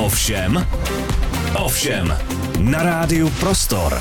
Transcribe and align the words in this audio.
Ovšem, 0.00 0.66
ovšem, 1.64 2.16
na 2.58 2.82
rádiu 2.82 3.30
Prostor. 3.30 4.00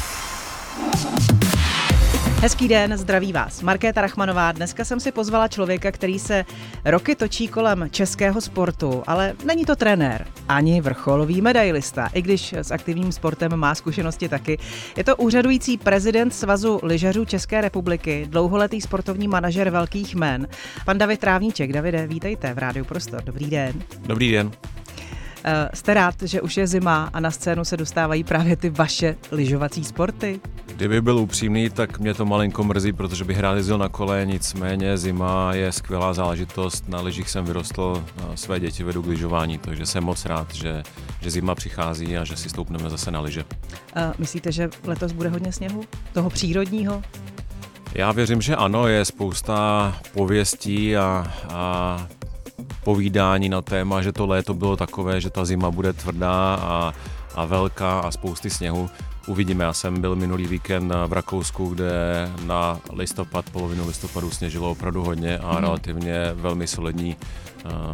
Hezký 2.42 2.68
den, 2.68 2.98
zdraví 2.98 3.34
vás. 3.34 3.62
Markéta 3.62 4.02
Rachmanová. 4.02 4.52
Dneska 4.52 4.86
jsem 4.86 5.00
si 5.00 5.12
pozvala 5.12 5.48
člověka, 5.48 5.92
který 5.92 6.20
se 6.20 6.46
roky 6.86 7.16
točí 7.16 7.48
kolem 7.48 7.88
českého 7.92 8.42
sportu, 8.42 9.04
ale 9.08 9.34
není 9.46 9.66
to 9.66 9.76
trenér, 9.76 10.28
ani 10.50 10.82
vrcholový 10.82 11.42
medailista, 11.42 12.10
i 12.14 12.22
když 12.22 12.54
s 12.54 12.72
aktivním 12.72 13.12
sportem 13.12 13.56
má 13.56 13.76
zkušenosti 13.76 14.30
taky. 14.30 14.58
Je 14.98 15.04
to 15.04 15.16
úřadující 15.16 15.78
prezident 15.78 16.32
Svazu 16.32 16.80
lyžařů 16.84 17.26
České 17.26 17.62
republiky, 17.62 18.26
dlouholetý 18.30 18.82
sportovní 18.82 19.28
manažer 19.28 19.70
velkých 19.70 20.16
jmen. 20.16 20.48
Pan 20.86 20.98
David 20.98 21.20
Trávníček. 21.20 21.74
Davide, 21.74 22.08
vítejte 22.08 22.54
v 22.54 22.58
Rádiu 22.58 22.86
Prostor. 22.86 23.24
Dobrý 23.24 23.50
den. 23.50 23.74
Dobrý 24.06 24.32
den. 24.32 24.52
Eh, 25.44 25.70
jste 25.74 25.94
rád, 25.94 26.16
že 26.22 26.42
už 26.42 26.58
je 26.58 26.68
zima 26.68 27.10
a 27.14 27.20
na 27.20 27.32
scénu 27.32 27.66
se 27.66 27.78
dostávají 27.78 28.24
právě 28.24 28.56
ty 28.56 28.70
vaše 28.70 29.16
lyžovací 29.32 29.84
sporty? 29.84 30.40
Kdyby 30.76 31.02
byl 31.02 31.18
upřímný, 31.18 31.70
tak 31.70 32.00
mě 32.00 32.14
to 32.14 32.26
malinko 32.26 32.64
mrzí, 32.64 32.94
protože 32.94 33.24
bych 33.24 33.40
rád 33.40 33.56
jezdil 33.56 33.78
na 33.78 33.90
kole, 33.90 34.26
nicméně 34.26 34.98
zima 34.98 35.54
je 35.54 35.72
skvělá 35.72 36.14
záležitost. 36.14 36.90
Na 36.90 37.02
lyžích 37.02 37.30
jsem 37.30 37.46
vyrostl, 37.46 38.04
své 38.36 38.60
děti 38.60 38.84
vedu 38.84 39.04
k 39.04 39.08
lyžování, 39.08 39.58
takže 39.58 39.86
jsem 39.86 40.04
moc 40.04 40.26
rád, 40.26 40.54
že, 40.54 40.84
že 41.22 41.32
zima 41.32 41.56
přichází 41.56 42.18
a 42.18 42.24
že 42.24 42.36
si 42.36 42.50
stoupneme 42.50 42.90
zase 42.90 43.12
na 43.12 43.22
lyže. 43.22 43.44
Uh, 43.44 44.14
myslíte, 44.18 44.52
že 44.52 44.70
letos 44.84 45.12
bude 45.12 45.30
hodně 45.30 45.52
sněhu? 45.52 45.84
Toho 46.14 46.30
přírodního? 46.30 47.02
Já 47.96 48.12
věřím, 48.12 48.42
že 48.42 48.56
ano, 48.56 48.88
je 48.88 49.06
spousta 49.06 49.96
pověstí 50.14 50.98
a, 50.98 51.34
a 51.50 52.08
povídání 52.84 53.50
na 53.50 53.62
téma, 53.62 54.02
že 54.02 54.12
to 54.12 54.26
léto 54.28 54.54
bylo 54.54 54.78
takové, 54.78 55.22
že 55.22 55.30
ta 55.30 55.46
zima 55.46 55.72
bude 55.72 55.94
tvrdá 55.94 56.56
a, 56.62 56.94
a 57.36 57.46
velká 57.46 58.00
a 58.00 58.12
spousty 58.12 58.50
sněhu. 58.50 58.90
Uvidíme, 59.28 59.64
já 59.64 59.74
jsem 59.74 60.02
byl 60.02 60.16
minulý 60.16 60.48
víkend 60.48 60.94
v 61.08 61.14
Rakousku, 61.14 61.70
kde 61.70 61.92
na 62.46 62.80
listopad, 62.94 63.50
polovinu 63.50 63.88
listopadu 63.88 64.32
sněžilo 64.32 64.72
opravdu 64.72 65.04
hodně 65.04 65.38
a 65.38 65.52
mm. 65.52 65.58
relativně 65.58 66.14
velmi 66.34 66.68
solidní 66.68 67.16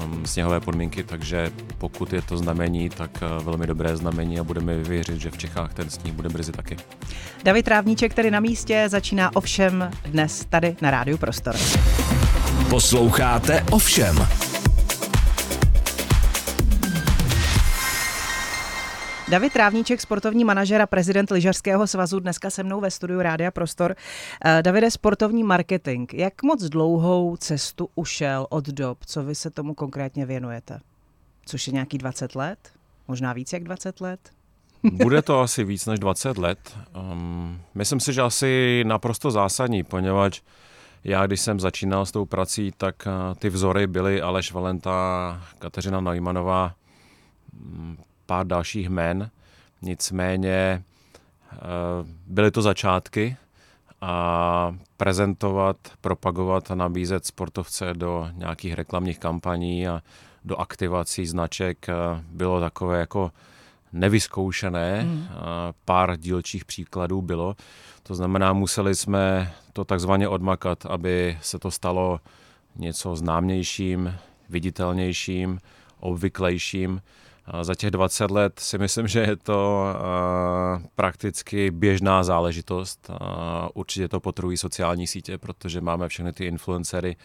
um, 0.04 0.26
sněhové 0.26 0.60
podmínky, 0.60 1.04
takže 1.04 1.52
pokud 1.78 2.14
je 2.14 2.22
to 2.22 2.38
znamení, 2.38 2.90
tak 2.90 3.12
uh, 3.38 3.44
velmi 3.46 3.68
dobré 3.68 3.98
znamení 3.98 4.40
a 4.40 4.44
budeme 4.44 4.78
věřit, 4.78 5.22
že 5.22 5.32
v 5.32 5.38
Čechách 5.38 5.74
ten 5.74 5.90
sníh 5.90 6.14
bude 6.14 6.30
brzy 6.30 6.52
taky. 6.52 6.78
David 7.44 7.66
Trávníček 7.66 8.14
tady 8.14 8.32
na 8.32 8.40
místě 8.40 8.86
začíná 8.88 9.36
ovšem 9.36 9.92
dnes 10.06 10.46
tady 10.50 10.76
na 10.82 10.92
Rádiu 10.92 11.18
Prostor. 11.18 11.56
Posloucháte 12.70 13.66
ovšem. 13.72 14.45
David 19.30 19.54
Trávníček, 19.54 20.02
sportovní 20.02 20.46
manažer 20.46 20.82
a 20.82 20.86
prezident 20.86 21.32
lyžařského 21.32 21.88
svazu, 21.88 22.20
dneska 22.20 22.50
se 22.50 22.64
mnou 22.64 22.82
ve 22.82 22.92
studiu 22.92 23.22
Rádia 23.22 23.52
Prostor. 23.52 23.96
Eh, 24.46 24.64
Davide, 24.64 24.92
sportovní 24.92 25.44
marketing. 25.44 26.14
Jak 26.14 26.44
moc 26.44 26.64
dlouhou 26.64 27.38
cestu 27.38 27.90
ušel 27.96 28.48
od 28.50 28.66
dob, 28.66 28.98
co 29.06 29.24
vy 29.24 29.36
se 29.36 29.50
tomu 29.50 29.74
konkrétně 29.74 30.26
věnujete? 30.26 30.80
Což 31.46 31.68
je 31.68 31.74
nějaký 31.74 31.98
20 31.98 32.36
let? 32.36 32.60
Možná 33.08 33.34
víc 33.34 33.54
jak 33.54 33.64
20 33.64 34.02
let? 34.02 34.20
Bude 34.84 35.22
to 35.22 35.40
asi 35.40 35.64
víc 35.64 35.86
než 35.86 36.00
20 36.00 36.38
let. 36.38 36.78
Um, 37.12 37.62
myslím 37.76 38.00
si, 38.00 38.14
že 38.14 38.22
asi 38.22 38.84
naprosto 38.88 39.32
zásadní, 39.32 39.84
poněvadž 39.84 40.42
já, 41.04 41.26
když 41.26 41.42
jsem 41.42 41.60
začínal 41.60 42.06
s 42.06 42.12
tou 42.12 42.26
prací, 42.26 42.74
tak 42.78 42.96
uh, 43.08 43.36
ty 43.36 43.50
vzory 43.50 43.88
byly 43.88 44.22
Aleš 44.22 44.52
Valenta, 44.52 45.42
Kateřina 45.60 46.02
Najmanová, 46.02 46.74
mm, 47.54 47.98
pár 48.26 48.48
dalších 48.48 48.90
men, 48.90 49.30
nicméně 49.82 50.84
eh, 51.54 51.58
byly 52.28 52.52
to 52.52 52.62
začátky 52.62 53.38
a 54.02 54.76
prezentovat, 54.98 55.78
propagovat 56.02 56.72
a 56.72 56.76
nabízet 56.76 57.26
sportovce 57.26 57.94
do 57.94 58.30
nějakých 58.34 58.74
reklamních 58.74 59.20
kampaní 59.20 59.88
a 59.88 60.02
do 60.46 60.58
aktivací 60.58 61.26
značek 61.26 61.90
eh, 61.90 61.94
bylo 62.32 62.60
takové 62.60 63.00
jako 63.00 63.32
nevyzkoušené. 63.94 65.04
Mm. 65.04 65.28
Pár 65.86 66.18
dílčích 66.18 66.66
příkladů 66.66 67.22
bylo. 67.22 67.56
To 68.04 68.16
znamená, 68.16 68.54
museli 68.54 68.96
jsme 68.96 69.54
to 69.74 69.84
takzvaně 69.84 70.28
odmakat, 70.28 70.86
aby 70.86 71.38
se 71.42 71.60
to 71.60 71.72
stalo 71.72 72.20
něco 72.76 73.16
známějším, 73.16 74.16
viditelnějším, 74.50 75.60
obvyklejším. 76.00 77.02
Za 77.62 77.76
těch 77.76 77.92
20 77.92 78.32
let 78.32 78.60
si 78.60 78.78
myslím, 78.78 79.08
že 79.08 79.20
je 79.20 79.36
to 79.36 79.86
prakticky 80.96 81.72
běžná 81.72 82.24
záležitost. 82.24 83.12
Určitě 83.74 84.08
to 84.08 84.20
potrují 84.20 84.58
sociální 84.58 85.08
sítě, 85.08 85.38
protože 85.38 85.82
máme 85.82 86.08
všechny 86.08 86.34
ty 86.34 86.46
influencery, 86.46 87.16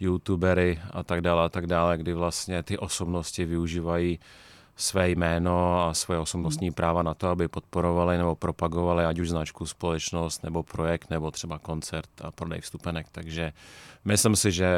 youtubery 0.00 0.80
a 0.90 1.02
tak 1.02 1.20
dále 1.20 1.44
a 1.44 1.48
tak 1.48 1.66
dále, 1.66 1.98
kdy 1.98 2.12
vlastně 2.12 2.62
ty 2.62 2.78
osobnosti 2.78 3.44
využívají 3.44 4.18
své 4.76 5.10
jméno 5.10 5.84
a 5.84 5.94
své 5.94 6.18
osobnostní 6.18 6.70
práva 6.70 7.02
na 7.02 7.14
to, 7.14 7.28
aby 7.28 7.48
podporovali 7.48 8.18
nebo 8.18 8.34
propagovali 8.34 9.04
ať 9.04 9.18
už 9.18 9.28
značku, 9.28 9.66
společnost 9.66 10.42
nebo 10.42 10.62
projekt 10.62 11.10
nebo 11.10 11.30
třeba 11.30 11.58
koncert 11.58 12.10
a 12.22 12.30
prodej 12.30 12.60
vstupenek. 12.60 13.06
Takže 13.12 13.52
myslím 14.04 14.36
si, 14.36 14.52
že 14.52 14.68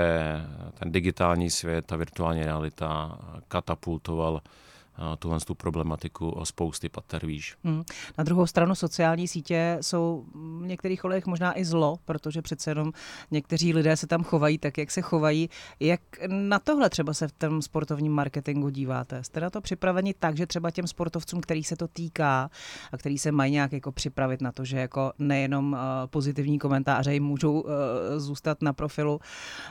ten 0.78 0.92
digitální 0.92 1.50
svět, 1.50 1.86
ta 1.86 1.96
virtuální 1.96 2.42
realita 2.42 3.18
katapultoval 3.48 4.40
tuhle 5.18 5.38
tu 5.40 5.54
problematiku 5.54 6.30
o 6.30 6.46
spousty 6.46 6.88
pater 6.88 7.26
výš. 7.26 7.56
Hmm. 7.64 7.82
Na 8.18 8.24
druhou 8.24 8.46
stranu 8.46 8.74
sociální 8.74 9.28
sítě 9.28 9.78
jsou 9.80 10.24
v 10.34 10.66
některých 10.66 11.04
ohledech 11.04 11.26
možná 11.26 11.58
i 11.58 11.64
zlo, 11.64 11.98
protože 12.04 12.42
přece 12.42 12.70
jenom 12.70 12.92
někteří 13.30 13.74
lidé 13.74 13.96
se 13.96 14.06
tam 14.06 14.24
chovají 14.24 14.58
tak, 14.58 14.78
jak 14.78 14.90
se 14.90 15.00
chovají. 15.00 15.50
Jak 15.80 16.00
na 16.26 16.58
tohle 16.58 16.90
třeba 16.90 17.14
se 17.14 17.28
v 17.28 17.32
tom 17.32 17.62
sportovním 17.62 18.12
marketingu 18.12 18.68
díváte? 18.68 19.24
Jste 19.24 19.40
na 19.40 19.50
to 19.50 19.60
připraveni 19.60 20.14
tak, 20.14 20.36
že 20.36 20.46
třeba 20.46 20.70
těm 20.70 20.86
sportovcům, 20.86 21.40
který 21.40 21.64
se 21.64 21.76
to 21.76 21.88
týká 21.88 22.50
a 22.92 22.98
který 22.98 23.18
se 23.18 23.32
mají 23.32 23.52
nějak 23.52 23.72
jako 23.72 23.92
připravit 23.92 24.40
na 24.40 24.52
to, 24.52 24.64
že 24.64 24.78
jako 24.78 25.12
nejenom 25.18 25.72
uh, 25.72 25.78
pozitivní 26.06 26.58
komentáře 26.58 27.14
jim 27.14 27.24
můžou 27.24 27.60
uh, 27.60 27.70
zůstat 28.16 28.62
na 28.62 28.72
profilu, 28.72 29.20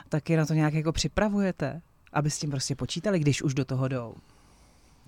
tak 0.08 0.30
je 0.30 0.36
na 0.36 0.46
to 0.46 0.54
nějak 0.54 0.74
jako 0.74 0.92
připravujete? 0.92 1.82
aby 2.12 2.30
s 2.30 2.38
tím 2.38 2.50
prostě 2.50 2.74
počítali, 2.74 3.18
když 3.18 3.42
už 3.42 3.54
do 3.54 3.64
toho 3.64 3.88
jdou 3.88 4.14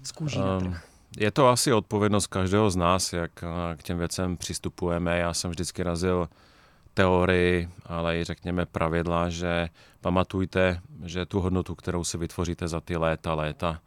z 0.02 0.12
kůží 0.12 0.38
na 0.38 0.58
trh? 0.58 0.84
Je 1.18 1.30
to 1.30 1.48
asi 1.48 1.72
odpovědnost 1.72 2.26
každého 2.26 2.70
z 2.70 2.76
nás, 2.76 3.12
jak 3.12 3.30
eh, 3.42 3.76
k 3.76 3.82
těm 3.82 3.98
věcem 3.98 4.36
přistupujeme. 4.36 5.18
Já 5.18 5.34
jsem 5.34 5.50
vždycky 5.50 5.82
razil 5.82 6.28
teorii, 6.94 7.68
ale 7.86 8.18
i 8.18 8.24
řekněme 8.24 8.66
pravidla, 8.66 9.28
že 9.28 9.68
pamatujte, 10.00 10.80
že 11.04 11.26
tu 11.26 11.40
hodnotu, 11.40 11.74
kterou 11.74 12.04
si 12.04 12.18
vytvoříte 12.18 12.68
za 12.68 12.80
ty 12.80 12.96
léta, 12.96 13.34
léta, 13.34 13.80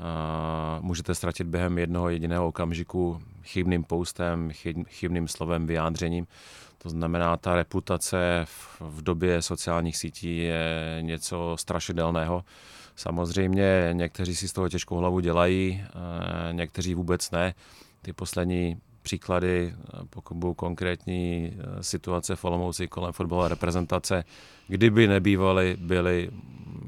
Uh, 0.00 0.84
můžete 0.84 1.14
ztratit 1.14 1.46
během 1.46 1.78
jednoho 1.78 2.08
jediného 2.08 2.48
okamžiku 2.48 3.22
chybným 3.42 3.84
postem, 3.84 4.50
chybným 4.88 5.28
slovem, 5.28 5.66
vyjádřením. 5.66 6.26
To 6.78 6.88
znamená, 6.88 7.36
ta 7.36 7.54
reputace 7.54 8.42
v, 8.44 8.80
v 8.80 9.02
době 9.02 9.42
sociálních 9.42 9.96
sítí 9.96 10.38
je 10.38 10.98
něco 11.00 11.56
strašidelného. 11.58 12.44
Samozřejmě 13.00 13.90
někteří 13.92 14.36
si 14.36 14.48
z 14.48 14.52
toho 14.52 14.68
těžkou 14.68 14.96
hlavu 14.96 15.20
dělají, 15.20 15.84
eh, 15.84 16.52
někteří 16.52 16.94
vůbec 16.94 17.30
ne. 17.30 17.54
Ty 18.02 18.12
poslední 18.12 18.76
příklady, 19.02 19.74
eh, 19.74 19.98
pokud 20.10 20.36
budou 20.36 20.54
konkrétní 20.54 21.52
eh, 21.52 21.82
situace 21.82 22.36
v 22.36 22.44
Olomouci 22.44 22.88
kolem 22.88 23.12
fotbalové 23.12 23.48
reprezentace, 23.48 24.24
kdyby 24.68 25.06
nebývaly, 25.06 25.76
byly 25.80 26.30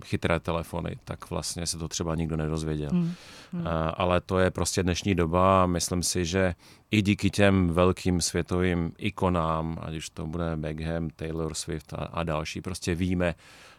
chytré 0.04 0.40
telefony, 0.40 0.96
tak 1.04 1.30
vlastně 1.30 1.66
se 1.66 1.78
to 1.78 1.88
třeba 1.88 2.14
nikdo 2.14 2.36
nedozvěděl. 2.36 2.90
Hmm. 2.90 3.12
Hmm. 3.52 3.64
Ale 3.94 4.20
to 4.20 4.38
je 4.38 4.50
prostě 4.50 4.82
dnešní 4.82 5.14
doba 5.14 5.62
a 5.62 5.66
myslím 5.66 6.02
si, 6.02 6.24
že 6.24 6.54
i 6.90 7.02
díky 7.02 7.30
těm 7.30 7.68
velkým 7.68 8.20
světovým 8.20 8.92
ikonám, 8.98 9.78
ať 9.82 9.94
už 9.94 10.10
to 10.10 10.26
bude 10.26 10.56
Beckham, 10.56 11.10
Taylor 11.10 11.54
Swift 11.54 11.92
a, 11.92 11.96
a 11.96 12.22
další, 12.22 12.60
prostě 12.60 12.94
víme, 12.94 13.34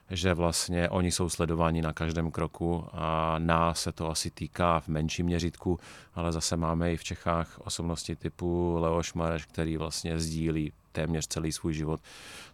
že 0.10 0.34
vlastně 0.34 0.90
oni 0.90 1.12
jsou 1.12 1.30
sledováni 1.30 1.82
na 1.82 1.94
každém 1.94 2.32
kroku 2.32 2.86
a 2.92 3.36
nás 3.40 3.82
se 3.82 3.92
to 3.92 4.10
asi 4.10 4.32
týká 4.32 4.80
v 4.80 4.88
menším 4.88 5.26
měřítku, 5.26 5.80
ale 6.14 6.32
zase 6.32 6.58
máme 6.58 6.94
i 6.94 6.98
v 6.98 7.04
Čechách 7.04 7.60
osobnosti 7.60 8.16
typu 8.16 8.78
Leoš 8.80 9.14
Mareš, 9.14 9.46
který 9.46 9.78
vlastně 9.78 10.20
sdílí 10.20 10.72
téměř 10.92 11.28
celý 11.28 11.52
svůj 11.52 11.74
život. 11.74 12.02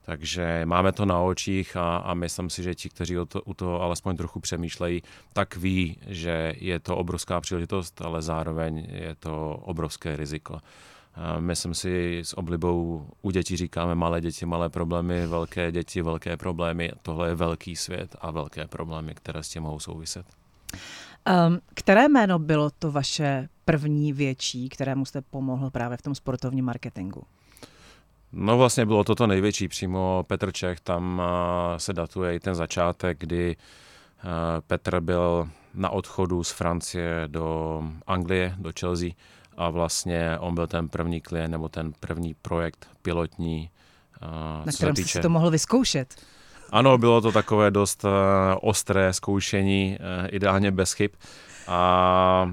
Takže 0.01 0.61
máme 0.65 0.91
to 0.91 1.05
na 1.05 1.19
očích 1.19 1.77
a, 1.77 1.97
a 1.97 2.13
myslím 2.13 2.49
si, 2.49 2.63
že 2.63 2.75
ti, 2.75 2.89
kteří 2.89 3.17
o 3.17 3.25
to, 3.25 3.41
u 3.41 3.53
toho 3.53 3.81
alespoň 3.81 4.17
trochu 4.17 4.39
přemýšlejí, 4.39 5.01
tak 5.33 5.57
ví, 5.57 5.97
že 6.07 6.53
je 6.57 6.79
to 6.79 6.97
obrovská 6.97 7.41
příležitost, 7.41 8.01
ale 8.01 8.21
zároveň 8.21 8.87
je 8.91 9.15
to 9.15 9.59
obrovské 9.63 10.15
riziko. 10.15 10.59
Myslím 11.39 11.73
si, 11.73 12.19
s 12.19 12.37
oblibou 12.37 13.07
u 13.21 13.31
dětí 13.31 13.57
říkáme 13.57 13.95
malé 13.95 14.21
děti, 14.21 14.45
malé 14.45 14.69
problémy, 14.69 15.27
velké 15.27 15.71
děti, 15.71 16.01
velké 16.01 16.37
problémy. 16.37 16.91
Tohle 17.01 17.29
je 17.29 17.35
velký 17.35 17.75
svět 17.75 18.15
a 18.21 18.31
velké 18.31 18.67
problémy, 18.67 19.15
které 19.15 19.43
s 19.43 19.49
tím 19.49 19.63
mohou 19.63 19.79
souviset. 19.79 20.25
Um, 21.47 21.59
které 21.73 22.07
jméno 22.07 22.39
bylo 22.39 22.69
to 22.69 22.91
vaše 22.91 23.49
první 23.65 24.13
větší, 24.13 24.69
kterému 24.69 25.05
jste 25.05 25.21
pomohl 25.21 25.69
právě 25.69 25.97
v 25.97 26.01
tom 26.01 26.15
sportovním 26.15 26.65
marketingu? 26.65 27.23
No 28.31 28.57
vlastně 28.57 28.85
bylo 28.85 29.03
to 29.03 29.15
to 29.15 29.27
největší, 29.27 29.67
přímo 29.67 30.25
Petr 30.27 30.51
Čech, 30.51 30.79
tam 30.79 31.21
se 31.77 31.93
datuje 31.93 32.35
i 32.35 32.39
ten 32.39 32.55
začátek, 32.55 33.19
kdy 33.19 33.55
Petr 34.67 34.99
byl 34.99 35.49
na 35.73 35.89
odchodu 35.89 36.43
z 36.43 36.51
Francie 36.51 37.23
do 37.27 37.83
Anglie, 38.07 38.55
do 38.57 38.71
Chelsea 38.79 39.09
a 39.59 39.69
vlastně 39.69 40.37
on 40.39 40.55
byl 40.55 40.67
ten 40.67 40.89
první 40.89 41.21
klient 41.21 41.51
nebo 41.51 41.69
ten 41.69 41.93
první 41.99 42.35
projekt 42.41 42.87
pilotní. 43.01 43.69
Na 44.65 44.71
kterém 44.75 44.95
jste 44.95 45.05
si 45.05 45.19
to 45.19 45.29
mohl 45.29 45.51
vyzkoušet. 45.51 46.15
Ano, 46.69 46.97
bylo 46.97 47.21
to 47.21 47.31
takové 47.31 47.71
dost 47.71 48.03
uh, 48.03 48.09
ostré 48.61 49.13
zkoušení, 49.13 49.97
uh, 49.99 50.27
ideálně 50.31 50.71
bez 50.71 50.93
chyb. 50.93 51.11
A 51.67 52.51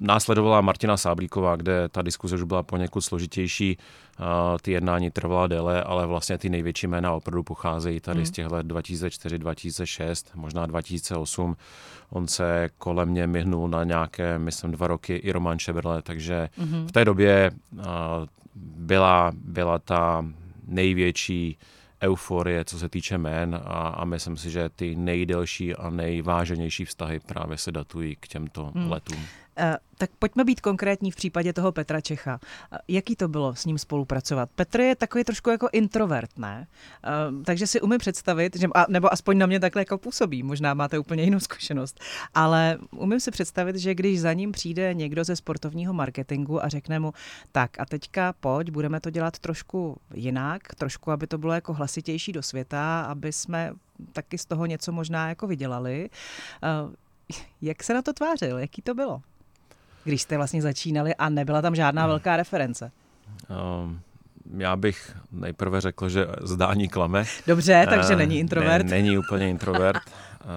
následovala 0.00 0.60
Martina 0.60 0.96
Sáblíková, 0.96 1.56
kde 1.56 1.88
ta 1.88 2.02
diskuze 2.02 2.36
už 2.36 2.42
byla 2.42 2.62
poněkud 2.62 3.00
složitější, 3.00 3.78
ty 4.62 4.72
jednání 4.72 5.10
trvala 5.10 5.46
déle, 5.46 5.82
ale 5.82 6.06
vlastně 6.06 6.38
ty 6.38 6.48
největší 6.48 6.86
jména 6.86 7.12
opravdu 7.12 7.42
pocházejí 7.42 8.00
tady 8.00 8.18
mm. 8.18 8.26
z 8.26 8.30
těch 8.30 8.46
let 8.46 8.66
2004, 8.66 9.38
2006, 9.38 10.30
možná 10.34 10.66
2008. 10.66 11.56
On 12.10 12.28
se 12.28 12.70
kolem 12.78 13.08
mě 13.08 13.26
myhnul 13.26 13.68
na 13.68 13.84
nějaké, 13.84 14.38
myslím, 14.38 14.70
dva 14.70 14.86
roky 14.86 15.14
i 15.14 15.32
Roman 15.32 15.58
Šeberle, 15.58 16.02
takže 16.02 16.48
mm. 16.56 16.86
v 16.86 16.92
té 16.92 17.04
době 17.04 17.50
byla, 18.56 19.32
byla 19.34 19.78
ta 19.78 20.24
největší 20.66 21.58
euforie, 22.02 22.64
co 22.64 22.78
se 22.78 22.88
týče 22.88 23.14
jmén 23.14 23.60
a, 23.64 23.88
a 23.88 24.04
myslím 24.04 24.36
si, 24.36 24.50
že 24.50 24.68
ty 24.68 24.96
nejdelší 24.96 25.74
a 25.74 25.90
nejváženější 25.90 26.84
vztahy 26.84 27.20
právě 27.20 27.58
se 27.58 27.72
datují 27.72 28.16
k 28.20 28.28
těmto 28.28 28.72
hmm. 28.74 28.90
letům. 28.90 29.24
Eh, 29.56 29.76
tak 29.98 30.10
pojďme 30.18 30.44
být 30.44 30.60
konkrétní 30.60 31.10
v 31.10 31.16
případě 31.16 31.52
toho 31.52 31.72
Petra 31.72 32.00
Čecha. 32.00 32.40
Eh, 32.72 32.78
jaký 32.88 33.16
to 33.16 33.28
bylo 33.28 33.54
s 33.54 33.64
ním 33.64 33.78
spolupracovat? 33.78 34.50
Petr 34.54 34.80
je 34.80 34.96
takový 34.96 35.24
trošku 35.24 35.50
jako 35.50 35.68
introvert, 35.72 36.38
ne? 36.38 36.66
Eh, 37.04 37.44
takže 37.44 37.66
si 37.66 37.80
umím 37.80 37.98
představit, 37.98 38.56
že, 38.56 38.68
nebo 38.88 39.12
aspoň 39.12 39.38
na 39.38 39.46
mě 39.46 39.60
takhle 39.60 39.80
jako 39.80 39.98
působí, 39.98 40.42
možná 40.42 40.74
máte 40.74 40.98
úplně 40.98 41.22
jinou 41.22 41.40
zkušenost, 41.40 42.00
ale 42.34 42.78
umím 42.90 43.20
si 43.20 43.30
představit, 43.30 43.76
že 43.76 43.94
když 43.94 44.20
za 44.20 44.32
ním 44.32 44.52
přijde 44.52 44.94
někdo 44.94 45.24
ze 45.24 45.36
sportovního 45.36 45.92
marketingu 45.92 46.64
a 46.64 46.68
řekne 46.68 46.98
mu, 46.98 47.12
tak 47.52 47.80
a 47.80 47.86
teďka 47.86 48.34
pojď, 48.40 48.70
budeme 48.70 49.00
to 49.00 49.10
dělat 49.10 49.38
trošku 49.38 49.96
jinak, 50.14 50.74
trošku, 50.74 51.10
aby 51.10 51.26
to 51.26 51.38
bylo 51.38 51.52
jako 51.52 51.72
hlasitější 51.72 52.32
do 52.32 52.42
světa, 52.42 53.02
aby 53.02 53.32
jsme 53.32 53.72
taky 54.12 54.38
z 54.38 54.44
toho 54.44 54.66
něco 54.66 54.92
možná 54.92 55.28
jako 55.28 55.46
vydělali. 55.46 56.10
Jak 57.62 57.82
se 57.82 57.94
na 57.94 58.02
to 58.02 58.12
tvářil? 58.12 58.58
Jaký 58.58 58.82
to 58.82 58.94
bylo? 58.94 59.22
Když 60.04 60.22
jste 60.22 60.36
vlastně 60.36 60.62
začínali 60.62 61.14
a 61.14 61.28
nebyla 61.28 61.62
tam 61.62 61.74
žádná 61.74 62.06
velká 62.06 62.36
reference? 62.36 62.92
Um, 63.82 64.00
já 64.58 64.76
bych 64.76 65.16
nejprve 65.32 65.80
řekl, 65.80 66.08
že 66.08 66.26
zdání 66.42 66.88
klame. 66.88 67.24
Dobře, 67.46 67.86
takže 67.90 68.16
není 68.16 68.38
introvert. 68.38 68.86
Ne, 68.86 68.90
není 68.90 69.18
úplně 69.18 69.50
introvert. 69.50 70.02
Uh, 70.06 70.50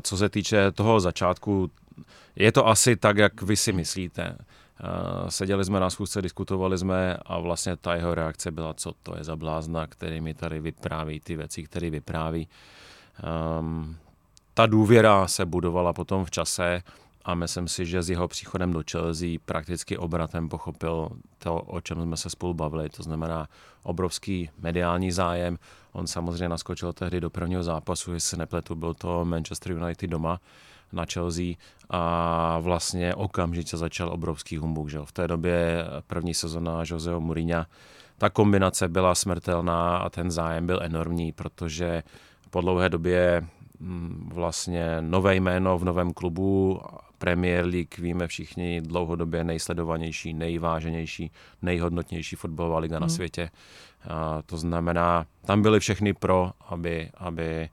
co 0.02 0.16
se 0.16 0.28
týče 0.28 0.72
toho 0.72 1.00
začátku, 1.00 1.70
je 2.36 2.52
to 2.52 2.68
asi 2.68 2.96
tak, 2.96 3.16
jak 3.16 3.42
vy 3.42 3.56
si 3.56 3.72
myslíte. 3.72 4.36
Uh, 4.84 5.28
seděli 5.28 5.64
jsme 5.64 5.80
na 5.80 5.90
schůzce, 5.90 6.22
diskutovali 6.22 6.78
jsme 6.78 7.16
a 7.26 7.38
vlastně 7.38 7.76
ta 7.76 7.94
jeho 7.94 8.14
reakce 8.14 8.50
byla, 8.50 8.74
co 8.74 8.92
to 9.02 9.16
je 9.18 9.24
za 9.24 9.36
blázna, 9.36 9.86
který 9.86 10.20
mi 10.20 10.34
tady 10.34 10.60
vypráví 10.60 11.20
ty 11.20 11.36
věci, 11.36 11.62
které 11.62 11.90
vypráví. 11.90 12.48
Um, 13.60 13.96
ta 14.54 14.66
důvěra 14.66 15.28
se 15.28 15.46
budovala 15.46 15.92
potom 15.92 16.24
v 16.24 16.30
čase 16.30 16.82
a 17.26 17.34
myslím 17.34 17.68
si, 17.68 17.86
že 17.86 18.02
s 18.02 18.10
jeho 18.10 18.28
příchodem 18.28 18.72
do 18.72 18.82
Chelsea 18.90 19.28
prakticky 19.44 19.98
obratem 19.98 20.48
pochopil 20.48 21.08
to, 21.38 21.56
o 21.56 21.80
čem 21.80 22.02
jsme 22.02 22.16
se 22.16 22.30
spolu 22.30 22.54
bavili, 22.54 22.88
to 22.88 23.02
znamená 23.02 23.48
obrovský 23.82 24.50
mediální 24.58 25.12
zájem. 25.12 25.58
On 25.92 26.06
samozřejmě 26.06 26.48
naskočil 26.48 26.92
tehdy 26.92 27.20
do 27.20 27.30
prvního 27.30 27.62
zápasu, 27.62 28.12
jestli 28.12 28.30
se 28.30 28.36
nepletu, 28.36 28.74
byl 28.74 28.94
to 28.94 29.24
Manchester 29.24 29.72
United 29.72 30.10
doma 30.10 30.40
na 30.92 31.04
Chelsea 31.12 31.54
a 31.90 32.58
vlastně 32.58 33.14
okamžitě 33.14 33.76
začal 33.76 34.08
obrovský 34.12 34.56
humbuk. 34.56 34.88
Že? 34.88 34.98
V 35.04 35.12
té 35.12 35.28
době 35.28 35.84
první 36.06 36.34
sezona 36.34 36.82
Joseho 36.84 37.20
Mourinha, 37.20 37.66
ta 38.18 38.30
kombinace 38.30 38.88
byla 38.88 39.14
smrtelná 39.14 39.96
a 39.96 40.10
ten 40.10 40.30
zájem 40.30 40.66
byl 40.66 40.80
enormní, 40.82 41.32
protože 41.32 42.02
po 42.50 42.60
dlouhé 42.60 42.88
době 42.88 43.46
vlastně 44.28 44.96
nové 45.00 45.34
jméno 45.34 45.78
v 45.78 45.84
novém 45.84 46.12
klubu 46.12 46.80
Premier 47.18 47.64
League, 47.64 47.98
víme 47.98 48.26
všichni, 48.26 48.80
dlouhodobě 48.80 49.44
nejsledovanější, 49.44 50.34
nejváženější, 50.34 51.30
nejhodnotnější 51.62 52.36
fotbalová 52.36 52.78
liga 52.78 52.96
hmm. 52.96 53.02
na 53.02 53.08
světě. 53.08 53.50
A 54.08 54.42
to 54.42 54.56
znamená, 54.56 55.26
tam 55.44 55.62
byly 55.62 55.80
všechny 55.80 56.14
pro, 56.14 56.52
aby, 56.68 57.10
aby 57.14 57.68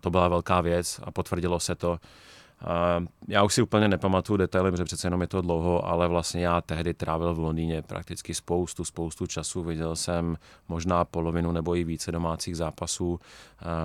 to 0.00 0.10
byla 0.10 0.28
velká 0.28 0.60
věc 0.60 1.00
a 1.04 1.10
potvrdilo 1.10 1.60
se 1.60 1.74
to. 1.74 1.98
Já 3.28 3.42
už 3.42 3.54
si 3.54 3.62
úplně 3.62 3.88
nepamatuju 3.88 4.36
detaily, 4.36 4.70
protože 4.70 4.84
přece 4.84 5.06
jenom 5.06 5.20
je 5.20 5.26
to 5.26 5.42
dlouho, 5.42 5.86
ale 5.86 6.08
vlastně 6.08 6.46
já 6.46 6.60
tehdy 6.60 6.94
trávil 6.94 7.34
v 7.34 7.38
Londýně 7.38 7.82
prakticky 7.82 8.34
spoustu, 8.34 8.84
spoustu 8.84 9.26
času. 9.26 9.62
Viděl 9.62 9.96
jsem 9.96 10.36
možná 10.68 11.04
polovinu 11.04 11.52
nebo 11.52 11.76
i 11.76 11.84
více 11.84 12.12
domácích 12.12 12.56
zápasů. 12.56 13.20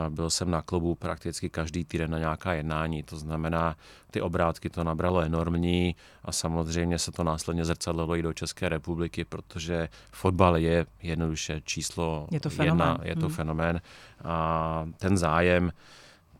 Byl 0.10 0.30
jsem 0.30 0.51
na 0.51 0.62
klubu 0.62 0.95
prakticky 0.95 1.50
každý 1.50 1.86
týden 1.86 2.12
na 2.12 2.19
nějaká 2.19 2.54
jednání. 2.54 3.04
To 3.04 3.18
znamená, 3.18 3.75
ty 4.12 4.21
obrátky 4.21 4.69
to 4.69 4.83
nabralo 4.83 5.22
enormní 5.22 5.95
a 6.24 6.31
samozřejmě 6.31 7.00
se 7.00 7.12
to 7.12 7.24
následně 7.24 7.65
zrcadlilo 7.65 8.15
i 8.15 8.22
do 8.22 8.33
České 8.33 8.69
republiky, 8.69 9.25
protože 9.25 9.89
fotbal 10.12 10.57
je 10.57 10.86
jednoduše 11.01 11.62
číslo 11.63 12.27
je 12.31 12.39
to 12.39 12.50
fenomén. 12.50 12.88
jedna, 12.88 13.00
je 13.04 13.15
to 13.15 13.25
hmm. 13.25 13.36
fenomén. 13.36 13.81
A 14.24 14.86
ten 14.98 15.18
zájem 15.18 15.72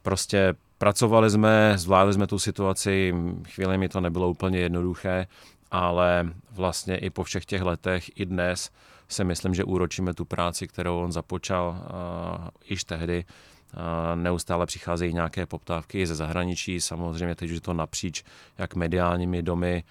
prostě 0.02 0.56
Pracovali 0.80 1.30
jsme, 1.30 1.74
zvládli 1.76 2.14
jsme 2.14 2.28
tu 2.28 2.40
situaci, 2.40 3.16
chvíli 3.48 3.78
mi 3.78 3.90
to 3.90 4.02
nebylo 4.02 4.30
úplně 4.30 4.60
jednoduché, 4.60 5.28
ale 5.72 6.30
vlastně 6.52 6.98
i 6.98 7.10
po 7.10 7.24
všech 7.24 7.46
těch 7.46 7.62
letech, 7.62 8.20
i 8.20 8.26
dnes 8.26 8.72
si 9.08 9.24
myslím, 9.24 9.54
že 9.54 9.64
úročíme 9.64 10.14
tu 10.14 10.26
práci, 10.26 10.68
kterou 10.68 11.00
on 11.00 11.12
započal 11.12 11.70
uh, 11.70 12.48
již 12.70 12.84
tehdy. 12.84 13.26
Uh, 13.26 14.22
neustále 14.22 14.66
přicházejí 14.66 15.14
nějaké 15.14 15.46
poptávky 15.46 16.08
ze 16.08 16.16
zahraničí, 16.16 16.82
samozřejmě 16.82 17.36
teď 17.36 17.50
už 17.50 17.56
je 17.56 17.62
to 17.62 17.74
napříč 17.74 18.24
jak 18.58 18.76
mediálními 18.76 19.42
domy, 19.42 19.84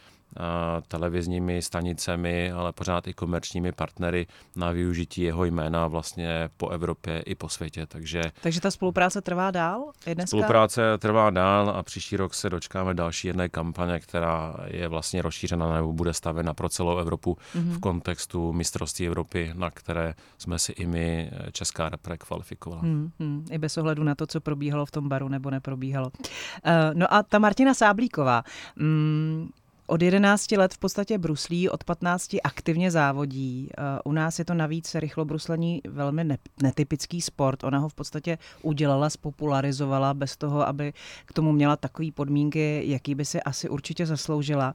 televizními 0.88 1.62
stanicemi, 1.62 2.52
ale 2.52 2.72
pořád 2.72 3.08
i 3.08 3.14
komerčními 3.14 3.72
partnery 3.72 4.26
na 4.56 4.70
využití 4.70 5.22
jeho 5.22 5.44
jména 5.44 5.86
vlastně 5.86 6.48
po 6.56 6.68
Evropě 6.68 7.20
i 7.20 7.34
po 7.34 7.48
světě. 7.48 7.86
Takže, 7.86 8.22
Takže 8.40 8.60
ta 8.60 8.70
spolupráce 8.70 9.20
trvá 9.20 9.50
dál? 9.50 9.90
Je 10.06 10.14
dneska? 10.14 10.28
Spolupráce 10.28 10.98
trvá 10.98 11.30
dál 11.30 11.70
a 11.70 11.82
příští 11.82 12.16
rok 12.16 12.34
se 12.34 12.50
dočkáme 12.50 12.94
další 12.94 13.28
jedné 13.28 13.48
kampaně, 13.48 14.00
která 14.00 14.54
je 14.66 14.88
vlastně 14.88 15.22
rozšířena 15.22 15.74
nebo 15.74 15.92
bude 15.92 16.14
stavena 16.14 16.54
pro 16.54 16.68
celou 16.68 16.98
Evropu 16.98 17.38
mm-hmm. 17.54 17.70
v 17.72 17.80
kontextu 17.80 18.52
mistrovství 18.52 19.06
Evropy, 19.06 19.50
na 19.54 19.70
které 19.70 20.14
jsme 20.38 20.58
si 20.58 20.72
i 20.72 20.86
my 20.86 21.30
Česká 21.52 21.88
repre 21.88 22.18
kvalifikovala. 22.18 22.82
Mm-hmm. 22.82 23.44
I 23.50 23.58
bez 23.58 23.78
ohledu 23.78 24.04
na 24.04 24.14
to, 24.14 24.26
co 24.26 24.40
probíhalo 24.40 24.86
v 24.86 24.90
tom 24.90 25.08
baru 25.08 25.28
nebo 25.28 25.50
neprobíhalo. 25.50 26.10
Uh, 26.16 26.72
no 26.94 27.14
a 27.14 27.22
ta 27.22 27.38
Martina 27.38 27.74
Sáblíková, 27.74 28.42
mm, 28.76 29.48
od 29.88 30.02
11 30.02 30.52
let 30.52 30.74
v 30.74 30.78
podstatě 30.78 31.18
bruslí, 31.18 31.68
od 31.68 31.84
15 31.84 32.36
aktivně 32.44 32.90
závodí. 32.90 33.68
Eh, 33.70 33.82
u 34.04 34.12
nás 34.12 34.38
je 34.38 34.44
to 34.44 34.54
navíc 34.54 34.94
rychlobruslení 34.94 35.80
velmi 35.88 36.24
netypický 36.62 37.20
sport. 37.20 37.64
Ona 37.64 37.78
ho 37.78 37.88
v 37.88 37.94
podstatě 37.94 38.38
udělala, 38.62 39.10
spopularizovala 39.10 40.14
bez 40.14 40.36
toho, 40.36 40.68
aby 40.68 40.92
k 41.24 41.32
tomu 41.32 41.52
měla 41.52 41.76
takové 41.76 42.08
podmínky, 42.14 42.82
jaký 42.86 43.14
by 43.14 43.24
si 43.24 43.42
asi 43.42 43.68
určitě 43.68 44.06
zasloužila. 44.06 44.74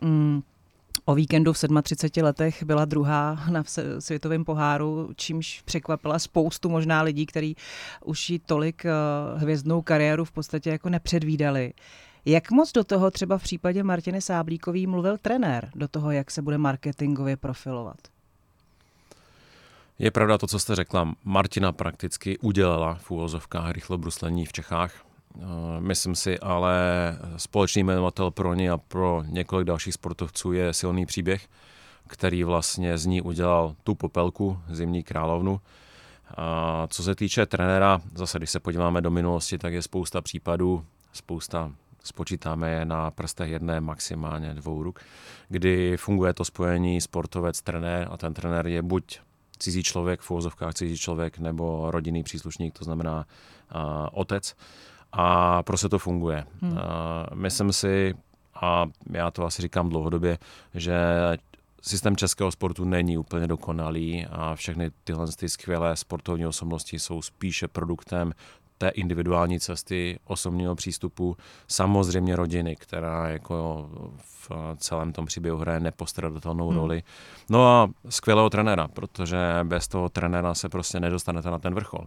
Mm. 0.00 0.42
O 1.04 1.14
víkendu 1.14 1.52
v 1.52 1.58
37 1.82 2.24
letech 2.24 2.62
byla 2.62 2.84
druhá 2.84 3.44
na 3.50 3.64
světovém 3.98 4.44
poháru, 4.44 5.10
čímž 5.16 5.62
překvapila 5.64 6.18
spoustu 6.18 6.68
možná 6.68 7.02
lidí, 7.02 7.26
kteří 7.26 7.56
už 8.04 8.30
jí 8.30 8.38
tolik 8.38 8.84
eh, 8.84 8.90
hvězdnou 9.36 9.82
kariéru 9.82 10.24
v 10.24 10.32
podstatě 10.32 10.70
jako 10.70 10.88
nepředvídali. 10.88 11.72
Jak 12.24 12.50
moc 12.50 12.72
do 12.72 12.84
toho 12.84 13.10
třeba 13.10 13.38
v 13.38 13.42
případě 13.42 13.82
Martiny 13.82 14.20
Sáblíkový 14.20 14.86
mluvil 14.86 15.18
trenér, 15.18 15.70
do 15.74 15.88
toho, 15.88 16.10
jak 16.10 16.30
se 16.30 16.42
bude 16.42 16.58
marketingově 16.58 17.36
profilovat? 17.36 17.96
Je 19.98 20.10
pravda 20.10 20.38
to, 20.38 20.46
co 20.46 20.58
jste 20.58 20.74
řekla. 20.74 21.14
Martina 21.24 21.72
prakticky 21.72 22.38
udělala 22.38 22.94
v 22.94 23.10
úvozovkách 23.10 23.70
rychlobruslení 23.70 24.46
v 24.46 24.52
Čechách. 24.52 24.94
Eh, 25.36 25.40
myslím 25.78 26.14
si, 26.14 26.38
ale 26.38 26.74
společný 27.36 27.82
jmenovatel 27.82 28.30
pro 28.30 28.54
ně 28.54 28.70
a 28.70 28.78
pro 28.78 29.22
několik 29.26 29.66
dalších 29.66 29.94
sportovců 29.94 30.52
je 30.52 30.74
silný 30.74 31.06
příběh, 31.06 31.48
který 32.06 32.44
vlastně 32.44 32.98
z 32.98 33.06
ní 33.06 33.22
udělal 33.22 33.74
tu 33.84 33.94
popelku, 33.94 34.58
zimní 34.70 35.02
královnu. 35.02 35.60
A 36.36 36.86
co 36.90 37.02
se 37.02 37.14
týče 37.14 37.46
trenéra, 37.46 38.00
zase 38.14 38.38
když 38.38 38.50
se 38.50 38.60
podíváme 38.60 39.00
do 39.00 39.10
minulosti, 39.10 39.58
tak 39.58 39.72
je 39.72 39.82
spousta 39.82 40.20
případů, 40.20 40.84
spousta 41.12 41.72
spočítáme 42.04 42.70
je 42.70 42.84
na 42.84 43.10
prstech 43.10 43.50
jedné, 43.50 43.80
maximálně 43.80 44.54
dvou 44.54 44.82
ruk, 44.82 45.00
kdy 45.48 45.96
funguje 45.96 46.34
to 46.34 46.44
spojení 46.44 47.00
sportovec-trenér 47.00 48.08
a 48.10 48.16
ten 48.16 48.34
trenér 48.34 48.66
je 48.66 48.82
buď 48.82 49.20
cizí 49.58 49.82
člověk, 49.82 50.20
v 50.20 50.30
úvozovkách 50.30 50.74
cizí 50.74 50.98
člověk, 50.98 51.38
nebo 51.38 51.90
rodinný 51.90 52.22
příslušník, 52.22 52.78
to 52.78 52.84
znamená 52.84 53.26
uh, 53.74 53.80
otec. 54.12 54.54
A 55.12 55.62
prostě 55.62 55.88
to 55.88 55.98
funguje. 55.98 56.46
Hmm. 56.60 56.72
Uh, 56.72 56.78
myslím 57.34 57.72
si, 57.72 58.14
a 58.60 58.86
já 59.10 59.30
to 59.30 59.44
asi 59.44 59.62
říkám 59.62 59.88
dlouhodobě, 59.88 60.38
že 60.74 60.94
systém 61.82 62.16
českého 62.16 62.50
sportu 62.50 62.84
není 62.84 63.18
úplně 63.18 63.46
dokonalý 63.46 64.26
a 64.30 64.54
všechny 64.54 64.90
tyhle 65.04 65.26
ty 65.36 65.48
skvělé 65.48 65.96
sportovní 65.96 66.46
osobnosti 66.46 66.98
jsou 66.98 67.22
spíše 67.22 67.68
produktem 67.68 68.32
té 68.82 68.88
individuální 68.88 69.60
cesty, 69.60 70.18
osobního 70.24 70.74
přístupu, 70.74 71.36
samozřejmě 71.68 72.36
rodiny, 72.36 72.76
která 72.76 73.28
jako 73.28 73.88
v 74.16 74.50
celém 74.76 75.12
tom 75.12 75.26
příběhu 75.26 75.58
hraje 75.58 75.80
nepostradatelnou 75.80 76.68
hmm. 76.68 76.78
roli. 76.78 77.02
No 77.50 77.66
a 77.68 77.90
skvělého 78.08 78.50
trenéra, 78.50 78.88
protože 78.88 79.38
bez 79.62 79.88
toho 79.88 80.08
trenéra 80.08 80.54
se 80.54 80.68
prostě 80.68 81.00
nedostanete 81.00 81.50
na 81.50 81.58
ten 81.58 81.74
vrchol. 81.74 82.06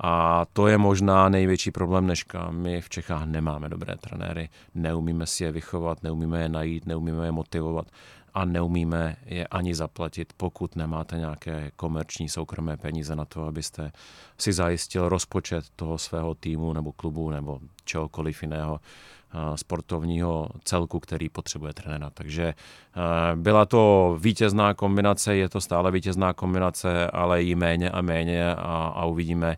A 0.00 0.44
to 0.52 0.66
je 0.66 0.78
možná 0.78 1.28
největší 1.28 1.70
problém 1.70 2.04
dneška. 2.04 2.50
My 2.50 2.80
v 2.80 2.88
Čechách 2.88 3.26
nemáme 3.26 3.68
dobré 3.68 3.96
trenéry, 3.96 4.48
neumíme 4.74 5.26
si 5.26 5.44
je 5.44 5.52
vychovat, 5.52 6.02
neumíme 6.02 6.42
je 6.42 6.48
najít, 6.48 6.86
neumíme 6.86 7.26
je 7.26 7.32
motivovat 7.32 7.86
a 8.34 8.44
neumíme 8.44 9.16
je 9.26 9.46
ani 9.46 9.74
zaplatit, 9.74 10.32
pokud 10.36 10.76
nemáte 10.76 11.18
nějaké 11.18 11.70
komerční 11.76 12.28
soukromé 12.28 12.76
peníze 12.76 13.16
na 13.16 13.24
to, 13.24 13.44
abyste 13.44 13.92
si 14.38 14.52
zajistil 14.52 15.08
rozpočet 15.08 15.64
toho 15.76 15.98
svého 15.98 16.34
týmu 16.34 16.72
nebo 16.72 16.92
klubu 16.92 17.30
nebo 17.30 17.60
čehokoliv 17.84 18.42
jiného 18.42 18.80
eh, 18.80 19.58
sportovního 19.58 20.48
celku, 20.64 21.00
který 21.00 21.28
potřebuje 21.28 21.72
trenéra. 21.72 22.10
Takže 22.10 22.44
eh, 22.44 23.36
byla 23.36 23.66
to 23.66 24.16
vítězná 24.20 24.74
kombinace, 24.74 25.36
je 25.36 25.48
to 25.48 25.60
stále 25.60 25.90
vítězná 25.90 26.32
kombinace, 26.32 27.10
ale 27.10 27.42
i 27.42 27.54
méně 27.54 27.90
a 27.90 28.00
méně 28.00 28.54
a, 28.54 28.92
a 28.96 29.04
uvidíme, 29.04 29.56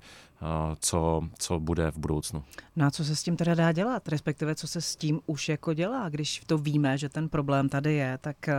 co, 0.80 1.22
co 1.38 1.60
bude 1.60 1.90
v 1.90 1.98
budoucnu. 1.98 2.44
No 2.76 2.86
a 2.86 2.90
co 2.90 3.04
se 3.04 3.16
s 3.16 3.22
tím 3.22 3.36
teda 3.36 3.54
dá 3.54 3.72
dělat, 3.72 4.08
respektive 4.08 4.54
co 4.54 4.68
se 4.68 4.80
s 4.80 4.96
tím 4.96 5.20
už 5.26 5.48
jako 5.48 5.74
dělá, 5.74 6.08
když 6.08 6.42
to 6.46 6.58
víme, 6.58 6.98
že 6.98 7.08
ten 7.08 7.28
problém 7.28 7.68
tady 7.68 7.94
je, 7.94 8.18
tak 8.20 8.48
eh, 8.48 8.54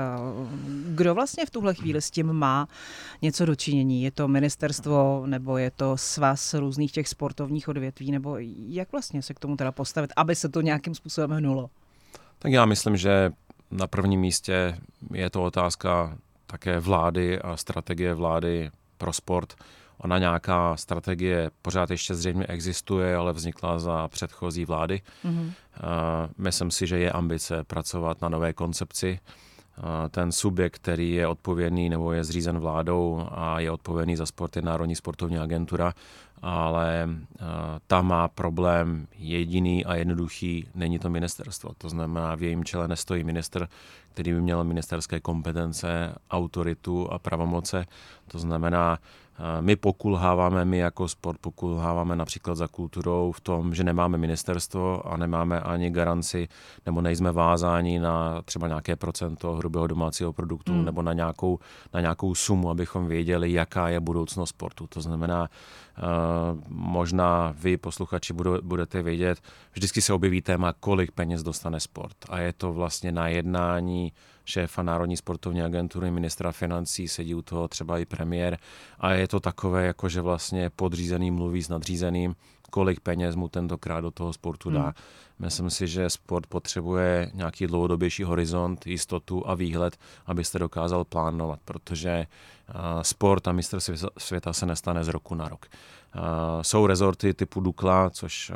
kdo 0.88 1.16
vlastně 1.16 1.46
v 1.46 1.50
tuhle 1.50 1.74
chvíli 1.74 2.02
s 2.02 2.12
tím 2.12 2.34
má 2.34 2.68
něco 3.22 3.46
dočinění? 3.46 4.04
Je 4.04 4.12
to 4.12 4.28
ministerstvo 4.28 5.24
nebo 5.26 5.58
je 5.58 5.72
to 5.72 5.98
svaz 5.98 6.54
různých 6.54 6.92
těch 6.92 7.08
sportovních 7.08 7.68
odvětví, 7.68 8.12
nebo 8.12 8.38
jak 8.68 8.92
vlastně 8.92 9.22
se 9.22 9.34
k 9.34 9.40
tomu 9.40 9.56
teda 9.56 9.72
postavit, 9.72 10.14
aby 10.16 10.36
se 10.36 10.50
to 10.50 10.62
nějakým 10.62 10.96
způsobem 10.96 11.32
hnulo? 11.32 11.70
Tak 12.40 12.52
já 12.52 12.66
myslím, 12.66 12.98
že 12.98 13.32
na 13.72 13.88
prvním 13.88 14.20
místě 14.20 14.78
je 15.14 15.30
to 15.30 15.44
otázka 15.44 16.18
také 16.48 16.80
vlády 16.80 17.42
a 17.42 17.58
strategie 17.58 18.14
vlády 18.14 18.70
pro 18.98 19.14
sport. 19.14 19.54
Ona 19.98 20.18
nějaká 20.18 20.78
strategie 20.78 21.52
pořád 21.62 21.90
ještě 21.90 22.16
zřejmě 22.16 22.46
existuje, 22.46 23.16
ale 23.16 23.34
vznikla 23.34 23.80
za 23.80 24.08
předchozí 24.08 24.66
vlády. 24.66 25.02
Mm-hmm. 25.26 25.52
Myslím 26.38 26.72
si, 26.72 26.88
že 26.88 27.00
je 27.00 27.12
ambice 27.12 27.64
pracovat 27.64 28.22
na 28.22 28.30
nové 28.30 28.54
koncepci. 28.54 29.20
Ten 30.10 30.32
subjekt, 30.32 30.76
který 30.76 31.12
je 31.12 31.28
odpovědný 31.28 31.90
nebo 31.90 32.12
je 32.12 32.24
zřízen 32.24 32.60
vládou 32.60 33.28
a 33.32 33.60
je 33.60 33.72
odpovědný 33.72 34.16
za 34.16 34.26
sport, 34.26 34.56
je 34.56 34.62
Národní 34.62 34.96
sportovní 34.96 35.38
agentura, 35.38 35.94
ale 36.48 37.10
ta 37.88 38.02
má 38.02 38.28
problém 38.28 39.08
jediný 39.18 39.86
a 39.86 39.96
jednoduchý, 39.96 40.68
není 40.76 41.00
to 41.00 41.10
ministerstvo. 41.10 41.70
To 41.78 41.90
znamená, 41.90 42.36
v 42.36 42.44
jejím 42.44 42.64
čele 42.64 42.88
nestojí 42.88 43.24
minister, 43.24 43.68
který 44.14 44.34
by 44.34 44.42
měl 44.42 44.64
ministerské 44.64 45.20
kompetence, 45.20 46.16
autoritu 46.32 47.14
a 47.14 47.20
pravomoce. 47.20 47.86
To 48.28 48.40
znamená, 48.40 48.98
my 49.62 49.76
pokulháváme, 49.76 50.66
my 50.66 50.78
jako 50.78 51.08
sport 51.08 51.38
pokulháváme 51.42 52.16
například 52.16 52.56
za 52.56 52.68
kulturou 52.68 53.32
v 53.32 53.42
tom, 53.42 53.76
že 53.76 53.84
nemáme 53.84 54.18
ministerstvo 54.18 55.08
a 55.08 55.18
nemáme 55.18 55.60
ani 55.60 55.90
garanci, 55.90 56.48
nebo 56.86 57.02
nejsme 57.02 57.32
vázáni 57.32 58.00
na 58.00 58.42
třeba 58.42 58.68
nějaké 58.68 58.96
procento 58.96 59.56
hrubého 59.56 59.88
domácího 59.88 60.34
produktu 60.34 60.72
hmm. 60.74 60.86
nebo 60.86 61.02
na 61.02 61.14
nějakou, 61.14 61.60
na 61.94 62.02
nějakou 62.02 62.36
sumu, 62.36 62.70
abychom 62.70 63.08
věděli, 63.08 63.54
jaká 63.54 63.90
je 63.90 64.00
budoucnost 64.00 64.50
sportu. 64.50 64.88
To 64.88 65.02
znamená, 65.02 65.50
Uh, 65.98 66.04
možná 66.68 67.54
vy, 67.58 67.78
posluchači, 67.78 68.34
budete 68.62 69.02
vědět, 69.02 69.42
vždycky 69.74 70.02
se 70.02 70.14
objeví 70.14 70.42
téma, 70.42 70.74
kolik 70.74 71.12
peněz 71.12 71.44
dostane 71.44 71.80
sport. 71.80 72.18
A 72.30 72.40
je 72.40 72.54
to 72.54 72.74
vlastně 72.74 73.12
na 73.12 73.28
jednání 73.28 74.14
šéfa 74.46 74.84
Národní 74.84 75.18
sportovní 75.18 75.62
agentury, 75.62 76.12
ministra 76.12 76.52
financí, 76.52 77.08
sedí 77.08 77.36
u 77.36 77.42
toho 77.42 77.68
třeba 77.68 78.00
i 78.00 78.06
premiér 78.06 78.58
a 79.00 79.12
je 79.12 79.28
to 79.28 79.40
takové, 79.40 79.86
jako 79.86 80.10
že 80.10 80.22
vlastně 80.22 80.70
podřízený 80.70 81.32
mluví 81.32 81.64
s 81.64 81.70
nadřízeným, 81.70 82.36
kolik 82.70 83.00
peněz 83.00 83.36
mu 83.36 83.50
tentokrát 83.50 84.02
do 84.02 84.12
toho 84.12 84.34
sportu 84.34 84.70
dá. 84.70 84.84
Hmm. 84.84 84.94
Myslím 85.40 85.70
si, 85.70 85.88
že 85.88 86.10
sport 86.10 86.48
potřebuje 86.48 87.32
nějaký 87.34 87.68
dlouhodobější 87.68 88.24
horizont, 88.24 88.88
jistotu 88.88 89.50
a 89.50 89.56
výhled, 89.56 89.98
abyste 90.26 90.60
dokázal 90.60 91.04
plánovat, 91.04 91.60
protože 91.66 92.28
sport 93.02 93.48
a 93.48 93.52
mistr 93.52 93.80
světa 94.18 94.54
se 94.54 94.66
nestane 94.66 95.04
z 95.04 95.08
roku 95.08 95.36
na 95.36 95.50
rok. 95.50 95.66
Jsou 96.62 96.88
rezorty 96.88 97.34
typu 97.34 97.60
Dukla, 97.60 98.10
což 98.10 98.52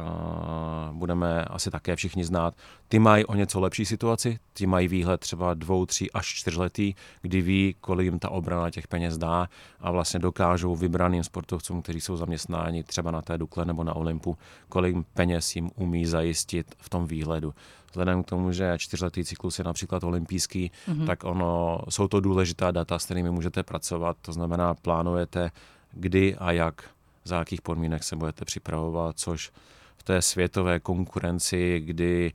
budeme 0.91 1.45
asi 1.45 1.71
také 1.71 1.95
všichni 1.95 2.23
znát. 2.25 2.53
Ty 2.87 2.99
mají 2.99 3.25
o 3.25 3.35
něco 3.35 3.59
lepší 3.59 3.85
situaci, 3.85 4.39
ty 4.53 4.67
mají 4.67 4.87
výhled 4.87 5.21
třeba 5.21 5.53
dvou, 5.53 5.85
tří 5.85 6.11
až 6.11 6.27
čtyřletý, 6.27 6.93
kdy 7.21 7.41
ví, 7.41 7.75
kolik 7.81 8.05
jim 8.05 8.19
ta 8.19 8.29
obrana 8.29 8.69
těch 8.69 8.87
peněz 8.87 9.17
dá 9.17 9.49
a 9.79 9.91
vlastně 9.91 10.19
dokážou 10.19 10.75
vybraným 10.75 11.23
sportovcům, 11.23 11.81
kteří 11.81 12.01
jsou 12.01 12.17
zaměstnáni 12.17 12.83
třeba 12.83 13.11
na 13.11 13.21
té 13.21 13.37
Dukle 13.37 13.65
nebo 13.65 13.83
na 13.83 13.95
Olympu, 13.95 14.37
kolik 14.69 14.95
peněz 15.13 15.55
jim 15.55 15.69
umí 15.75 16.05
zajistit 16.05 16.75
v 16.77 16.89
tom 16.89 17.07
výhledu 17.07 17.53
vzhledem 17.91 18.23
k 18.23 18.27
tomu, 18.27 18.51
že 18.51 18.73
čtyřletý 18.77 19.25
cyklus 19.25 19.59
je 19.59 19.65
například 19.65 20.03
olympijský, 20.03 20.71
mm-hmm. 20.87 21.05
tak 21.05 21.23
ono, 21.23 21.79
jsou 21.89 22.07
to 22.07 22.19
důležitá 22.19 22.71
data, 22.71 22.99
s 22.99 23.05
kterými 23.05 23.31
můžete 23.31 23.63
pracovat. 23.63 24.17
To 24.21 24.33
znamená, 24.33 24.73
plánujete, 24.73 25.51
kdy 25.91 26.35
a 26.35 26.51
jak, 26.51 26.89
za 27.23 27.39
jakých 27.39 27.61
podmínek 27.61 28.03
se 28.03 28.15
budete 28.15 28.45
připravovat, 28.45 29.19
což 29.19 29.51
v 29.97 30.03
té 30.03 30.21
světové 30.21 30.79
konkurenci, 30.79 31.79
kdy 31.79 32.33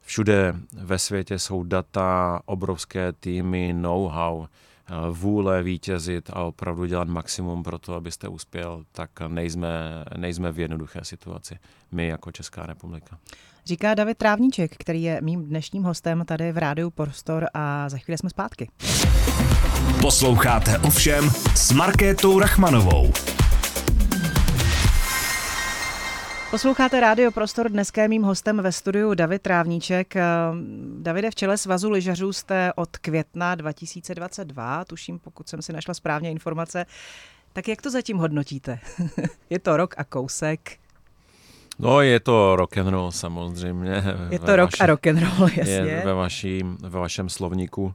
všude 0.00 0.54
ve 0.72 0.98
světě 0.98 1.38
jsou 1.38 1.62
data, 1.62 2.40
obrovské 2.46 3.12
týmy, 3.12 3.72
know-how, 3.72 4.46
vůle 5.10 5.62
vítězit 5.62 6.30
a 6.32 6.42
opravdu 6.42 6.84
dělat 6.84 7.08
maximum 7.08 7.62
pro 7.62 7.78
to, 7.78 7.94
abyste 7.94 8.28
uspěl, 8.28 8.84
tak 8.92 9.10
nejsme, 9.28 10.04
nejsme 10.16 10.52
v 10.52 10.60
jednoduché 10.60 11.00
situaci. 11.02 11.58
My 11.92 12.06
jako 12.06 12.32
Česká 12.32 12.66
republika. 12.66 13.18
Říká 13.64 13.94
David 13.94 14.18
Trávníček, 14.18 14.76
který 14.78 15.02
je 15.02 15.20
mým 15.22 15.44
dnešním 15.44 15.82
hostem 15.82 16.24
tady 16.24 16.52
v 16.52 16.58
Rádiu 16.58 16.90
Prostor 16.90 17.46
a 17.54 17.88
za 17.88 17.98
chvíli 17.98 18.18
jsme 18.18 18.30
zpátky. 18.30 18.68
Posloucháte 20.00 20.78
ovšem 20.78 21.30
s 21.54 21.72
Markétou 21.72 22.38
Rachmanovou. 22.40 23.12
Posloucháte 26.50 27.00
Rádio 27.00 27.30
Prostor, 27.30 27.70
dneska 27.70 28.02
je 28.02 28.08
mým 28.08 28.22
hostem 28.22 28.56
ve 28.62 28.72
studiu 28.72 29.14
David 29.14 29.42
Trávníček. 29.42 30.14
Davide, 30.98 31.30
v 31.30 31.34
čele 31.34 31.58
Svazu 31.58 31.90
lyžařů 31.90 32.32
jste 32.32 32.72
od 32.76 32.96
května 32.96 33.54
2022, 33.54 34.84
tuším, 34.84 35.18
pokud 35.18 35.48
jsem 35.48 35.62
si 35.62 35.72
našla 35.72 35.94
správně 35.94 36.30
informace. 36.30 36.86
Tak 37.52 37.68
jak 37.68 37.82
to 37.82 37.90
zatím 37.90 38.18
hodnotíte? 38.18 38.78
je 39.50 39.58
to 39.58 39.76
rok 39.76 39.94
a 39.98 40.04
kousek. 40.04 40.78
No, 41.78 42.00
je 42.00 42.20
to 42.20 42.56
rock 42.56 42.78
and 42.78 42.88
roll 42.88 43.12
samozřejmě. 43.12 44.02
Je 44.30 44.38
to 44.38 44.56
rock 44.56 44.70
vaši, 44.70 44.82
a 44.82 44.86
rock 44.86 45.06
and 45.06 45.18
roll, 45.18 45.48
jasně. 45.56 45.72
Je 45.72 46.02
ve, 46.04 46.14
vaší, 46.14 46.62
ve 46.80 46.98
vašem 46.98 47.28
slovníku. 47.28 47.94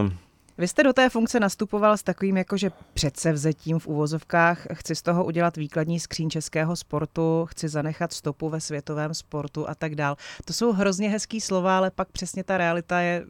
Um, 0.00 0.18
vy 0.60 0.68
jste 0.68 0.82
do 0.82 0.92
té 0.92 1.08
funkce 1.10 1.40
nastupoval 1.40 1.96
s 1.96 2.02
takovým 2.02 2.36
jakože 2.36 2.70
předsevzetím 2.94 3.78
v 3.78 3.86
uvozovkách. 3.86 4.66
Chci 4.72 4.94
z 4.94 5.02
toho 5.02 5.24
udělat 5.24 5.56
výkladní 5.56 6.00
skříň 6.00 6.30
českého 6.30 6.76
sportu, 6.76 7.46
chci 7.50 7.68
zanechat 7.68 8.12
stopu 8.12 8.48
ve 8.48 8.60
světovém 8.60 9.14
sportu 9.14 9.68
a 9.68 9.74
tak 9.74 9.94
dál. 9.94 10.16
To 10.44 10.52
jsou 10.52 10.72
hrozně 10.72 11.08
hezký 11.08 11.40
slova, 11.40 11.76
ale 11.76 11.90
pak 11.90 12.08
přesně 12.08 12.44
ta 12.44 12.58
realita 12.58 13.00
je, 13.00 13.24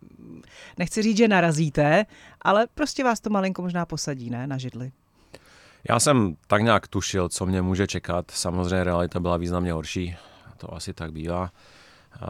nechci 0.79 1.03
říct, 1.03 1.17
že 1.17 1.29
narazíte, 1.29 2.07
ale 2.43 2.67
prostě 2.75 3.05
vás 3.05 3.21
to 3.21 3.31
malinko 3.31 3.63
možná 3.63 3.87
posadí, 3.87 4.31
ne, 4.31 4.47
na 4.47 4.59
židli. 4.59 4.93
Já 5.89 6.01
jsem 6.01 6.37
tak 6.47 6.63
nějak 6.63 6.89
tušil, 6.89 7.29
co 7.29 7.47
mě 7.47 7.63
může 7.63 7.87
čekat. 7.87 8.31
Samozřejmě 8.31 8.85
realita 8.85 9.21
byla 9.21 9.37
významně 9.37 9.73
horší, 9.73 10.17
to 10.57 10.75
asi 10.75 10.95
tak 10.95 11.13
bývá. 11.13 11.51
Uh, 12.23 12.29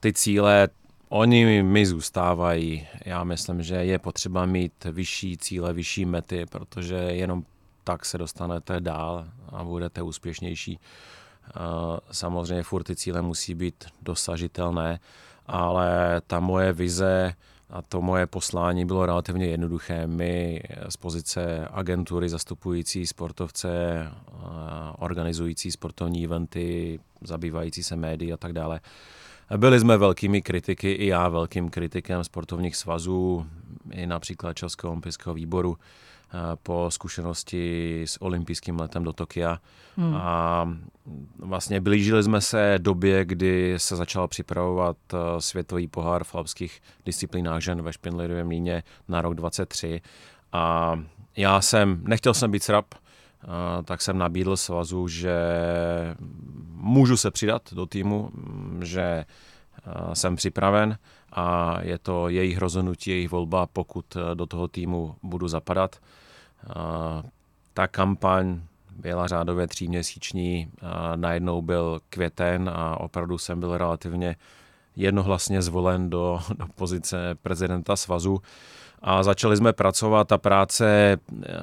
ty 0.00 0.12
cíle, 0.12 0.68
oni 1.08 1.62
mi 1.62 1.86
zůstávají. 1.86 2.86
Já 3.04 3.24
myslím, 3.24 3.62
že 3.62 3.74
je 3.74 3.98
potřeba 3.98 4.46
mít 4.46 4.84
vyšší 4.84 5.36
cíle, 5.36 5.72
vyšší 5.72 6.04
mety, 6.04 6.46
protože 6.46 6.94
jenom 6.94 7.44
tak 7.84 8.04
se 8.04 8.18
dostanete 8.18 8.80
dál 8.80 9.26
a 9.48 9.64
budete 9.64 10.02
úspěšnější. 10.02 10.78
Samozřejmě 12.10 12.62
furt 12.62 12.82
ty 12.82 12.96
cíle 12.96 13.22
musí 13.22 13.54
být 13.54 13.84
dosažitelné, 14.02 15.00
ale 15.46 16.20
ta 16.26 16.40
moje 16.40 16.72
vize 16.72 17.34
a 17.70 17.82
to 17.82 18.00
moje 18.00 18.26
poslání 18.26 18.84
bylo 18.84 19.06
relativně 19.06 19.46
jednoduché. 19.46 20.06
My 20.06 20.62
z 20.88 20.96
pozice 20.96 21.68
agentury 21.70 22.28
zastupující 22.28 23.06
sportovce, 23.06 23.68
organizující 24.98 25.70
sportovní 25.70 26.24
eventy, 26.24 27.00
zabývající 27.20 27.82
se 27.82 27.96
médií 27.96 28.32
a 28.32 28.36
tak 28.36 28.52
dále, 28.52 28.80
byli 29.56 29.80
jsme 29.80 29.96
velkými 29.96 30.42
kritiky, 30.42 30.92
i 30.92 31.06
já 31.06 31.28
velkým 31.28 31.70
kritikem 31.70 32.24
sportovních 32.24 32.76
svazů, 32.76 33.46
i 33.90 34.06
například 34.06 34.52
Českého 34.52 34.90
olympijského 34.90 35.34
výboru 35.34 35.78
po 36.62 36.86
zkušenosti 36.90 38.02
s 38.06 38.22
olympijským 38.22 38.80
letem 38.80 39.04
do 39.04 39.12
Tokia. 39.12 39.58
Hmm. 39.96 40.16
A 40.16 40.68
vlastně 41.38 41.80
blížili 41.80 42.22
jsme 42.22 42.40
se 42.40 42.74
době, 42.78 43.24
kdy 43.24 43.74
se 43.76 43.96
začal 43.96 44.28
připravovat 44.28 44.96
eh, 45.12 45.40
světový 45.40 45.88
pohár 45.88 46.24
v 46.24 46.30
chlapských 46.30 46.82
disciplínách 47.04 47.60
žen 47.62 47.82
ve 47.82 47.92
Špindlerově 47.92 48.44
mlíně 48.44 48.82
na 49.08 49.20
rok 49.22 49.34
23. 49.34 50.00
A 50.52 50.96
já 51.36 51.60
jsem, 51.60 52.00
nechtěl 52.04 52.34
jsem 52.34 52.50
být 52.50 52.62
srab, 52.62 52.86
eh, 52.94 53.05
tak 53.84 54.02
jsem 54.02 54.18
nabídl 54.18 54.56
svazu, 54.56 55.08
že 55.08 55.36
můžu 56.72 57.16
se 57.16 57.30
přidat 57.30 57.62
do 57.72 57.86
týmu, 57.86 58.30
že 58.82 59.02
eh, 59.02 60.14
jsem 60.14 60.36
připraven 60.36 60.98
a 61.32 61.78
je 61.82 61.98
to 61.98 62.28
jejich 62.28 62.58
rozhodnutí, 62.58 63.10
jejich 63.10 63.30
volba, 63.30 63.66
pokud 63.66 64.16
do 64.34 64.46
toho 64.46 64.68
týmu 64.68 65.14
budu 65.22 65.48
zapadat. 65.48 65.96
Ta 67.74 67.86
kampaň 67.86 68.60
byla 68.96 69.26
řádově 69.26 69.66
tříměsíční, 69.66 70.70
najednou 71.16 71.62
byl 71.62 72.00
květen 72.10 72.70
a 72.74 73.00
opravdu 73.00 73.38
jsem 73.38 73.60
byl 73.60 73.78
relativně 73.78 74.36
jednohlasně 74.96 75.62
zvolen 75.62 76.10
do, 76.10 76.40
do 76.58 76.66
pozice 76.74 77.34
prezidenta 77.42 77.96
svazu 77.96 78.42
a 79.06 79.22
začali 79.22 79.56
jsme 79.56 79.72
pracovat. 79.72 80.28
Ta 80.28 80.38
práce, 80.38 81.16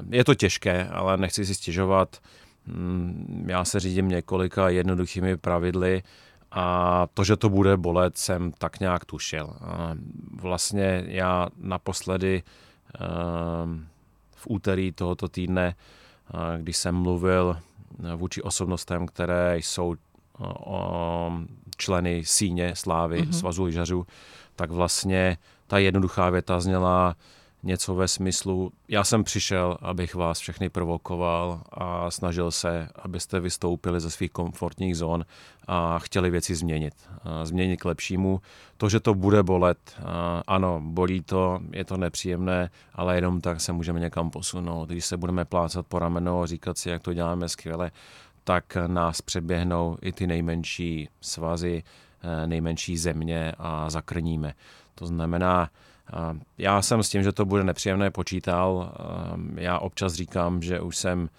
je 0.10 0.24
to 0.24 0.36
těžké, 0.36 0.88
ale 0.88 1.18
nechci 1.18 1.46
si 1.46 1.56
stěžovat. 1.56 2.18
Mm, 2.66 3.46
já 3.50 3.66
se 3.66 3.80
řídím 3.80 4.10
několika 4.10 4.70
jednoduchými 4.70 5.38
pravidly 5.38 6.04
a 6.52 7.08
to, 7.14 7.24
že 7.24 7.36
to 7.36 7.50
bude 7.50 7.78
bolet, 7.78 8.18
jsem 8.18 8.52
tak 8.52 8.80
nějak 8.80 9.06
tušil. 9.06 9.54
Vlastně 10.42 11.04
já 11.08 11.48
naposledy 11.58 12.44
ehm, 13.00 13.88
v 14.36 14.48
úterý 14.50 14.92
tohoto 14.92 15.28
týdne, 15.28 15.76
když 16.58 16.78
jsem 16.78 16.96
mluvil 16.96 17.58
vůči 18.16 18.42
osobnostem, 18.42 19.06
které 19.06 19.58
jsou 19.58 19.96
členy 21.78 22.24
síně 22.26 22.76
slávy 22.76 23.22
mm-hmm. 23.22 23.32
Svazu 23.32 23.64
lyžařů, 23.64 24.06
tak 24.56 24.72
vlastně 24.72 25.38
ta 25.68 25.78
jednoduchá 25.78 26.30
věta 26.30 26.60
zněla, 26.60 27.16
něco 27.64 27.96
ve 27.96 28.08
smyslu, 28.08 28.72
já 28.88 29.04
jsem 29.04 29.24
přišel, 29.24 29.78
abych 29.82 30.16
vás 30.16 30.40
všechny 30.40 30.70
provokoval 30.70 31.62
a 31.72 32.12
snažil 32.12 32.52
se, 32.52 32.90
abyste 32.96 33.40
vystoupili 33.40 34.00
ze 34.00 34.12
svých 34.12 34.32
komfortních 34.32 34.98
zón 34.98 35.26
a 35.68 36.00
chtěli 36.00 36.30
věci 36.30 36.56
změnit. 36.56 36.94
Změnit 37.44 37.78
k 37.78 37.86
lepšímu. 37.86 38.42
To, 38.78 38.90
že 38.90 39.00
to 39.00 39.14
bude 39.14 39.44
bolet, 39.44 39.78
ano, 40.48 40.82
bolí 40.84 41.22
to, 41.22 41.60
je 41.72 41.86
to 41.86 41.98
nepříjemné, 41.98 42.70
ale 42.94 43.16
jenom 43.16 43.42
tak 43.42 43.62
se 43.62 43.74
můžeme 43.74 44.00
někam 44.00 44.30
posunout. 44.30 44.90
Když 44.90 45.06
se 45.06 45.18
budeme 45.18 45.46
plácat 45.46 45.88
po 45.88 46.00
rameno 46.00 46.42
a 46.42 46.46
říkat 46.46 46.78
si, 46.78 46.90
jak 46.90 47.02
to 47.02 47.14
děláme 47.14 47.50
skvěle, 47.50 47.92
tak 48.44 48.78
nás 48.88 49.22
přeběhnou 49.22 49.98
i 50.02 50.12
ty 50.12 50.28
nejmenší 50.28 51.10
svazy, 51.22 51.84
e, 52.22 52.48
nejmenší 52.48 52.98
země 52.98 53.54
a 53.58 53.90
zakrníme. 53.90 54.54
To 54.96 55.06
znamená, 55.06 55.70
já 56.58 56.82
jsem 56.82 57.04
s 57.04 57.10
tím, 57.10 57.24
že 57.24 57.32
to 57.32 57.46
bude 57.46 57.64
nepříjemné 57.64 58.12
počítal. 58.12 58.94
Já 59.56 59.80
občas 59.80 60.14
říkám, 60.14 60.62
že 60.62 60.80
už 60.80 60.98
jsem 60.98 61.30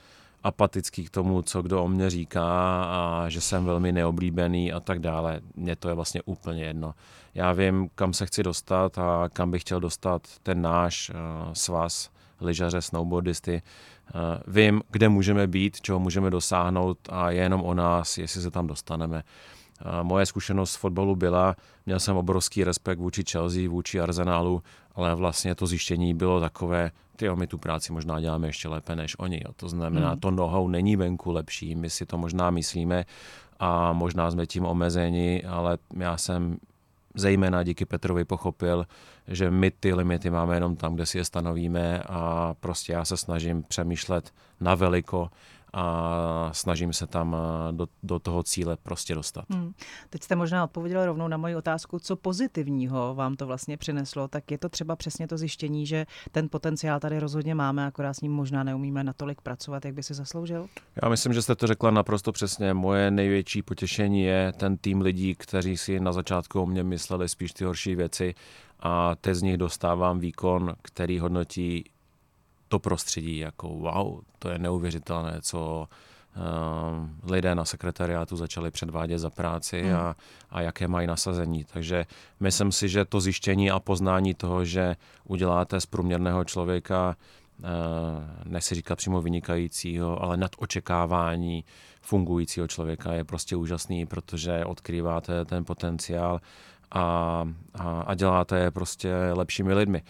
apatický 0.42 1.05
k 1.05 1.11
tomu, 1.11 1.42
co 1.42 1.62
kdo 1.62 1.85
o 1.85 1.88
mě 1.88 2.11
říká 2.11 2.44
a 2.85 3.28
že 3.28 3.40
jsem 3.40 3.64
velmi 3.64 3.92
neoblíbený 3.92 4.72
a 4.72 4.81
tak 4.81 4.98
dále. 4.98 5.40
Mně 5.57 5.76
to 5.76 5.88
je 5.88 5.94
vlastně 5.94 6.22
úplně 6.22 6.64
jedno. 6.64 6.94
Já 7.35 7.52
vím, 7.52 7.88
kam 7.94 8.12
se 8.12 8.26
chci 8.26 8.42
dostat 8.42 8.98
a 8.98 9.28
kam 9.33 9.50
bych 9.50 9.62
chtěl 9.62 9.81
dostat 9.81 10.22
ten 10.42 10.62
náš 10.62 11.11
svaz, 11.52 12.11
lyžaře, 12.40 12.83
snowboardisty. 12.83 13.62
Vím, 14.46 14.83
kde 14.90 15.09
můžeme 15.09 15.46
být, 15.46 15.81
čeho 15.81 15.98
můžeme 15.98 16.31
dosáhnout 16.31 16.98
a 17.09 17.31
je 17.31 17.42
jenom 17.42 17.62
o 17.62 17.74
nás, 17.74 18.18
jestli 18.18 18.42
se 18.42 18.50
tam 18.50 18.66
dostaneme. 18.66 19.22
Moje 20.03 20.27
zkušenost 20.27 20.75
v 20.75 20.79
fotbalu 20.79 21.16
byla, 21.16 21.57
měl 21.87 22.01
jsem 22.01 22.16
obrovský 22.16 22.64
respekt 22.64 22.99
vůči 22.99 23.25
Chelsea, 23.31 23.68
vůči 23.68 24.01
Arsenalu, 24.01 24.62
ale 24.94 25.14
vlastně 25.14 25.55
to 25.55 25.66
zjištění 25.66 26.14
bylo 26.14 26.40
takové, 26.40 26.90
ty 27.16 27.31
my 27.31 27.47
tu 27.47 27.59
práci 27.59 27.92
možná 27.92 28.20
děláme 28.20 28.49
ještě 28.49 28.68
lépe 28.68 28.97
než 28.97 29.18
oni. 29.18 29.40
Jo. 29.44 29.53
To 29.57 29.68
znamená, 29.68 30.11
hmm. 30.11 30.20
to 30.20 30.31
nohou 30.31 30.68
není 30.68 30.97
venku 30.97 31.33
lepší, 31.33 31.75
my 31.75 31.90
si 31.90 32.07
to 32.07 32.18
možná 32.18 32.51
myslíme 32.51 33.05
a 33.59 33.92
možná 33.92 34.31
jsme 34.31 34.47
tím 34.47 34.64
omezeni, 34.64 35.44
ale 35.44 35.79
já 35.99 36.16
jsem 36.16 36.57
zejména 37.14 37.62
díky 37.62 37.85
Petrovi 37.85 38.25
pochopil, 38.25 38.87
že 39.29 39.51
my 39.51 39.70
ty 39.70 39.94
limity 39.94 40.31
máme 40.31 40.57
jenom 40.57 40.77
tam, 40.77 40.94
kde 40.94 41.07
si 41.07 41.18
je 41.18 41.25
stanovíme 41.25 42.03
a 42.03 42.55
prostě 42.61 42.92
já 42.92 43.05
se 43.05 43.16
snažím 43.16 43.62
přemýšlet 43.62 44.33
na 44.61 44.75
veliko 44.75 45.31
a 45.74 46.50
snažím 46.52 46.92
se 46.92 47.06
tam 47.06 47.37
eh, 47.37 47.72
do, 47.72 47.87
do 48.02 48.18
toho 48.18 48.42
cíle 48.42 48.76
prostě 48.82 49.14
dostat. 49.14 49.44
Hmm. 49.50 49.72
Teď 50.10 50.22
jste 50.22 50.37
možná 50.37 50.64
odpověděl 50.64 51.06
rovnou 51.06 51.28
na 51.28 51.37
moji 51.37 51.56
otázku, 51.56 51.98
co 51.98 52.16
pozitivního 52.16 53.14
vám 53.14 53.37
to 53.37 53.46
vlastně 53.46 53.76
přineslo, 53.76 54.28
tak 54.28 54.50
je 54.50 54.58
to 54.58 54.68
třeba 54.68 54.96
přesně 54.96 55.28
to 55.28 55.38
zjištění, 55.38 55.87
že 55.87 56.06
ten 56.32 56.48
potenciál 56.48 57.00
tady 57.00 57.18
rozhodně 57.18 57.54
máme, 57.54 57.87
akorát 57.87 58.14
s 58.14 58.20
ním 58.20 58.32
možná 58.32 58.62
neumíme 58.64 59.04
natolik 59.04 59.40
pracovat, 59.40 59.84
jak 59.84 59.94
by 59.94 60.02
si 60.02 60.14
zasloužil? 60.14 60.66
Já 61.02 61.08
myslím, 61.08 61.32
že 61.32 61.42
jste 61.42 61.54
to 61.54 61.66
řekla 61.66 61.90
naprosto 61.90 62.32
přesně. 62.32 62.74
Moje 62.74 63.10
největší 63.10 63.62
potěšení 63.62 64.22
je 64.22 64.52
ten 64.56 64.76
tým 64.76 65.00
lidí, 65.00 65.34
kteří 65.34 65.76
si 65.76 66.00
na 66.00 66.12
začátku 66.12 66.60
o 66.60 66.66
mě 66.66 66.84
mysleli 66.84 67.28
spíš 67.28 67.52
ty 67.52 67.64
horší 67.64 67.94
věci 67.94 68.34
a 68.80 69.14
teď 69.14 69.34
z 69.34 69.42
nich 69.42 69.56
dostávám 69.56 70.18
výkon, 70.18 70.74
který 70.82 71.18
hodnotí 71.18 71.84
to 72.74 72.78
prostředí, 72.78 73.38
jako 73.38 73.68
wow, 73.68 74.20
to 74.38 74.48
je 74.48 74.58
neuvěřitelné, 74.58 75.38
co 75.42 75.88
uh, 76.37 77.30
lidé 77.30 77.54
na 77.54 77.64
sekretariátu 77.64 78.37
začali 78.37 78.70
předvádět 78.70 79.18
za 79.18 79.30
práci 79.30 79.82
hmm. 79.82 79.94
a, 79.94 80.16
a 80.50 80.60
jaké 80.60 80.88
mají 80.88 81.06
nasazení. 81.06 81.64
Takže 81.64 82.06
myslím 82.40 82.72
si, 82.72 82.88
že 82.88 83.04
to 83.04 83.20
zjištění 83.20 83.70
a 83.70 83.80
poznání 83.80 84.34
toho, 84.34 84.64
že 84.64 84.96
uděláte 85.24 85.80
z 85.80 85.87
průměrného 85.87 86.44
člověka 86.44 87.16
uh, 87.58 87.66
nechci 88.44 88.74
říkat 88.74 88.96
přímo 88.96 89.22
vynikajícího, 89.22 90.22
ale 90.22 90.37
nad 90.37 90.50
očekávání 90.58 91.64
fungujícího 92.02 92.66
člověka 92.66 93.12
je 93.12 93.24
prostě 93.24 93.56
úžasný, 93.56 94.06
protože 94.06 94.64
odkrýváte 94.64 95.44
ten 95.44 95.64
potenciál 95.64 96.40
a, 96.90 97.02
a, 97.74 98.00
a 98.00 98.14
děláte 98.14 98.58
je 98.58 98.70
prostě 98.70 99.14
lepšími 99.32 99.74
lidmi. 99.74 100.02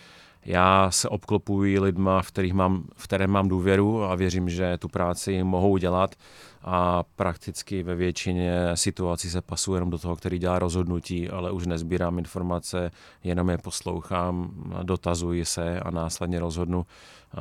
Já 0.44 0.90
se 0.90 1.08
obklopuji 1.08 1.80
lidma, 1.80 2.22
v, 2.22 2.28
kterých 2.28 2.52
mám, 2.52 2.84
v 2.96 3.04
které 3.04 3.26
mám 3.26 3.48
důvěru 3.48 4.04
a 4.04 4.14
věřím, 4.14 4.48
že 4.48 4.78
tu 4.78 4.88
práci 4.88 5.44
mohou 5.44 5.76
dělat. 5.76 6.14
A 6.62 7.02
prakticky 7.16 7.82
ve 7.82 7.94
většině 7.94 8.70
situací 8.74 9.30
se 9.30 9.42
pasu 9.42 9.74
jenom 9.74 9.90
do 9.90 9.98
toho, 9.98 10.16
který 10.16 10.38
dělá 10.38 10.58
rozhodnutí, 10.58 11.28
ale 11.30 11.50
už 11.50 11.66
nezbírám 11.66 12.18
informace, 12.18 12.90
jenom 13.24 13.50
je 13.50 13.58
poslouchám, 13.58 14.50
dotazuji 14.82 15.44
se 15.44 15.80
a 15.80 15.90
následně 15.90 16.40
rozhodnu, 16.40 16.86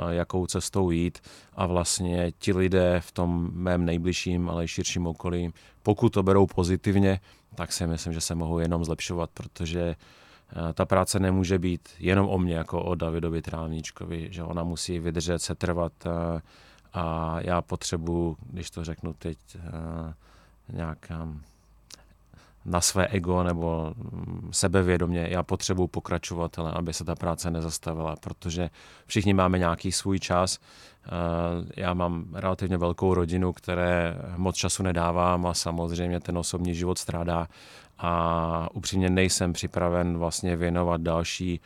jakou 0.09 0.45
cestou 0.45 0.91
jít. 0.91 1.19
A 1.53 1.65
vlastně 1.65 2.31
ti 2.39 2.53
lidé 2.53 3.01
v 3.05 3.11
tom 3.11 3.49
mém 3.53 3.85
nejbližším, 3.85 4.49
ale 4.49 4.63
i 4.63 4.67
širším 4.67 5.07
okolí, 5.07 5.53
pokud 5.83 6.09
to 6.09 6.23
berou 6.23 6.47
pozitivně, 6.47 7.19
tak 7.55 7.71
si 7.71 7.87
myslím, 7.87 8.13
že 8.13 8.21
se 8.21 8.35
mohou 8.35 8.59
jenom 8.59 8.85
zlepšovat, 8.85 9.29
protože 9.33 9.95
ta 10.73 10.85
práce 10.85 11.19
nemůže 11.19 11.59
být 11.59 11.89
jenom 11.99 12.29
o 12.29 12.37
mně, 12.37 12.55
jako 12.55 12.83
o 12.83 12.95
Davidovi 12.95 13.41
Trávníčkovi, 13.41 14.27
že 14.31 14.43
ona 14.43 14.63
musí 14.63 14.99
vydržet, 14.99 15.39
se 15.39 15.55
trvat 15.55 15.93
eh, 16.05 16.41
a 16.93 17.35
já 17.41 17.61
potřebuji, 17.61 18.37
když 18.49 18.69
to 18.69 18.83
řeknu 18.83 19.13
teď, 19.13 19.37
eh, 19.55 20.13
nějak 20.73 21.11
na 22.65 22.81
své 22.81 23.07
ego 23.07 23.43
nebo 23.43 23.93
mm, 23.95 24.49
sebevědomě, 24.51 25.27
já 25.29 25.43
potřebuji 25.43 25.87
pokračovatele, 25.87 26.71
aby 26.71 26.93
se 26.93 27.03
ta 27.03 27.15
práce 27.15 27.51
nezastavila, 27.51 28.15
protože 28.15 28.69
všichni 29.05 29.33
máme 29.33 29.59
nějaký 29.59 29.91
svůj 29.91 30.19
čas. 30.19 30.59
Já 31.77 31.93
mám 31.93 32.25
relativně 32.33 32.77
velkou 32.77 33.13
rodinu, 33.13 33.53
které 33.53 34.15
moc 34.37 34.55
času 34.55 34.83
nedávám 34.83 35.45
a 35.45 35.53
samozřejmě 35.53 36.19
ten 36.19 36.37
osobní 36.37 36.75
život 36.75 36.97
strádá 36.97 37.47
a 37.99 38.69
upřímně 38.73 39.09
nejsem 39.09 39.53
připraven 39.53 40.17
vlastně 40.17 40.55
věnovat 40.55 41.01
další 41.01 41.59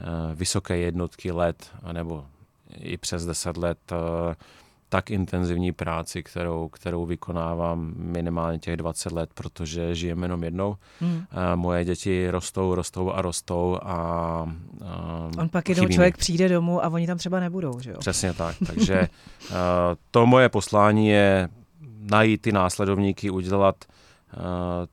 uh, 0.00 0.06
vysoké 0.34 0.76
jednotky 0.76 1.32
let, 1.32 1.70
nebo 1.92 2.24
i 2.78 2.96
přes 2.96 3.26
10 3.26 3.56
let 3.56 3.78
uh, 3.92 4.34
tak 4.90 5.10
intenzivní 5.10 5.72
práci, 5.72 6.22
kterou, 6.22 6.68
kterou 6.68 7.06
vykonávám 7.06 7.92
minimálně 7.96 8.58
těch 8.58 8.76
20 8.76 9.12
let, 9.12 9.30
protože 9.34 9.94
žijeme 9.94 10.24
jenom 10.24 10.44
jednou. 10.44 10.76
Hmm. 11.00 11.24
Moje 11.54 11.84
děti 11.84 12.30
rostou, 12.30 12.74
rostou 12.74 13.12
a 13.12 13.22
rostou 13.22 13.78
a, 13.82 13.92
a 13.92 15.28
On 15.38 15.48
pak 15.48 15.68
jednou 15.68 15.88
člověk 15.88 16.16
přijde 16.16 16.48
domů 16.48 16.84
a 16.84 16.88
oni 16.88 17.06
tam 17.06 17.18
třeba 17.18 17.40
nebudou, 17.40 17.80
že 17.80 17.90
jo? 17.90 17.96
Přesně 17.98 18.34
tak, 18.34 18.56
takže 18.66 19.08
to 20.10 20.26
moje 20.26 20.48
poslání 20.48 21.08
je 21.08 21.48
najít 22.10 22.42
ty 22.42 22.52
následovníky, 22.52 23.30
udělat 23.30 23.84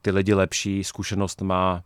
ty 0.01 0.11
lidi 0.11 0.33
lepší, 0.33 0.83
zkušenost 0.83 1.41
má, 1.41 1.83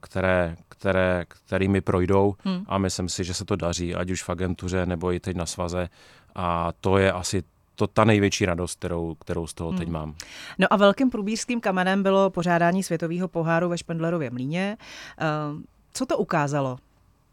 které, 0.00 0.56
které, 0.68 1.24
kterými 1.28 1.80
projdou 1.80 2.34
hmm. 2.44 2.64
a 2.66 2.78
myslím 2.78 3.08
si, 3.08 3.24
že 3.24 3.34
se 3.34 3.44
to 3.44 3.56
daří, 3.56 3.94
ať 3.94 4.10
už 4.10 4.22
v 4.22 4.30
agentuře 4.30 4.86
nebo 4.86 5.12
i 5.12 5.20
teď 5.20 5.36
na 5.36 5.46
svaze 5.46 5.88
a 6.34 6.72
to 6.80 6.98
je 6.98 7.12
asi 7.12 7.42
to 7.74 7.86
ta 7.86 8.04
největší 8.04 8.46
radost, 8.46 8.78
kterou, 8.78 9.14
kterou 9.14 9.46
z 9.46 9.54
toho 9.54 9.70
hmm. 9.70 9.78
teď 9.78 9.88
mám. 9.88 10.14
No 10.58 10.66
a 10.72 10.76
velkým 10.76 11.10
průbířským 11.10 11.60
kamenem 11.60 12.02
bylo 12.02 12.30
pořádání 12.30 12.82
světového 12.82 13.28
poháru 13.28 13.68
ve 13.68 13.78
Špendlerově 13.78 14.30
mlíně. 14.30 14.76
Ehm, 15.18 15.64
co 15.92 16.06
to 16.06 16.18
ukázalo? 16.18 16.78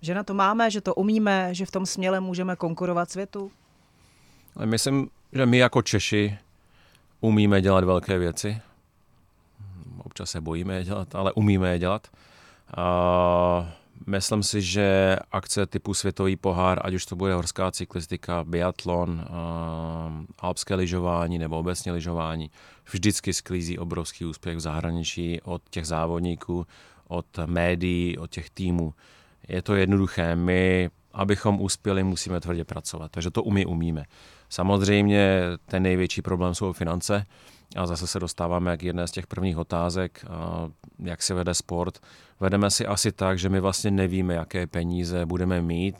Že 0.01 0.15
na 0.15 0.23
to 0.23 0.33
máme, 0.33 0.71
že 0.71 0.81
to 0.81 0.95
umíme, 0.95 1.53
že 1.53 1.65
v 1.65 1.71
tom 1.71 1.85
směle 1.85 2.19
můžeme 2.19 2.55
konkurovat 2.55 3.11
světu? 3.11 3.51
Myslím, 4.65 5.09
že 5.33 5.45
my 5.45 5.57
jako 5.57 5.81
Češi 5.81 6.37
umíme 7.21 7.61
dělat 7.61 7.83
velké 7.83 8.17
věci. 8.17 8.61
Občas 10.15 10.31
se 10.31 10.41
bojíme 10.41 10.75
je 10.75 10.83
dělat, 10.83 11.15
ale 11.15 11.33
umíme 11.33 11.71
je 11.71 11.79
dělat. 11.79 12.07
Uh, 12.77 13.65
Myslím 14.07 14.43
si, 14.43 14.61
že 14.61 15.15
akce 15.31 15.65
typu 15.65 15.93
Světový 15.93 16.35
pohár, 16.35 16.79
ať 16.83 16.93
už 16.93 17.05
to 17.05 17.15
bude 17.15 17.33
horská 17.33 17.71
cyklistika, 17.71 18.43
biatlon, 18.43 19.09
uh, 19.09 20.25
alpské 20.39 20.75
lyžování 20.75 21.37
nebo 21.37 21.59
obecně 21.59 21.91
lyžování, 21.91 22.51
vždycky 22.91 23.33
sklízí 23.33 23.77
obrovský 23.77 24.25
úspěch 24.25 24.57
v 24.57 24.59
zahraničí 24.59 25.41
od 25.41 25.61
těch 25.69 25.85
závodníků, 25.87 26.67
od 27.07 27.25
médií, 27.45 28.17
od 28.17 28.31
těch 28.31 28.49
týmů. 28.49 28.93
Je 29.47 29.61
to 29.61 29.75
jednoduché. 29.75 30.35
My, 30.35 30.89
abychom 31.13 31.61
uspěli, 31.61 32.03
musíme 32.03 32.39
tvrdě 32.39 32.65
pracovat. 32.65 33.11
Takže 33.11 33.31
to 33.31 33.43
umí, 33.43 33.65
umíme. 33.65 34.03
Samozřejmě 34.49 35.41
ten 35.65 35.83
největší 35.83 36.21
problém 36.21 36.55
jsou 36.55 36.73
finance. 36.73 37.25
A 37.75 37.85
zase 37.85 38.07
se 38.07 38.19
dostáváme 38.19 38.77
k 38.77 38.83
jedné 38.83 39.07
z 39.07 39.11
těch 39.11 39.27
prvních 39.27 39.57
otázek, 39.57 40.25
jak 40.99 41.23
se 41.23 41.33
vede 41.33 41.53
sport. 41.53 41.99
Vedeme 42.39 42.71
si 42.71 42.85
asi 42.85 43.11
tak, 43.11 43.39
že 43.39 43.49
my 43.49 43.59
vlastně 43.59 43.91
nevíme, 43.91 44.33
jaké 44.33 44.67
peníze 44.67 45.25
budeme 45.25 45.61
mít, 45.61 45.95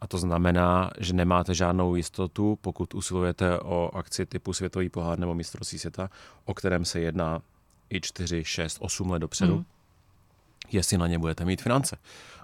a 0.00 0.06
to 0.06 0.18
znamená, 0.18 0.90
že 0.98 1.12
nemáte 1.12 1.54
žádnou 1.54 1.94
jistotu, 1.94 2.58
pokud 2.60 2.94
usilujete 2.94 3.58
o 3.58 3.90
akci 3.94 4.26
typu 4.26 4.52
Světový 4.52 4.88
pohár 4.88 5.18
nebo 5.18 5.34
mistrovství 5.34 5.78
světa, 5.78 6.10
o 6.44 6.54
kterém 6.54 6.84
se 6.84 7.00
jedná 7.00 7.42
i 7.90 8.00
4, 8.00 8.44
6, 8.44 8.76
8 8.80 9.10
let 9.10 9.18
dopředu, 9.18 9.56
mm. 9.56 9.64
Jestli 10.72 10.98
na 10.98 11.06
ně 11.06 11.18
budete 11.18 11.44
mít 11.44 11.62
finance 11.62 11.96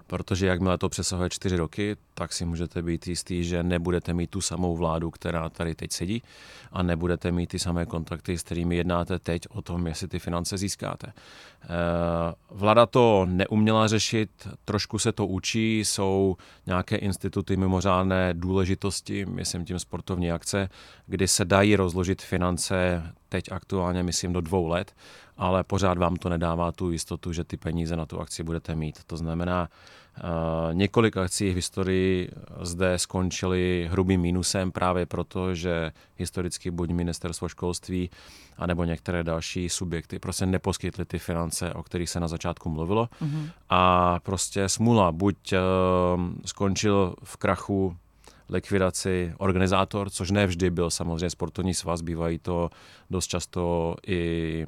protože 0.06 0.46
jakmile 0.46 0.78
to 0.78 0.88
přesahuje 0.88 1.30
čtyři 1.30 1.56
roky, 1.56 1.96
tak 2.14 2.32
si 2.32 2.44
můžete 2.44 2.82
být 2.82 3.06
jistý, 3.06 3.44
že 3.44 3.62
nebudete 3.62 4.14
mít 4.14 4.30
tu 4.30 4.40
samou 4.40 4.76
vládu, 4.76 5.10
která 5.10 5.48
tady 5.48 5.74
teď 5.74 5.92
sedí 5.92 6.22
a 6.72 6.82
nebudete 6.82 7.32
mít 7.32 7.46
ty 7.46 7.58
samé 7.58 7.86
kontakty, 7.86 8.38
s 8.38 8.42
kterými 8.42 8.76
jednáte 8.76 9.18
teď 9.18 9.42
o 9.48 9.62
tom, 9.62 9.86
jestli 9.86 10.08
ty 10.08 10.18
finance 10.18 10.58
získáte. 10.58 11.12
Eh, 11.12 11.66
vláda 12.50 12.86
to 12.86 13.26
neuměla 13.28 13.88
řešit, 13.88 14.30
trošku 14.64 14.98
se 14.98 15.12
to 15.12 15.26
učí, 15.26 15.78
jsou 15.78 16.36
nějaké 16.66 16.96
instituty 16.96 17.56
mimořádné 17.56 18.34
důležitosti, 18.34 19.26
myslím 19.26 19.64
tím 19.64 19.78
sportovní 19.78 20.32
akce, 20.32 20.68
kdy 21.06 21.28
se 21.28 21.44
dají 21.44 21.76
rozložit 21.76 22.22
finance 22.22 23.02
teď 23.28 23.52
aktuálně, 23.52 24.02
myslím, 24.02 24.32
do 24.32 24.40
dvou 24.40 24.66
let, 24.66 24.94
ale 25.36 25.64
pořád 25.64 25.98
vám 25.98 26.16
to 26.16 26.28
nedává 26.28 26.72
tu 26.72 26.90
jistotu, 26.90 27.32
že 27.32 27.44
ty 27.44 27.56
peníze 27.56 27.96
na 27.96 28.06
tu 28.06 28.20
akci 28.20 28.42
budete 28.42 28.74
mít. 28.74 29.04
To 29.06 29.16
znamená, 29.16 29.68
Uh, 30.24 30.74
několik 30.74 31.16
akcí 31.16 31.50
v 31.50 31.54
historii 31.54 32.30
zde 32.60 32.98
skončily 32.98 33.88
hrubým 33.90 34.20
mínusem 34.20 34.72
právě 34.72 35.06
proto, 35.06 35.54
že 35.54 35.92
historicky 36.16 36.70
buď 36.70 36.90
ministerstvo 36.90 37.48
školství 37.48 38.10
anebo 38.58 38.84
některé 38.84 39.24
další 39.24 39.68
subjekty 39.68 40.18
prostě 40.18 40.46
neposkytly 40.46 41.04
ty 41.04 41.18
finance, 41.18 41.72
o 41.74 41.82
kterých 41.82 42.10
se 42.10 42.20
na 42.20 42.28
začátku 42.28 42.68
mluvilo. 42.70 43.08
Mm-hmm. 43.22 43.50
A 43.68 44.20
prostě 44.20 44.68
smula 44.68 45.12
buď 45.12 45.52
uh, 45.52 45.58
skončil 46.44 47.14
v 47.22 47.36
krachu 47.36 47.96
likvidaci 48.48 49.34
organizátor, 49.38 50.10
což 50.10 50.30
ne 50.30 50.46
vždy 50.46 50.70
byl 50.70 50.90
samozřejmě 50.90 51.30
sportovní 51.30 51.74
svaz, 51.74 52.00
bývají 52.00 52.38
to 52.38 52.70
dost 53.10 53.26
často 53.26 53.94
i 54.06 54.66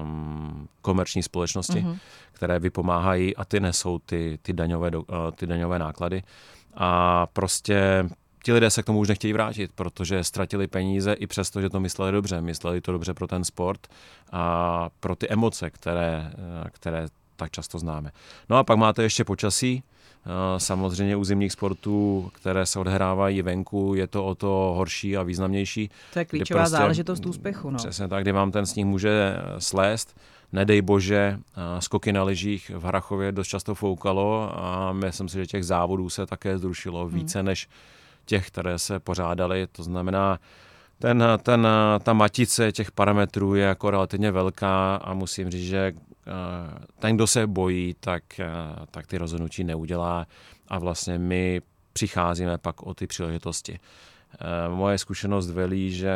um, 0.00 0.68
komerční 0.82 1.22
společnosti, 1.22 1.72
mm-hmm. 1.80 1.98
které 2.32 2.58
vypomáhají 2.58 3.36
a 3.36 3.44
ty 3.44 3.60
nesou 3.60 3.98
ty, 3.98 4.38
ty, 4.42 4.52
daňové, 4.52 4.90
uh, 4.96 5.04
ty 5.34 5.46
daňové 5.46 5.78
náklady. 5.78 6.22
A 6.74 7.26
prostě 7.26 8.08
ti 8.44 8.52
lidé 8.52 8.70
se 8.70 8.82
k 8.82 8.86
tomu 8.86 8.98
už 8.98 9.08
nechtějí 9.08 9.32
vrátit, 9.32 9.70
protože 9.74 10.24
ztratili 10.24 10.66
peníze 10.66 11.12
i 11.12 11.26
přesto, 11.26 11.60
že 11.60 11.70
to 11.70 11.80
mysleli 11.80 12.12
dobře. 12.12 12.40
Mysleli 12.40 12.80
to 12.80 12.92
dobře 12.92 13.14
pro 13.14 13.26
ten 13.26 13.44
sport 13.44 13.86
a 14.32 14.90
pro 15.00 15.16
ty 15.16 15.28
emoce, 15.28 15.70
které, 15.70 16.32
uh, 16.34 16.68
které 16.70 17.06
tak 17.36 17.50
často 17.50 17.78
známe. 17.78 18.10
No 18.48 18.56
a 18.56 18.64
pak 18.64 18.78
máte 18.78 19.02
ještě 19.02 19.24
počasí, 19.24 19.82
Samozřejmě 20.58 21.16
u 21.16 21.24
zimních 21.24 21.52
sportů, 21.52 22.30
které 22.34 22.66
se 22.66 22.78
odehrávají 22.78 23.42
venku, 23.42 23.94
je 23.94 24.06
to 24.06 24.26
o 24.26 24.34
to 24.34 24.72
horší 24.76 25.16
a 25.16 25.22
významnější. 25.22 25.90
To 26.12 26.18
je 26.18 26.24
klíčová 26.24 26.60
prostě, 26.60 26.76
záležitost 26.76 27.26
úspěchu. 27.26 27.70
No. 27.70 27.76
Přesně 27.76 28.08
tak, 28.08 28.22
kdy 28.22 28.32
vám 28.32 28.52
ten 28.52 28.66
sníh 28.66 28.86
může 28.86 29.36
slést. 29.58 30.16
Nedej 30.52 30.82
bože, 30.82 31.38
skoky 31.78 32.12
na 32.12 32.22
lyžích 32.22 32.70
v 32.74 32.84
Harachově 32.84 33.32
dost 33.32 33.48
často 33.48 33.74
foukalo 33.74 34.52
a 34.58 34.92
myslím 34.92 35.28
si, 35.28 35.38
že 35.38 35.46
těch 35.46 35.64
závodů 35.64 36.10
se 36.10 36.26
také 36.26 36.58
zrušilo 36.58 37.06
hmm. 37.06 37.14
více 37.14 37.42
než 37.42 37.68
těch, 38.24 38.46
které 38.46 38.78
se 38.78 39.00
pořádaly. 39.00 39.66
To 39.72 39.82
znamená, 39.82 40.38
ten, 40.98 41.24
ten, 41.42 41.68
ta 42.02 42.12
matice 42.12 42.72
těch 42.72 42.90
parametrů 42.90 43.54
je 43.54 43.64
jako 43.64 43.90
relativně 43.90 44.30
velká 44.30 44.96
a 44.96 45.14
musím 45.14 45.50
říct, 45.50 45.68
že 45.68 45.92
Eh, 45.92 46.07
ten, 46.98 47.16
kdo 47.16 47.26
se 47.26 47.46
bojí, 47.46 47.94
tak, 48.00 48.40
eh, 48.40 48.46
tak 48.90 49.06
ty 49.06 49.18
rozhodnutí 49.18 49.64
neudělá 49.64 50.26
a 50.68 50.78
vlastně 50.78 51.18
my 51.18 51.62
přicházíme 51.92 52.58
pak 52.58 52.82
o 52.82 52.94
ty 52.94 53.06
příležitosti. 53.06 53.78
Eh, 54.34 54.68
moje 54.68 54.98
zkušenost 54.98 55.50
velí, 55.50 55.92
že 55.92 56.12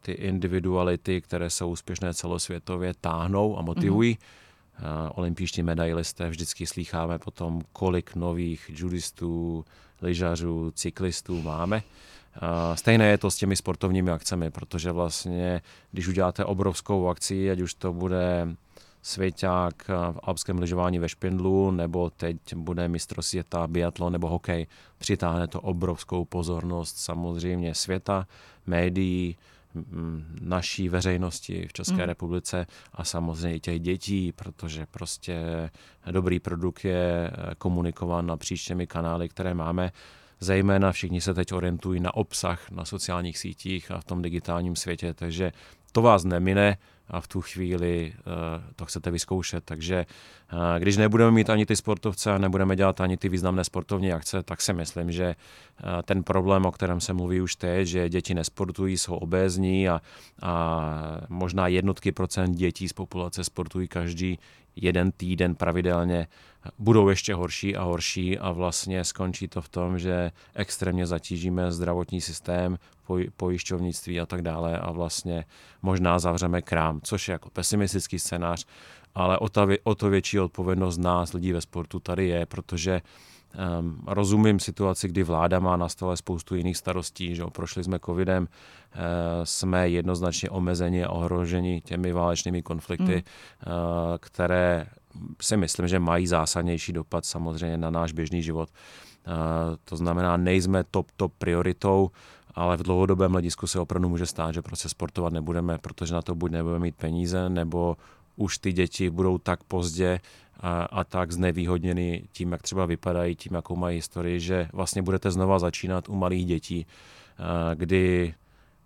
ty 0.00 0.12
individuality, 0.12 1.20
které 1.20 1.50
jsou 1.50 1.70
úspěšné 1.70 2.14
celosvětově, 2.14 2.94
táhnou 3.00 3.58
a 3.58 3.62
motivují. 3.62 4.14
Mm-hmm. 4.14 5.10
Olympijští 5.14 5.62
medailisté 5.62 6.28
vždycky 6.28 6.66
slýcháme 6.66 7.18
potom, 7.18 7.62
kolik 7.72 8.14
nových 8.14 8.70
judistů, 8.74 9.64
lyžařů, 10.02 10.70
cyklistů 10.70 11.42
máme. 11.42 11.82
Stejné 12.74 13.08
je 13.08 13.18
to 13.18 13.30
s 13.30 13.36
těmi 13.36 13.56
sportovními 13.56 14.10
akcemi, 14.10 14.50
protože 14.50 14.92
vlastně, 14.92 15.62
když 15.92 16.08
uděláte 16.08 16.44
obrovskou 16.44 17.08
akci, 17.08 17.50
ať 17.50 17.60
už 17.60 17.74
to 17.74 17.92
bude 17.92 18.56
svěťák 19.06 19.88
v 19.88 20.18
alpském 20.22 20.58
lyžování 20.58 20.98
ve 20.98 21.08
Špindlu, 21.08 21.70
nebo 21.70 22.10
teď 22.10 22.36
bude 22.54 22.88
mistro 22.88 23.22
světa, 23.22 23.66
biatlon 23.66 24.12
nebo 24.12 24.28
hokej. 24.28 24.66
Přitáhne 24.98 25.48
to 25.48 25.60
obrovskou 25.60 26.24
pozornost 26.24 26.98
samozřejmě 26.98 27.74
světa, 27.74 28.26
médií, 28.66 29.36
naší 30.40 30.88
veřejnosti 30.88 31.66
v 31.68 31.72
České 31.72 31.94
mm. 31.94 32.00
republice 32.00 32.66
a 32.92 33.04
samozřejmě 33.04 33.56
i 33.56 33.60
těch 33.60 33.80
dětí, 33.80 34.32
protože 34.32 34.86
prostě 34.90 35.70
dobrý 36.10 36.40
produkt 36.40 36.84
je 36.84 37.30
eh, 37.30 37.54
komunikován 37.58 38.26
napříč 38.26 38.64
těmi 38.64 38.86
kanály, 38.86 39.28
které 39.28 39.54
máme. 39.54 39.92
Zejména 40.40 40.92
všichni 40.92 41.20
se 41.20 41.34
teď 41.34 41.52
orientují 41.52 42.00
na 42.00 42.14
obsah 42.14 42.70
na 42.70 42.84
sociálních 42.84 43.38
sítích 43.38 43.90
a 43.90 44.00
v 44.00 44.04
tom 44.04 44.22
digitálním 44.22 44.76
světě, 44.76 45.14
takže 45.14 45.52
to 45.92 46.02
vás 46.02 46.24
nemine, 46.24 46.76
a 47.08 47.20
v 47.20 47.28
tu 47.28 47.40
chvíli 47.40 48.12
uh, 48.16 48.32
to 48.76 48.86
chcete 48.86 49.10
vyzkoušet. 49.10 49.64
Takže 49.64 50.06
uh, 50.52 50.58
když 50.78 50.96
nebudeme 50.96 51.30
mít 51.30 51.50
ani 51.50 51.66
ty 51.66 51.76
sportovce 51.76 52.32
a 52.32 52.38
nebudeme 52.38 52.76
dělat 52.76 53.00
ani 53.00 53.16
ty 53.16 53.28
významné 53.28 53.64
sportovní 53.64 54.12
akce, 54.12 54.42
tak 54.42 54.60
si 54.60 54.72
myslím, 54.72 55.12
že 55.12 55.34
uh, 55.34 56.02
ten 56.02 56.22
problém, 56.22 56.66
o 56.66 56.72
kterém 56.72 57.00
se 57.00 57.12
mluví 57.12 57.40
už 57.40 57.56
teď, 57.56 57.88
že 57.88 58.08
děti 58.08 58.34
nesportují, 58.34 58.98
jsou 58.98 59.14
obézní 59.14 59.88
a, 59.88 60.00
a 60.42 61.20
možná 61.28 61.68
jednotky 61.68 62.12
procent 62.12 62.54
dětí 62.54 62.88
z 62.88 62.92
populace 62.92 63.44
sportují 63.44 63.88
každý 63.88 64.38
jeden 64.76 65.12
týden 65.12 65.54
pravidelně, 65.54 66.28
budou 66.78 67.08
ještě 67.08 67.34
horší 67.34 67.76
a 67.76 67.82
horší 67.82 68.38
a 68.38 68.52
vlastně 68.52 69.04
skončí 69.04 69.48
to 69.48 69.62
v 69.62 69.68
tom, 69.68 69.98
že 69.98 70.32
extrémně 70.54 71.06
zatížíme 71.06 71.72
zdravotní 71.72 72.20
systém, 72.20 72.78
pojišťovnictví 73.36 74.20
a 74.20 74.26
tak 74.26 74.42
dále 74.42 74.78
a 74.78 74.92
vlastně 74.92 75.44
možná 75.82 76.18
zavřeme 76.18 76.62
krám, 76.62 77.00
což 77.02 77.28
je 77.28 77.32
jako 77.32 77.50
pesimistický 77.50 78.18
scénář, 78.18 78.66
ale 79.14 79.38
o, 79.38 79.48
ta, 79.48 79.66
o 79.84 79.94
to 79.94 80.10
větší 80.10 80.40
odpovědnost 80.40 80.98
nás, 80.98 81.32
lidí 81.32 81.52
ve 81.52 81.60
sportu, 81.60 82.00
tady 82.00 82.28
je, 82.28 82.46
protože 82.46 83.02
Um, 83.78 83.98
rozumím 84.06 84.60
situaci, 84.60 85.08
kdy 85.08 85.22
vláda 85.22 85.58
má 85.58 85.76
na 85.76 85.88
stole 85.88 86.16
spoustu 86.16 86.54
jiných 86.54 86.76
starostí, 86.76 87.34
že 87.34 87.44
prošli 87.52 87.84
jsme 87.84 87.98
covidem, 87.98 88.42
uh, 88.42 89.00
jsme 89.44 89.88
jednoznačně 89.88 90.50
omezeni 90.50 91.04
a 91.04 91.10
ohroženi 91.10 91.80
těmi 91.80 92.12
válečnými 92.12 92.62
konflikty, 92.62 93.14
mm. 93.14 93.72
uh, 93.72 94.16
které 94.20 94.86
si 95.40 95.56
myslím, 95.56 95.88
že 95.88 95.98
mají 95.98 96.26
zásadnější 96.26 96.92
dopad 96.92 97.24
samozřejmě 97.24 97.76
na 97.76 97.90
náš 97.90 98.12
běžný 98.12 98.42
život. 98.42 98.68
Uh, 99.26 99.32
to 99.84 99.96
znamená, 99.96 100.36
nejsme 100.36 100.84
top, 100.84 101.06
top 101.16 101.32
prioritou, 101.38 102.10
ale 102.54 102.76
v 102.76 102.82
dlouhodobém 102.82 103.32
hledisku 103.32 103.66
se 103.66 103.80
opravdu 103.80 104.08
může 104.08 104.26
stát, 104.26 104.54
že 104.54 104.62
prostě 104.62 104.88
sportovat 104.88 105.32
nebudeme, 105.32 105.78
protože 105.78 106.14
na 106.14 106.22
to 106.22 106.34
buď 106.34 106.50
nebudeme 106.50 106.78
mít 106.78 106.96
peníze, 106.96 107.48
nebo 107.48 107.96
už 108.36 108.58
ty 108.58 108.72
děti 108.72 109.10
budou 109.10 109.38
tak 109.38 109.64
pozdě 109.64 110.20
a, 110.60 110.82
a 110.82 111.04
tak 111.04 111.32
znevýhodněny 111.32 112.22
tím, 112.32 112.52
jak 112.52 112.62
třeba 112.62 112.86
vypadají, 112.86 113.34
tím, 113.34 113.54
jakou 113.54 113.76
mají 113.76 113.96
historii, 113.96 114.40
že 114.40 114.68
vlastně 114.72 115.02
budete 115.02 115.30
znova 115.30 115.58
začínat 115.58 116.08
u 116.08 116.14
malých 116.14 116.46
dětí, 116.46 116.86
kdy 117.74 118.34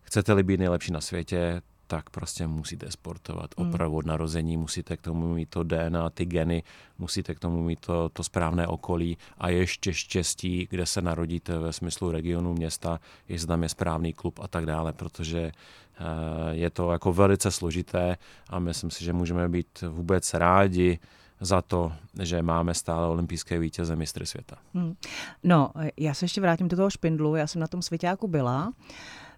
chcete-li 0.03 0.43
být 0.43 0.61
nejlepší 0.61 0.93
na 0.93 1.01
světě, 1.01 1.63
tak 1.91 2.11
prostě 2.11 2.47
musíte 2.47 2.91
sportovat 2.91 3.51
hmm. 3.59 3.69
opravdu 3.69 3.97
od 3.97 4.07
narození, 4.07 4.57
musíte 4.57 4.97
k 4.97 5.03
tomu 5.03 5.35
mít 5.35 5.49
to 5.51 5.63
DNA, 5.63 6.11
ty 6.11 6.25
geny, 6.25 6.63
musíte 6.99 7.35
k 7.35 7.41
tomu 7.41 7.63
mít 7.63 7.81
to, 7.81 8.09
to 8.09 8.25
správné 8.25 8.67
okolí 8.67 9.19
a 9.39 9.49
ještě 9.49 9.95
štěstí, 9.95 10.67
kde 10.71 10.87
se 10.87 11.03
narodíte 11.03 11.59
ve 11.59 11.73
smyslu 11.73 12.11
regionu, 12.11 12.55
města, 12.55 13.01
jestli 13.29 13.49
tam 13.49 13.63
je 13.63 13.69
správný 13.69 14.13
klub 14.13 14.39
a 14.43 14.49
tak 14.49 14.67
dále, 14.67 14.93
protože 14.93 15.53
uh, 16.01 16.07
je 16.51 16.71
to 16.71 16.93
jako 16.93 17.13
velice 17.13 17.51
složité 17.51 18.17
a 18.49 18.59
myslím 18.59 18.91
si, 18.91 19.05
že 19.05 19.13
můžeme 19.13 19.49
být 19.49 19.85
vůbec 19.89 20.35
rádi, 20.35 20.99
za 21.41 21.63
to, 21.63 21.93
že 22.23 22.43
máme 22.43 22.75
stále 22.75 23.07
olympijské 23.07 23.59
vítěze 23.59 23.97
mistry 23.97 24.27
světa. 24.27 24.57
Hmm. 24.75 24.95
No, 25.43 25.71
já 25.97 26.15
se 26.15 26.25
ještě 26.25 26.41
vrátím 26.41 26.69
do 26.69 26.77
toho 26.77 26.91
špindlu. 26.91 27.37
Já 27.37 27.47
jsem 27.47 27.61
na 27.61 27.67
tom 27.67 27.83
svěťáku 27.83 28.29
byla 28.29 28.73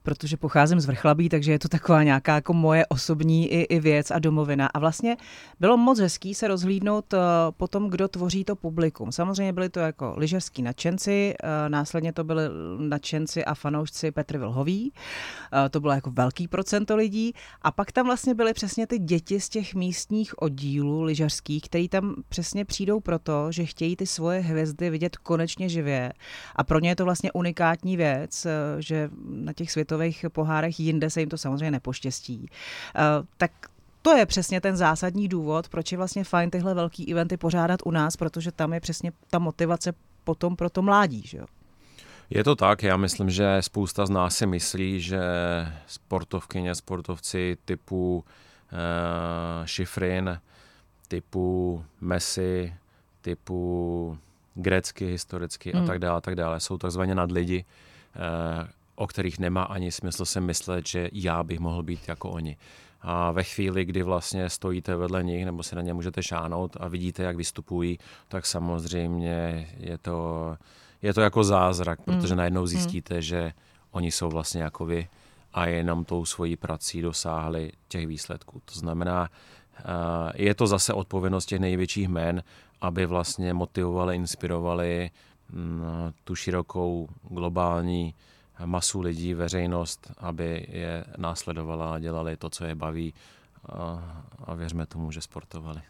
protože 0.03 0.37
pocházím 0.37 0.81
z 0.81 0.87
Vrchlabí, 0.87 1.29
takže 1.29 1.53
je 1.53 1.59
to 1.59 1.69
taková 1.69 2.03
nějaká 2.03 2.35
jako 2.35 2.53
moje 2.53 2.87
osobní 2.87 3.53
i, 3.53 3.61
i 3.61 3.81
věc 3.81 4.11
a 4.11 4.19
domovina. 4.19 4.67
A 4.67 4.79
vlastně 4.79 5.17
bylo 5.61 5.77
moc 5.77 5.99
hezký 5.99 6.35
se 6.35 6.49
rozhlídnout 6.49 7.13
uh, 7.13 7.21
po 7.57 7.69
tom, 7.69 7.91
kdo 7.91 8.09
tvoří 8.09 8.45
to 8.45 8.57
publikum. 8.57 9.13
Samozřejmě 9.13 9.53
byli 9.53 9.69
to 9.69 9.81
jako 9.81 10.15
lyžařský 10.17 10.63
nadšenci, 10.63 11.35
uh, 11.43 11.49
následně 11.69 12.13
to 12.13 12.25
byli 12.25 12.43
nadšenci 12.79 13.45
a 13.45 13.55
fanoušci 13.55 14.11
Petr 14.11 14.39
Vilhový, 14.39 14.93
uh, 14.93 15.69
to 15.71 15.81
bylo 15.81 15.93
jako 15.93 16.11
velký 16.11 16.49
procento 16.49 16.97
lidí. 16.97 17.33
A 17.63 17.71
pak 17.71 17.93
tam 17.93 18.07
vlastně 18.07 18.35
byly 18.35 18.53
přesně 18.53 18.87
ty 18.87 18.99
děti 18.99 19.41
z 19.41 19.49
těch 19.49 19.75
místních 19.75 20.43
oddílů 20.43 21.03
lyžařských, 21.03 21.63
který 21.63 21.89
tam 21.89 22.15
přesně 22.29 22.65
přijdou 22.65 23.01
proto, 23.01 23.53
že 23.53 23.65
chtějí 23.65 23.97
ty 23.97 24.07
svoje 24.07 24.41
hvězdy 24.41 24.91
vidět 24.91 25.17
konečně 25.17 25.69
živě. 25.69 26.13
A 26.57 26.65
pro 26.65 26.79
ně 26.79 26.89
je 26.89 26.97
to 26.97 27.05
vlastně 27.05 27.33
unikátní 27.33 27.97
věc, 27.97 28.47
že 28.79 29.11
na 29.27 29.53
těch 29.53 29.71
světových 29.71 29.92
světových 29.93 30.25
pohárech, 30.29 30.81
jinde 30.81 31.11
se 31.11 31.21
jim 31.21 31.29
to 31.29 31.39
samozřejmě 31.39 31.71
nepoštěstí. 31.71 32.49
Eh, 32.97 33.01
tak 33.37 33.51
to 34.03 34.17
je 34.17 34.27
přesně 34.27 34.61
ten 34.61 34.77
zásadní 34.77 35.29
důvod, 35.29 35.69
proč 35.69 35.93
je 35.93 35.99
vlastně 35.99 36.25
fajn 36.25 36.51
tyhle 36.51 36.75
velký 36.75 37.13
eventy 37.13 37.37
pořádat 37.37 37.81
u 37.85 37.91
nás, 37.91 38.17
protože 38.17 38.53
tam 38.53 38.73
je 38.73 38.81
přesně 38.81 39.13
ta 39.31 39.39
motivace 39.39 39.93
potom 40.25 40.57
pro 40.57 40.71
to 40.71 40.83
mládí. 40.83 41.23
Že 41.27 41.39
jo? 41.39 41.47
Je 42.31 42.45
to 42.45 42.57
tak, 42.57 42.83
já 42.83 42.97
myslím, 42.97 43.31
že 43.31 43.59
spousta 43.61 44.07
z 44.07 44.11
nás 44.11 44.37
si 44.37 44.47
myslí, 44.47 45.01
že 45.01 45.21
sportovkyně, 45.87 46.75
sportovci 46.75 47.57
typu 47.65 48.25
uh, 48.73 49.67
Šifrin, 49.67 50.41
typu 51.09 51.85
Messi, 52.01 52.75
typu 53.21 54.19
Grecky 54.55 55.07
historicky 55.07 55.73
hmm. 55.73 55.85
a 55.85 55.87
tak 55.87 55.99
dále, 55.99 56.19
a 56.19 56.21
tak 56.21 56.35
dále, 56.35 56.61
jsou 56.61 56.79
takzvaně 56.79 57.15
nadlidi, 57.15 57.65
uh, 58.17 58.69
o 59.03 59.07
kterých 59.07 59.39
nemá 59.39 59.63
ani 59.63 59.93
smysl 59.93 60.25
se 60.25 60.41
myslet, 60.41 60.87
že 60.87 61.09
já 61.13 61.43
bych 61.43 61.61
mohl 61.61 61.83
být 61.83 62.09
jako 62.09 62.31
oni. 62.31 62.57
A 63.01 63.31
ve 63.31 63.43
chvíli, 63.43 63.85
kdy 63.85 64.03
vlastně 64.03 64.51
stojíte 64.51 64.97
vedle 64.97 65.25
nich 65.25 65.45
nebo 65.45 65.63
si 65.63 65.77
na 65.77 65.83
ně 65.83 65.95
můžete 65.95 66.23
šánout 66.23 66.77
a 66.81 66.89
vidíte, 66.89 67.23
jak 67.23 67.37
vystupují, 67.37 67.99
tak 68.29 68.47
samozřejmě 68.47 69.69
je 69.77 69.99
to, 69.99 70.57
je 71.03 71.15
to 71.15 71.21
jako 71.21 71.45
zázrak, 71.45 72.07
mm. 72.07 72.21
protože 72.21 72.37
najednou 72.37 72.61
mm. 72.61 72.67
zjistíte, 72.67 73.15
mm. 73.15 73.23
že 73.23 73.53
oni 73.91 74.11
jsou 74.11 74.29
vlastně 74.29 74.63
jako 74.63 74.87
vy 74.87 75.09
a 75.53 75.67
jenom 75.67 76.05
tou 76.05 76.25
svojí 76.25 76.57
prací 76.57 77.03
dosáhli 77.03 77.73
těch 77.89 78.07
výsledků. 78.07 78.63
To 78.65 78.79
znamená, 78.79 79.29
je 80.35 80.55
to 80.55 80.67
zase 80.67 80.93
odpovědnost 80.93 81.47
těch 81.47 81.61
největších 81.61 82.09
men, 82.09 82.43
aby 82.81 83.07
vlastně 83.07 83.55
motivovali, 83.55 84.17
inspirovali 84.17 85.11
mm, 85.53 85.83
tu 86.25 86.35
širokou 86.35 87.09
globální 87.31 88.15
masu 88.65 89.01
lidí, 89.01 89.35
veřejnost, 89.35 90.13
aby 90.19 90.67
je 90.69 91.05
následovala 91.17 91.95
a 91.95 91.99
dělali 91.99 92.37
to, 92.37 92.51
co 92.51 92.65
je 92.65 92.75
baví 92.75 93.15
a, 93.69 94.23
a 94.45 94.55
věřme 94.55 94.87
tomu, 94.87 95.13
že 95.13 95.21
sportovali. 95.21 95.81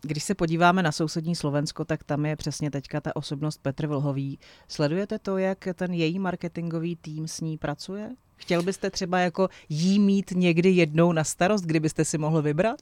Když 0.00 0.24
se 0.24 0.34
podíváme 0.34 0.82
na 0.82 0.92
sousední 0.92 1.36
Slovensko, 1.36 1.84
tak 1.84 2.04
tam 2.04 2.26
je 2.26 2.36
přesně 2.36 2.70
teďka 2.70 3.00
ta 3.00 3.16
osobnost 3.16 3.62
Petr 3.62 3.86
Vlhový. 3.86 4.38
Sledujete 4.68 5.18
to, 5.18 5.38
jak 5.38 5.68
ten 5.74 5.92
její 5.92 6.18
marketingový 6.18 6.96
tým 6.96 7.28
s 7.28 7.40
ní 7.40 7.58
pracuje? 7.58 8.10
Chtěl 8.36 8.62
byste 8.62 8.90
třeba 8.90 9.18
jako 9.18 9.48
jí 9.68 9.98
mít 9.98 10.30
někdy 10.30 10.70
jednou 10.70 11.12
na 11.12 11.24
starost, 11.24 11.64
kdybyste 11.64 12.04
si 12.04 12.18
mohl 12.18 12.42
vybrat? 12.42 12.80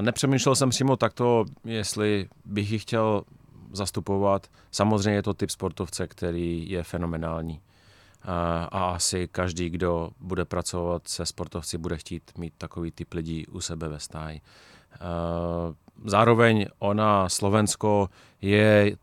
Nepřemýšlel 0.00 0.56
jsem 0.56 0.70
přímo 0.70 0.96
takto, 0.96 1.44
jestli 1.64 2.28
bych 2.44 2.72
ji 2.72 2.78
chtěl 2.78 3.22
zastupovat. 3.72 4.46
Samozřejmě 4.70 5.10
je 5.10 5.22
to 5.22 5.34
typ 5.34 5.50
sportovce, 5.50 6.06
který 6.06 6.70
je 6.70 6.82
fenomenální. 6.82 7.60
A, 8.22 8.64
asi 8.94 9.28
každý, 9.28 9.70
kdo 9.70 10.10
bude 10.20 10.44
pracovat 10.44 11.08
se 11.08 11.26
sportovci, 11.26 11.78
bude 11.78 11.96
chtít 11.96 12.38
mít 12.38 12.54
takový 12.58 12.90
typ 12.90 13.14
lidí 13.14 13.46
u 13.46 13.60
sebe 13.60 13.88
ve 13.88 14.00
stáji. 14.00 14.40
Zároveň 16.04 16.66
ona, 16.78 17.28
Slovensko, 17.28 18.08
je, 18.40 18.96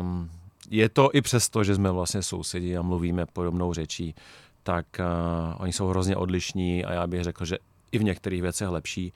um, 0.00 0.30
je 0.70 0.88
to 0.88 1.10
i 1.12 1.20
přesto, 1.20 1.64
že 1.64 1.74
jsme 1.74 1.90
vlastně 1.90 2.22
sousedí 2.22 2.76
a 2.76 2.82
mluvíme 2.82 3.26
podobnou 3.26 3.72
řečí, 3.72 4.14
tak 4.62 4.86
uh, 4.98 5.62
oni 5.62 5.72
jsou 5.72 5.86
hrozně 5.86 6.16
odlišní 6.16 6.84
a 6.84 6.92
já 6.92 7.06
bych 7.06 7.24
řekl, 7.24 7.44
že 7.44 7.58
i 7.92 7.98
v 7.98 8.04
některých 8.04 8.42
věcech 8.42 8.68
lepší. 8.68 9.12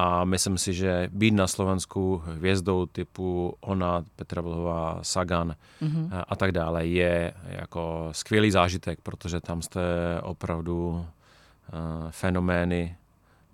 A 0.00 0.24
myslím 0.24 0.58
si, 0.58 0.72
že 0.74 1.08
být 1.12 1.30
na 1.30 1.46
Slovensku 1.46 2.22
hvězdou 2.26 2.86
typu 2.86 3.54
ona, 3.60 4.04
Petra 4.16 4.42
Vlhová, 4.42 4.98
Sagan 5.02 5.54
mm-hmm. 5.82 6.24
a 6.28 6.36
tak 6.36 6.52
dále 6.52 6.86
je 6.86 7.34
jako 7.44 8.08
skvělý 8.12 8.50
zážitek, 8.50 9.00
protože 9.02 9.40
tam 9.40 9.62
jste 9.62 9.80
opravdu 10.22 10.88
uh, 10.88 12.10
fenomény, 12.10 12.96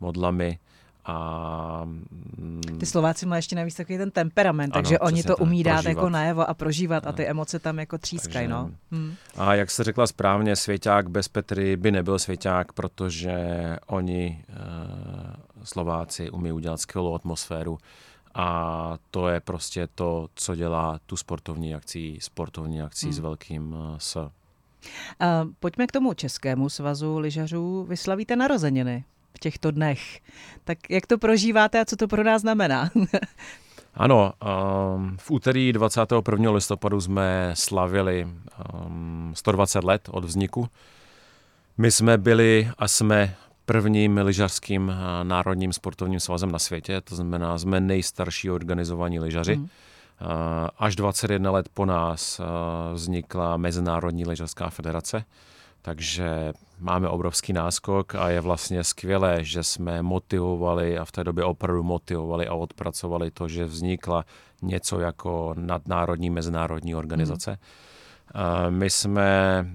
modlami 0.01 0.59
a... 1.05 1.83
Mm, 1.85 2.61
Ty 2.81 2.87
Slováci 2.87 3.27
mají 3.27 3.39
ještě 3.39 3.57
navíc 3.57 3.75
takový 3.75 3.99
ten 3.99 4.11
temperament, 4.11 4.77
ano, 4.77 4.83
takže 4.83 4.99
oni 4.99 5.23
to 5.23 5.37
umí 5.37 5.63
dát 5.63 5.85
jako 5.85 6.09
najevo 6.09 6.51
a 6.51 6.55
prožívat 6.55 7.07
a 7.07 7.13
ty 7.13 7.27
emoce 7.27 7.59
tam 7.59 7.79
jako 7.79 7.99
třískají. 7.99 8.49
No. 8.49 8.71
Hmm. 8.93 9.15
A 9.37 9.55
jak 9.55 9.71
se 9.71 9.85
řekla 9.85 10.07
správně, 10.07 10.57
Svěťák 10.57 11.11
bez 11.11 11.29
Petry 11.29 11.77
by 11.77 11.93
nebyl 11.93 12.19
Svěťák, 12.19 12.73
protože 12.73 13.37
oni, 13.87 14.45
uh, 14.49 14.55
Slováci, 15.65 16.31
umí 16.31 16.53
udělat 16.53 16.81
skvělou 16.81 17.15
atmosféru 17.15 17.79
a 18.35 18.99
to 19.11 19.29
je 19.29 19.41
prostě 19.41 19.89
to, 19.95 20.29
co 20.35 20.55
dělá 20.55 21.01
tu 21.07 21.17
sportovní 21.17 21.75
akcí, 21.75 22.19
sportovní 22.21 22.83
akcí 22.83 23.07
hmm. 23.07 23.13
s 23.13 23.19
velkým 23.19 23.73
uh, 23.73 23.97
S. 23.99 24.17
Uh, 24.17 24.29
pojďme 25.61 25.87
k 25.87 25.93
tomu 25.93 26.15
Českému 26.15 26.69
svazu 26.69 27.19
lyžařů. 27.19 27.85
Vyslavíte 27.85 28.37
narozeniny 28.37 29.05
v 29.37 29.39
těchto 29.39 29.71
dnech. 29.71 30.21
Tak 30.65 30.79
jak 30.91 31.07
to 31.07 31.19
prožíváte 31.19 31.81
a 31.81 31.85
co 31.85 31.97
to 31.97 32.09
pro 32.09 32.25
nás 32.25 32.43
znamená? 32.43 32.91
Ano, 33.97 34.33
um, 34.97 35.17
v 35.21 35.31
úterý 35.31 35.73
21. 35.73 36.51
listopadu 36.51 37.01
jsme 37.01 37.51
slavili 37.55 38.29
um, 38.87 39.33
120 39.37 39.85
let 39.85 40.09
od 40.11 40.25
vzniku. 40.25 40.69
My 41.79 41.91
jsme 41.91 42.19
byli 42.19 42.71
a 42.79 42.89
jsme 42.89 43.35
prvním 43.67 44.19
lyžařským 44.19 44.89
uh, 44.89 44.95
národním 45.23 45.73
sportovním 45.73 46.21
svazem 46.21 46.53
na 46.53 46.59
světě, 46.59 47.01
to 47.01 47.17
znamená, 47.17 47.59
jsme 47.59 47.81
nejstarší 47.81 48.51
organizovaní 48.51 49.21
lyžaři. 49.21 49.57
Mm. 49.57 49.69
Až 50.79 50.97
21 50.97 51.51
let 51.51 51.69
po 51.75 51.87
nás 51.87 52.41
uh, 52.41 52.47
vznikla 52.95 53.57
Mezinárodní 53.57 54.27
lyžařská 54.27 54.71
federace. 54.71 55.25
Takže 55.87 56.53
máme 56.79 57.09
obrovský 57.09 57.53
náskok 57.53 58.15
a 58.15 58.31
je 58.31 58.41
vlastně 58.41 58.85
skvělé, 58.85 59.45
že 59.45 59.63
jsme 59.63 60.03
motivovali 60.03 60.99
a 60.99 61.05
v 61.05 61.13
té 61.13 61.25
době 61.25 61.45
opravdu 61.45 61.83
motivovali 61.83 62.49
a 62.49 62.55
odpracovali 62.55 63.31
to, 63.31 63.49
že 63.49 63.65
vznikla 63.65 64.25
něco 64.63 65.01
jako 65.01 65.55
nadnárodní 65.59 66.31
mezinárodní 66.31 66.95
organizace. 66.95 67.51
Mm. 67.51 68.79
My 68.79 68.91
jsme 68.91 69.67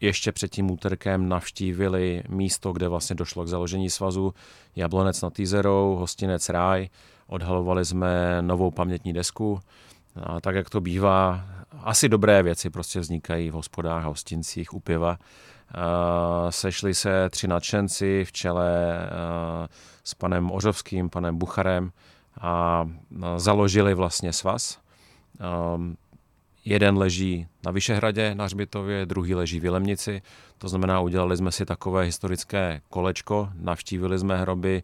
ještě 0.00 0.32
před 0.32 0.48
tím 0.48 0.70
úterkem 0.70 1.28
navštívili 1.28 2.22
místo, 2.28 2.72
kde 2.72 2.88
vlastně 2.88 3.16
došlo 3.16 3.44
k 3.44 3.48
založení 3.48 3.90
svazu, 3.90 4.34
Jablonec 4.76 5.22
nad 5.22 5.32
Týzerou, 5.32 5.96
hostinec 5.96 6.48
Ráj, 6.48 6.88
odhalovali 7.26 7.84
jsme 7.84 8.42
novou 8.42 8.70
pamětní 8.70 9.12
desku, 9.12 9.60
a 10.16 10.40
tak 10.40 10.54
jak 10.54 10.70
to 10.70 10.80
bývá, 10.80 11.44
asi 11.80 12.08
dobré 12.08 12.42
věci 12.42 12.70
prostě 12.70 13.00
vznikají 13.00 13.50
v 13.50 13.54
hospodách 13.54 14.04
hostincích 14.04 14.74
u 14.74 14.80
piva. 14.80 15.18
Sešli 16.50 16.94
se 16.94 17.30
tři 17.30 17.48
nadšenci 17.48 18.24
v 18.24 18.32
čele 18.32 18.70
s 20.04 20.14
panem 20.14 20.50
Ořovským, 20.50 21.10
panem 21.10 21.38
Bucharem 21.38 21.92
a 22.40 22.84
založili 23.36 23.94
vlastně 23.94 24.32
svaz. 24.32 24.78
Jeden 26.64 26.96
leží 26.96 27.46
na 27.64 27.72
Vyšehradě 27.72 28.34
na 28.34 28.44
Hřbitově, 28.44 29.06
druhý 29.06 29.34
leží 29.34 29.60
v 29.60 29.64
Jilemnici. 29.64 30.22
To 30.58 30.68
znamená, 30.68 31.00
udělali 31.00 31.36
jsme 31.36 31.52
si 31.52 31.66
takové 31.66 32.04
historické 32.04 32.80
kolečko, 32.88 33.48
navštívili 33.54 34.18
jsme 34.18 34.36
hroby, 34.36 34.82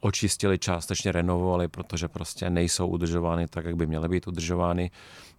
očistili, 0.00 0.58
částečně 0.58 1.12
renovovali, 1.12 1.68
protože 1.68 2.08
prostě 2.08 2.50
nejsou 2.50 2.86
udržovány 2.86 3.46
tak, 3.46 3.64
jak 3.64 3.76
by 3.76 3.86
měly 3.86 4.08
být 4.08 4.26
udržovány. 4.26 4.90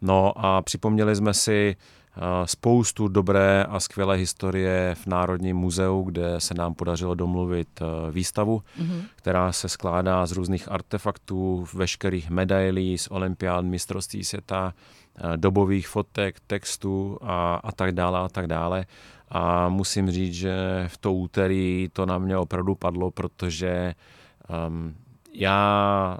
No 0.01 0.33
a 0.45 0.61
připomněli 0.61 1.15
jsme 1.15 1.33
si 1.33 1.75
eh, 1.75 2.21
spoustu 2.45 3.07
dobré 3.07 3.63
a 3.63 3.79
skvělé 3.79 4.15
historie 4.15 4.95
v 4.95 5.07
Národním 5.07 5.57
muzeu, 5.57 6.01
kde 6.01 6.35
se 6.37 6.53
nám 6.53 6.73
podařilo 6.73 7.15
domluvit 7.15 7.67
eh, 7.81 8.11
výstavu, 8.11 8.61
mm-hmm. 8.79 9.01
která 9.15 9.51
se 9.51 9.69
skládá 9.69 10.25
z 10.25 10.31
různých 10.31 10.71
artefaktů, 10.71 11.67
veškerých 11.73 12.29
medailí 12.29 12.97
z 12.97 13.07
olympiád, 13.07 13.65
mistrovství 13.65 14.23
světa, 14.23 14.73
eh, 15.17 15.37
dobových 15.37 15.87
fotek, 15.87 16.39
textů 16.47 17.17
a, 17.21 17.55
a 17.55 17.71
tak 17.71 17.91
dále 17.91 18.19
a 18.19 18.27
tak 18.29 18.47
dále. 18.47 18.85
A 19.29 19.69
musím 19.69 20.11
říct, 20.11 20.33
že 20.33 20.83
v 20.87 20.97
to 20.97 21.13
úterý 21.13 21.89
to 21.93 22.05
na 22.05 22.17
mě 22.17 22.37
opravdu 22.37 22.75
padlo, 22.75 23.11
protože 23.11 23.93
Um, 24.67 24.95
já, 25.33 26.17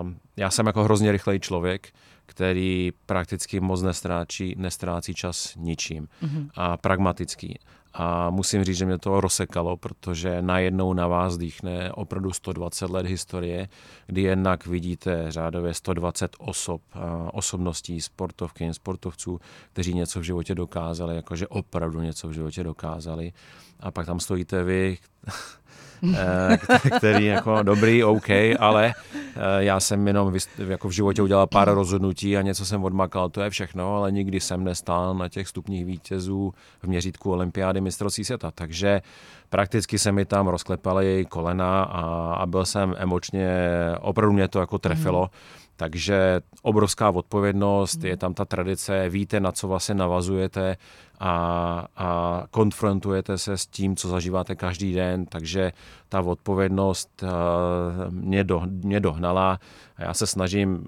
um, 0.00 0.16
já 0.36 0.50
jsem 0.50 0.66
jako 0.66 0.84
hrozně 0.84 1.12
rychlej 1.12 1.40
člověk, 1.40 1.92
který 2.26 2.92
prakticky 3.06 3.60
moc 3.60 3.82
nestráčí, 3.82 4.54
nestrácí 4.58 5.14
čas 5.14 5.54
ničím 5.56 6.08
mm-hmm. 6.22 6.48
a 6.54 6.76
pragmatický. 6.76 7.58
A 7.96 8.30
musím 8.30 8.64
říct, 8.64 8.76
že 8.76 8.86
mě 8.86 8.98
to 8.98 9.20
rozsekalo, 9.20 9.76
protože 9.76 10.42
najednou 10.42 10.92
na 10.92 11.06
vás 11.06 11.38
dýchne 11.38 11.92
opravdu 11.92 12.32
120 12.32 12.90
let 12.90 13.06
historie, 13.06 13.68
kdy 14.06 14.22
jednak 14.22 14.66
vidíte 14.66 15.26
řádově 15.28 15.74
120 15.74 16.36
osob, 16.38 16.82
osobností, 17.32 18.00
sportovky, 18.00 18.74
sportovců, 18.74 19.40
kteří 19.72 19.94
něco 19.94 20.20
v 20.20 20.22
životě 20.22 20.54
dokázali, 20.54 21.16
jakože 21.16 21.48
opravdu 21.48 22.00
něco 22.00 22.28
v 22.28 22.32
životě 22.32 22.64
dokázali. 22.64 23.32
A 23.80 23.90
pak 23.90 24.06
tam 24.06 24.20
stojíte 24.20 24.64
vy, 24.64 24.98
který 26.96 27.24
jako 27.24 27.62
dobrý, 27.62 28.04
OK, 28.04 28.30
ale 28.58 28.94
eh, 29.36 29.40
já 29.58 29.80
jsem 29.80 30.06
jenom 30.06 30.34
jako 30.58 30.88
v 30.88 30.92
životě 30.92 31.22
udělal 31.22 31.46
pár 31.46 31.74
rozhodnutí 31.74 32.36
a 32.36 32.42
něco 32.42 32.66
jsem 32.66 32.84
odmakal, 32.84 33.28
to 33.28 33.42
je 33.42 33.50
všechno, 33.50 33.96
ale 33.96 34.12
nikdy 34.12 34.40
jsem 34.40 34.64
nestál 34.64 35.14
na 35.14 35.28
těch 35.28 35.48
stupních 35.48 35.84
vítězů 35.84 36.54
v 36.82 36.86
měřítku 36.86 37.32
olympiády 37.32 37.80
mistrovství 37.80 38.24
světa, 38.24 38.50
takže 38.54 39.02
prakticky 39.50 39.98
se 39.98 40.12
mi 40.12 40.24
tam 40.24 40.48
rozklepaly 40.48 41.26
kolena 41.28 41.82
a, 41.82 42.34
a 42.34 42.46
byl 42.46 42.64
jsem 42.64 42.94
emočně, 42.98 43.48
opravdu 44.00 44.32
mě 44.32 44.48
to 44.48 44.60
jako 44.60 44.78
trefilo. 44.78 45.22
Mm. 45.22 45.63
Takže 45.76 46.40
obrovská 46.62 47.10
odpovědnost, 47.10 48.04
je 48.04 48.16
tam 48.16 48.34
ta 48.34 48.44
tradice, 48.44 49.08
víte, 49.08 49.40
na 49.40 49.52
co 49.52 49.68
vlastně 49.68 49.94
navazujete 49.94 50.76
a, 51.20 51.86
a 51.96 52.42
konfrontujete 52.50 53.38
se 53.38 53.58
s 53.58 53.66
tím, 53.66 53.96
co 53.96 54.08
zažíváte 54.08 54.54
každý 54.54 54.92
den, 54.92 55.26
takže 55.26 55.72
ta 56.08 56.20
odpovědnost 56.20 57.22
uh, 57.22 57.28
mě, 58.14 58.44
do, 58.44 58.62
mě 58.66 59.00
dohnala 59.00 59.58
a 59.96 60.02
já 60.02 60.14
se 60.14 60.26
snažím 60.26 60.84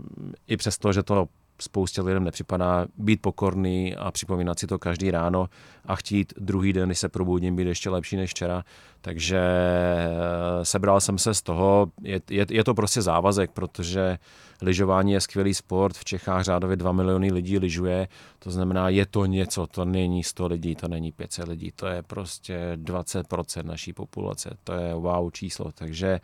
i 0.46 0.56
přesto, 0.56 0.92
že 0.92 1.02
to 1.02 1.28
spoustě 1.62 2.02
lidem 2.02 2.24
nepřipadá 2.24 2.86
být 2.98 3.22
pokorný 3.22 3.96
a 3.96 4.10
připomínat 4.10 4.58
si 4.58 4.66
to 4.66 4.78
každý 4.78 5.10
ráno 5.10 5.48
a 5.84 5.96
chtít 5.96 6.34
druhý 6.36 6.72
den, 6.72 6.88
když 6.88 6.98
se 6.98 7.08
probudím, 7.08 7.56
být 7.56 7.66
ještě 7.66 7.90
lepší 7.90 8.16
než 8.16 8.30
včera. 8.30 8.64
Takže 9.00 9.38
eh, 9.38 10.64
sebral 10.64 11.00
jsem 11.00 11.18
se 11.18 11.34
z 11.34 11.42
toho, 11.42 11.86
je, 12.02 12.20
je, 12.30 12.46
je 12.50 12.64
to 12.64 12.74
prostě 12.74 13.02
závazek, 13.02 13.50
protože 13.50 14.18
lyžování 14.62 15.12
je 15.12 15.20
skvělý 15.20 15.54
sport, 15.54 15.96
v 15.96 16.04
Čechách 16.04 16.44
řádově 16.44 16.76
2 16.76 16.92
miliony 16.92 17.32
lidí 17.32 17.58
lyžuje, 17.58 18.08
to 18.38 18.50
znamená, 18.50 18.88
je 18.88 19.06
to 19.06 19.26
něco, 19.26 19.66
to 19.66 19.84
není 19.84 20.24
100 20.24 20.46
lidí, 20.46 20.74
to 20.74 20.88
není 20.88 21.12
500 21.12 21.48
lidí, 21.48 21.72
to 21.76 21.86
je 21.86 22.02
prostě 22.02 22.72
20% 22.76 23.64
naší 23.64 23.92
populace, 23.92 24.56
to 24.64 24.72
je 24.72 24.94
wow 24.94 25.30
číslo, 25.30 25.72
takže 25.72 26.20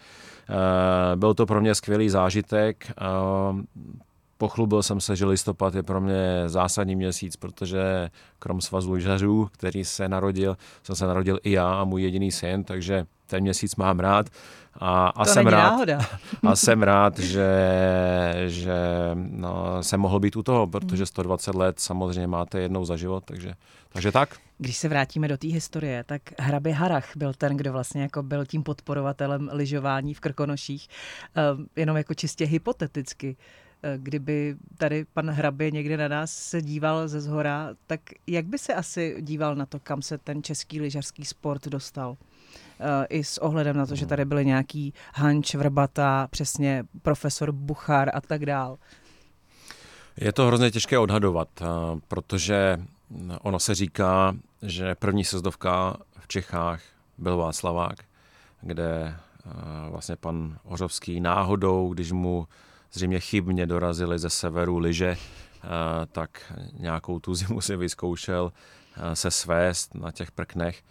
uh, 0.49 1.21
byl 1.21 1.35
to 1.35 1.47
pro 1.47 1.61
mě 1.61 1.75
skvělý 1.75 2.09
zážitek, 2.09 2.93
uh, 3.53 3.61
Pochlubil 4.43 4.83
jsem 4.83 5.01
se, 5.01 5.17
že 5.17 5.25
listopad 5.25 5.75
je 5.75 5.83
pro 5.83 6.01
mě 6.01 6.43
zásadní 6.47 6.97
měsíc, 6.97 7.37
protože 7.37 8.11
krom 8.39 8.61
svazu 8.61 8.93
lyžařů, 8.93 9.49
který 9.53 9.85
se 9.85 10.09
narodil, 10.09 10.57
jsem 10.83 10.97
se 10.97 11.07
narodil 11.07 11.39
i 11.43 11.53
já 11.53 11.75
a 11.75 11.85
můj 11.85 12.03
jediný 12.03 12.33
syn, 12.33 12.65
takže 12.65 13.07
ten 13.27 13.43
měsíc 13.43 13.77
mám 13.77 14.01
rád. 14.01 14.27
A, 14.75 15.07
a 15.07 15.25
to 15.25 15.31
jsem 15.31 15.47
rád, 15.47 15.71
náhoda. 15.71 15.99
a 16.47 16.57
jsem 16.57 16.83
rád, 16.83 17.19
že, 17.19 17.49
že 18.47 18.75
no, 19.15 19.83
jsem 19.83 20.01
mohl 20.01 20.21
být 20.21 20.37
u 20.37 20.43
toho, 20.43 20.67
protože 20.67 21.07
120 21.07 21.55
let 21.55 21.81
samozřejmě 21.81 22.27
máte 22.27 22.61
jednou 22.61 22.85
za 22.85 22.97
život, 22.97 23.25
takže, 23.25 23.55
takže 23.89 24.13
tak. 24.13 24.37
Když 24.59 24.77
se 24.77 24.89
vrátíme 24.89 25.29
do 25.29 25.37
té 25.37 25.49
historie, 25.49 26.05
tak 26.05 26.23
hrabě 26.39 26.75
Harach 26.75 27.17
byl 27.17 27.35
ten, 27.35 27.57
kdo 27.57 27.73
vlastně 27.73 28.03
jako 28.03 28.23
byl 28.23 28.47
tím 28.47 28.63
podporovatelem 28.63 29.51
lyžování 29.53 30.15
v 30.15 30.21
Krkonoších, 30.21 30.89
um, 31.57 31.67
jenom 31.77 31.97
jako 31.97 32.15
čistě 32.15 32.45
hypoteticky. 32.45 33.37
Eh, 33.85 33.99
kdyby 33.99 34.57
tady 34.79 35.05
pan 35.05 35.31
Hrabě 35.31 35.71
někde 35.71 35.97
na 35.97 36.09
nás 36.09 36.33
se 36.33 36.63
díval 36.63 37.09
ze 37.09 37.21
zhora, 37.21 37.71
tak 37.87 38.01
jak 38.27 38.47
by 38.47 38.59
se 38.59 38.75
asi 38.75 39.17
díval 39.21 39.55
na 39.55 39.67
to, 39.67 39.81
kam 39.81 40.03
se 40.03 40.19
ten 40.19 40.43
český 40.43 40.81
lyžařský 40.81 41.25
sport 41.25 41.69
dostal? 41.69 42.17
Eh, 42.81 43.07
I 43.09 43.25
s 43.25 43.39
ohledem 43.39 43.77
na 43.77 43.87
to, 43.87 43.95
že 43.95 44.07
tady 44.07 44.25
byly 44.25 44.47
nějaký 44.47 44.95
Hanč, 45.15 45.55
Vrbata, 45.55 46.29
přesně 46.31 46.85
profesor 47.03 47.53
Buchar 47.53 48.11
a 48.15 48.21
tak 48.21 48.47
dál. 48.47 48.79
Je 50.17 50.33
to 50.33 50.47
hrozně 50.47 50.71
těžké 50.71 50.99
odhadovat, 50.99 51.49
eh, 51.63 51.65
protože 52.09 52.81
ono 53.41 53.59
se 53.59 53.75
říká, 53.75 54.37
že 54.63 54.95
první 54.95 55.25
sezdovka 55.25 55.97
v 56.19 56.29
Čechách 56.29 56.81
byl 57.19 57.37
Václavák, 57.37 57.97
kde 58.61 59.17
vlastně 59.89 60.17
pan 60.17 60.59
Hořovský 60.65 61.21
náhodou, 61.21 61.95
když 61.95 62.13
mu 62.13 62.47
zřejmě 62.93 63.21
chybně 63.21 63.67
dorazili 63.67 64.19
ze 64.19 64.31
severu 64.31 64.79
lyže, 64.79 65.17
eh, 65.17 65.69
tak 66.13 66.53
nějakou 66.73 67.19
tu 67.19 67.35
zimu 67.35 67.61
si 67.61 67.77
vyzkoušel 67.77 68.53
eh, 68.97 69.17
se 69.17 69.31
svést 69.31 69.95
na 69.95 70.13
těch 70.13 70.31
prknech. 70.31 70.83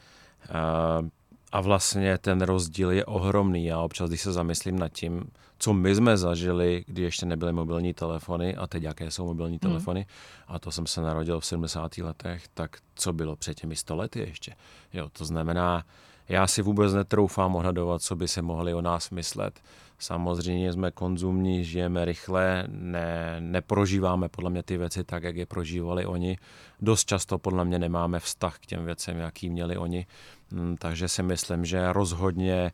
Eh, 0.50 1.10
a 1.52 1.62
vlastně 1.62 2.18
ten 2.18 2.42
rozdíl 2.42 2.92
je 2.92 3.06
ohromný. 3.06 3.66
Já 3.66 3.80
občas, 3.80 4.10
když 4.10 4.22
se 4.22 4.34
zamyslím 4.34 4.80
nad 4.80 4.90
tím, 4.90 5.32
co 5.58 5.74
my 5.74 5.96
jsme 5.96 6.18
zažili, 6.18 6.84
kdy 6.88 7.02
ještě 7.02 7.26
nebyly 7.26 7.54
mobilní 7.54 7.94
telefony 7.94 8.56
a 8.56 8.68
teď 8.68 8.84
jaké 8.84 9.12
jsou 9.12 9.26
mobilní 9.26 9.60
hmm. 9.64 9.72
telefony, 9.72 10.06
a 10.48 10.60
to 10.60 10.72
jsem 10.72 10.88
se 10.88 11.02
narodil 11.02 11.40
v 11.40 11.46
70. 11.46 11.98
letech, 11.98 12.48
tak 12.54 12.78
co 12.96 13.14
bylo 13.14 13.36
před 13.36 13.54
těmi 13.54 13.76
100 13.76 13.96
lety 13.96 14.20
ještě. 14.20 14.56
Jo, 14.94 15.10
to 15.10 15.26
znamená, 15.26 15.84
já 16.30 16.48
si 16.48 16.62
vůbec 16.62 16.94
netroufám 16.94 17.56
odhadovat, 17.56 18.02
co 18.02 18.16
by 18.16 18.28
se 18.28 18.42
mohli 18.42 18.74
o 18.74 18.82
nás 18.82 19.10
myslet. 19.10 19.62
Samozřejmě 20.00 20.74
jsme 20.74 20.92
konzumní, 20.92 21.64
žijeme 21.64 22.06
rychle, 22.06 22.64
ne, 22.68 23.36
neprožíváme 23.40 24.30
podle 24.30 24.50
mě 24.50 24.64
ty 24.64 24.78
věci 24.78 25.04
tak, 25.04 25.24
jak 25.24 25.36
je 25.36 25.46
prožívali 25.46 26.06
oni. 26.06 26.38
Dost 26.80 27.06
často 27.06 27.38
podle 27.38 27.66
mě 27.66 27.80
nemáme 27.80 28.20
vztah 28.20 28.60
k 28.60 28.66
těm 28.66 28.86
věcem, 28.86 29.18
jaký 29.18 29.50
měli 29.50 29.78
oni. 29.78 30.06
Mm, 30.52 30.78
takže 30.80 31.08
si 31.08 31.24
myslím, 31.24 31.66
že 31.66 31.94
rozhodně 31.94 32.72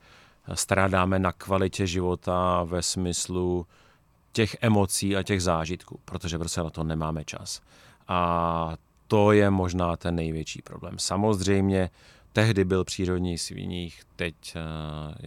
strádáme 0.53 1.19
na 1.19 1.31
kvalitě 1.31 1.87
života 1.87 2.63
ve 2.63 2.81
smyslu 2.81 3.67
těch 4.31 4.57
emocí 4.61 5.15
a 5.15 5.23
těch 5.23 5.41
zážitků, 5.41 5.99
protože 6.05 6.37
prostě 6.37 6.61
na 6.61 6.69
to 6.69 6.83
nemáme 6.83 7.25
čas. 7.25 7.61
A 8.07 8.75
to 9.07 9.31
je 9.31 9.49
možná 9.49 9.97
ten 9.97 10.15
největší 10.15 10.61
problém. 10.61 10.93
Samozřejmě 10.97 11.89
tehdy 12.37 12.65
byl 12.65 12.83
přírodní 12.83 13.37
sviních, 13.37 14.01
teď 14.15 14.35
eh, 14.55 14.61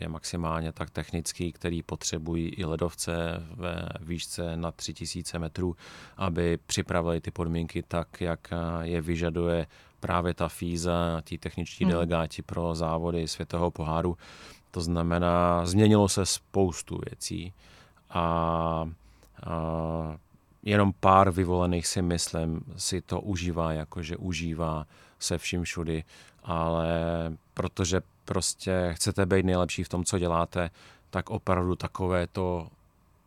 je 0.01 0.09
maximálně 0.09 0.73
tak 0.73 0.91
technický, 0.91 1.53
který 1.53 1.83
potřebují 1.83 2.49
i 2.49 2.65
ledovce 2.65 3.13
ve 3.55 3.89
výšce 4.01 4.57
na 4.57 4.71
3000 4.71 5.39
metrů, 5.39 5.77
aby 6.17 6.59
připravili 6.67 7.21
ty 7.21 7.31
podmínky 7.31 7.83
tak, 7.83 8.21
jak 8.21 8.53
eh, 8.53 8.57
je 8.83 9.01
vyžaduje 9.01 9.67
právě 10.01 10.35
ta 10.35 10.49
fíza, 10.49 11.23
ti 11.25 11.39
techničtí 11.39 11.85
hmm. 11.85 11.91
delegáti 11.91 12.43
pro 12.43 12.75
závody 12.75 13.29
světového 13.29 13.71
poháru. 13.71 14.17
To 14.71 14.81
znamená, 14.81 15.67
změnilo 15.67 16.09
se 16.09 16.27
spoustu 16.27 17.01
věcí 17.09 17.53
a, 18.11 18.21
a 18.21 18.89
jenom 20.63 20.93
pár 21.01 21.31
vyvolených 21.31 21.87
si 21.87 22.03
myslím 22.03 22.61
si 22.77 23.01
to 23.01 23.21
užívá, 23.21 23.73
jakože 23.73 24.17
užívá 24.17 24.87
se 25.21 25.39
vším 25.39 25.65
všudy, 25.65 26.05
ale 26.45 26.89
protože 27.55 28.01
prostě 28.25 28.91
chcete 28.97 29.27
být 29.27 29.47
nejlepší 29.47 29.85
v 29.85 29.89
tom, 29.89 30.05
co 30.05 30.19
děláte, 30.19 30.71
tak 31.11 31.31
opravdu 31.31 31.77
takové 31.77 32.27
to 32.27 32.69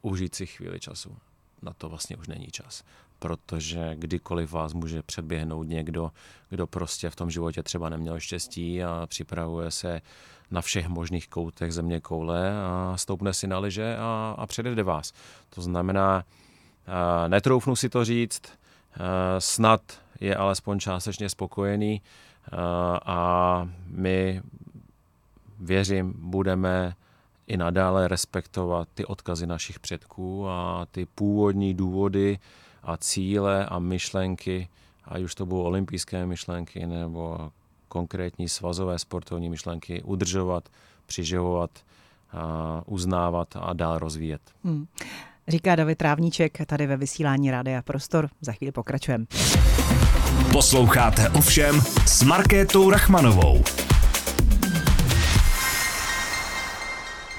užít 0.02 0.36
si 0.36 0.46
chvíli 0.46 0.80
času. 0.80 1.18
Na 1.62 1.74
to 1.74 1.90
vlastně 1.90 2.18
už 2.18 2.28
není 2.28 2.48
čas 2.48 2.84
protože 3.24 3.96
kdykoliv 3.96 4.52
vás 4.52 4.74
může 4.74 5.02
předběhnout 5.02 5.68
někdo, 5.68 6.12
kdo 6.50 6.68
prostě 6.68 7.10
v 7.10 7.16
tom 7.16 7.32
životě 7.32 7.64
třeba 7.64 7.90
neměl 7.90 8.20
štěstí 8.20 8.84
a 8.84 9.08
připravuje 9.10 9.72
se 9.72 10.02
na 10.52 10.62
všech 10.62 10.88
možných 10.88 11.28
koutech 11.28 11.74
země 11.74 12.00
koule 12.02 12.52
a 12.64 12.94
stoupne 12.96 13.34
si 13.34 13.48
na 13.48 13.60
liže 13.60 13.98
a, 14.00 14.36
a 14.38 14.48
předjede 14.48 14.84
vás. 14.84 15.14
To 15.50 15.62
znamená, 15.62 16.24
netroufnu 17.28 17.76
si 17.76 17.90
to 17.90 18.06
říct, 18.06 18.42
snad 19.40 19.82
je 20.24 20.36
alespoň 20.36 20.80
částečně 20.80 21.30
spokojený 21.30 22.02
a 23.06 23.70
my, 23.88 24.42
věřím, 25.60 26.14
budeme 26.18 26.96
i 27.48 27.58
nadále 27.58 28.08
respektovat 28.08 28.88
ty 28.94 29.06
odkazy 29.06 29.48
našich 29.48 29.80
předků 29.80 30.50
a 30.50 30.88
ty 30.92 31.06
původní 31.06 31.74
důvody 31.74 32.40
a 32.84 32.98
cíle 32.98 33.66
a 33.66 33.80
myšlenky, 33.80 34.70
ať 35.06 35.22
už 35.22 35.36
to 35.36 35.46
budou 35.46 35.62
olympijské 35.62 36.26
myšlenky 36.26 36.86
nebo 36.86 37.52
konkrétní 37.88 38.50
svazové 38.50 39.00
sportovní 39.00 39.50
myšlenky, 39.50 40.04
udržovat, 40.04 40.70
přiživovat, 41.06 41.70
a 42.34 42.82
uznávat 42.86 43.48
a 43.60 43.74
dál 43.74 43.98
rozvíjet. 43.98 44.42
Hmm. 44.64 44.88
Říká 45.48 45.76
David 45.76 45.98
Trávníček 45.98 46.58
tady 46.66 46.88
ve 46.88 46.98
vysílání 46.98 47.52
Rádia 47.52 47.82
Prostor. 47.82 48.30
Za 48.42 48.52
chvíli 48.52 48.72
pokračujeme. 48.72 49.26
Posloucháte 50.52 51.30
ovšem 51.30 51.82
s 52.06 52.24
Markétou 52.24 52.90
Rachmanovou. 52.90 53.64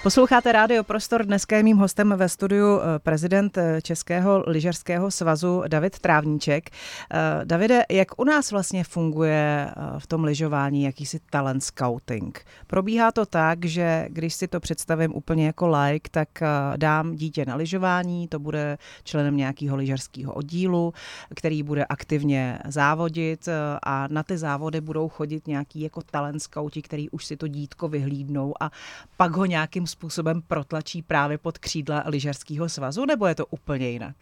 Posloucháte 0.04 0.52
Rádio 0.52 0.84
Prostor. 0.84 1.24
Dneska 1.24 1.56
je 1.56 1.62
mým 1.62 1.76
hostem 1.76 2.14
ve 2.16 2.28
studiu 2.28 2.80
eh, 2.80 2.98
prezident 2.98 3.58
eh, 3.58 3.82
Českého 3.82 4.44
lyžařského 4.46 5.10
svazu 5.10 5.62
David 5.68 5.98
Trávníček. 5.98 6.70
Eh, 6.70 7.44
Davide, 7.44 7.82
jak 7.90 8.20
u 8.20 8.24
nás 8.24 8.50
vlastně 8.50 8.84
funguje 8.84 9.70
v 9.98 10.06
tom 10.06 10.24
lyžování 10.24 10.82
jakýsi 10.82 11.20
talent 11.30 11.64
scouting? 11.64 12.44
Probíhá 12.66 13.12
to 13.12 13.26
tak, 13.26 13.64
že 13.64 14.06
když 14.08 14.34
si 14.34 14.48
to 14.48 14.60
představím 14.60 15.14
úplně 15.14 15.46
jako 15.46 15.68
like, 15.68 16.10
tak 16.10 16.28
dám 16.76 17.14
dítě 17.14 17.44
na 17.46 17.56
lyžování, 17.56 18.28
to 18.28 18.38
bude 18.38 18.78
členem 19.04 19.36
nějakého 19.36 19.76
lyžařského 19.76 20.32
oddílu, 20.32 20.94
který 21.34 21.62
bude 21.62 21.84
aktivně 21.84 22.58
závodit 22.68 23.48
a 23.82 24.08
na 24.08 24.22
ty 24.22 24.38
závody 24.38 24.80
budou 24.80 25.08
chodit 25.08 25.48
nějaký 25.48 25.80
jako 25.80 26.02
talent 26.10 26.42
scouti, 26.42 26.82
který 26.82 27.10
už 27.10 27.24
si 27.24 27.36
to 27.36 27.48
dítko 27.48 27.88
vyhlídnou 27.88 28.54
a 28.60 28.70
pak 29.16 29.36
ho 29.36 29.44
nějakým 29.44 29.86
způsobem 29.94 30.42
protlačí 30.42 31.02
právě 31.02 31.38
pod 31.38 31.58
křídla 31.58 32.02
lyžařského 32.06 32.68
svazu, 32.68 33.06
nebo 33.06 33.26
je 33.26 33.34
to 33.34 33.46
úplně 33.46 33.88
jinak? 33.88 34.16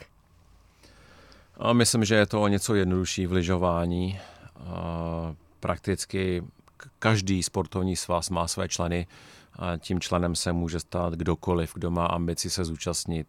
A 1.57 1.73
myslím, 1.73 2.05
že 2.05 2.15
je 2.15 2.27
to 2.27 2.43
o 2.43 2.49
něco 2.49 2.75
jednodušší 2.75 3.27
v 3.27 3.33
lyžování. 3.33 4.19
Prakticky 5.61 6.45
každý 6.99 7.43
sportovní 7.43 7.97
svaz 7.97 8.31
má 8.31 8.49
své 8.49 8.69
členy 8.69 9.07
a 9.57 9.77
tím 9.77 10.01
členem 10.01 10.35
se 10.35 10.53
může 10.53 10.81
stát 10.81 11.15
kdokoliv, 11.15 11.75
kdo 11.75 11.91
má 11.91 12.07
ambici 12.07 12.51
se 12.51 12.65
zúčastnit 12.65 13.27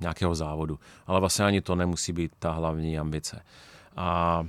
nějakého 0.00 0.34
závodu. 0.34 0.78
Ale 1.06 1.20
vlastně 1.20 1.44
ani 1.44 1.60
to 1.60 1.74
nemusí 1.74 2.12
být 2.12 2.32
ta 2.38 2.52
hlavní 2.52 2.98
ambice. 2.98 3.42
A 3.96 4.44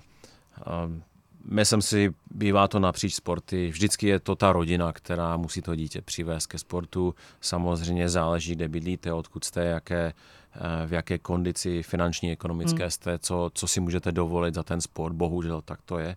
Myslím 1.45 1.81
si, 1.81 2.13
bývá 2.31 2.67
to 2.67 2.79
napříč 2.79 3.15
sporty. 3.15 3.69
Vždycky 3.69 4.07
je 4.07 4.19
to 4.19 4.35
ta 4.35 4.53
rodina, 4.53 4.93
která 4.93 5.37
musí 5.37 5.61
to 5.61 5.75
dítě 5.75 6.01
přivést 6.01 6.47
ke 6.47 6.57
sportu. 6.57 7.15
Samozřejmě 7.41 8.09
záleží, 8.09 8.55
kde 8.55 8.67
bydlíte, 8.67 9.13
odkud 9.13 9.43
jste, 9.43 9.63
jaké, 9.63 10.13
eh, 10.55 10.87
v 10.87 10.93
jaké 10.93 11.17
kondici 11.17 11.83
finanční, 11.83 12.31
ekonomické 12.31 12.83
hmm. 12.83 12.91
jste, 12.91 13.19
co, 13.19 13.51
co 13.53 13.67
si 13.67 13.79
můžete 13.79 14.11
dovolit 14.11 14.53
za 14.53 14.63
ten 14.63 14.81
sport. 14.81 15.13
Bohužel 15.13 15.61
tak 15.61 15.79
to 15.85 15.99
je. 15.99 16.15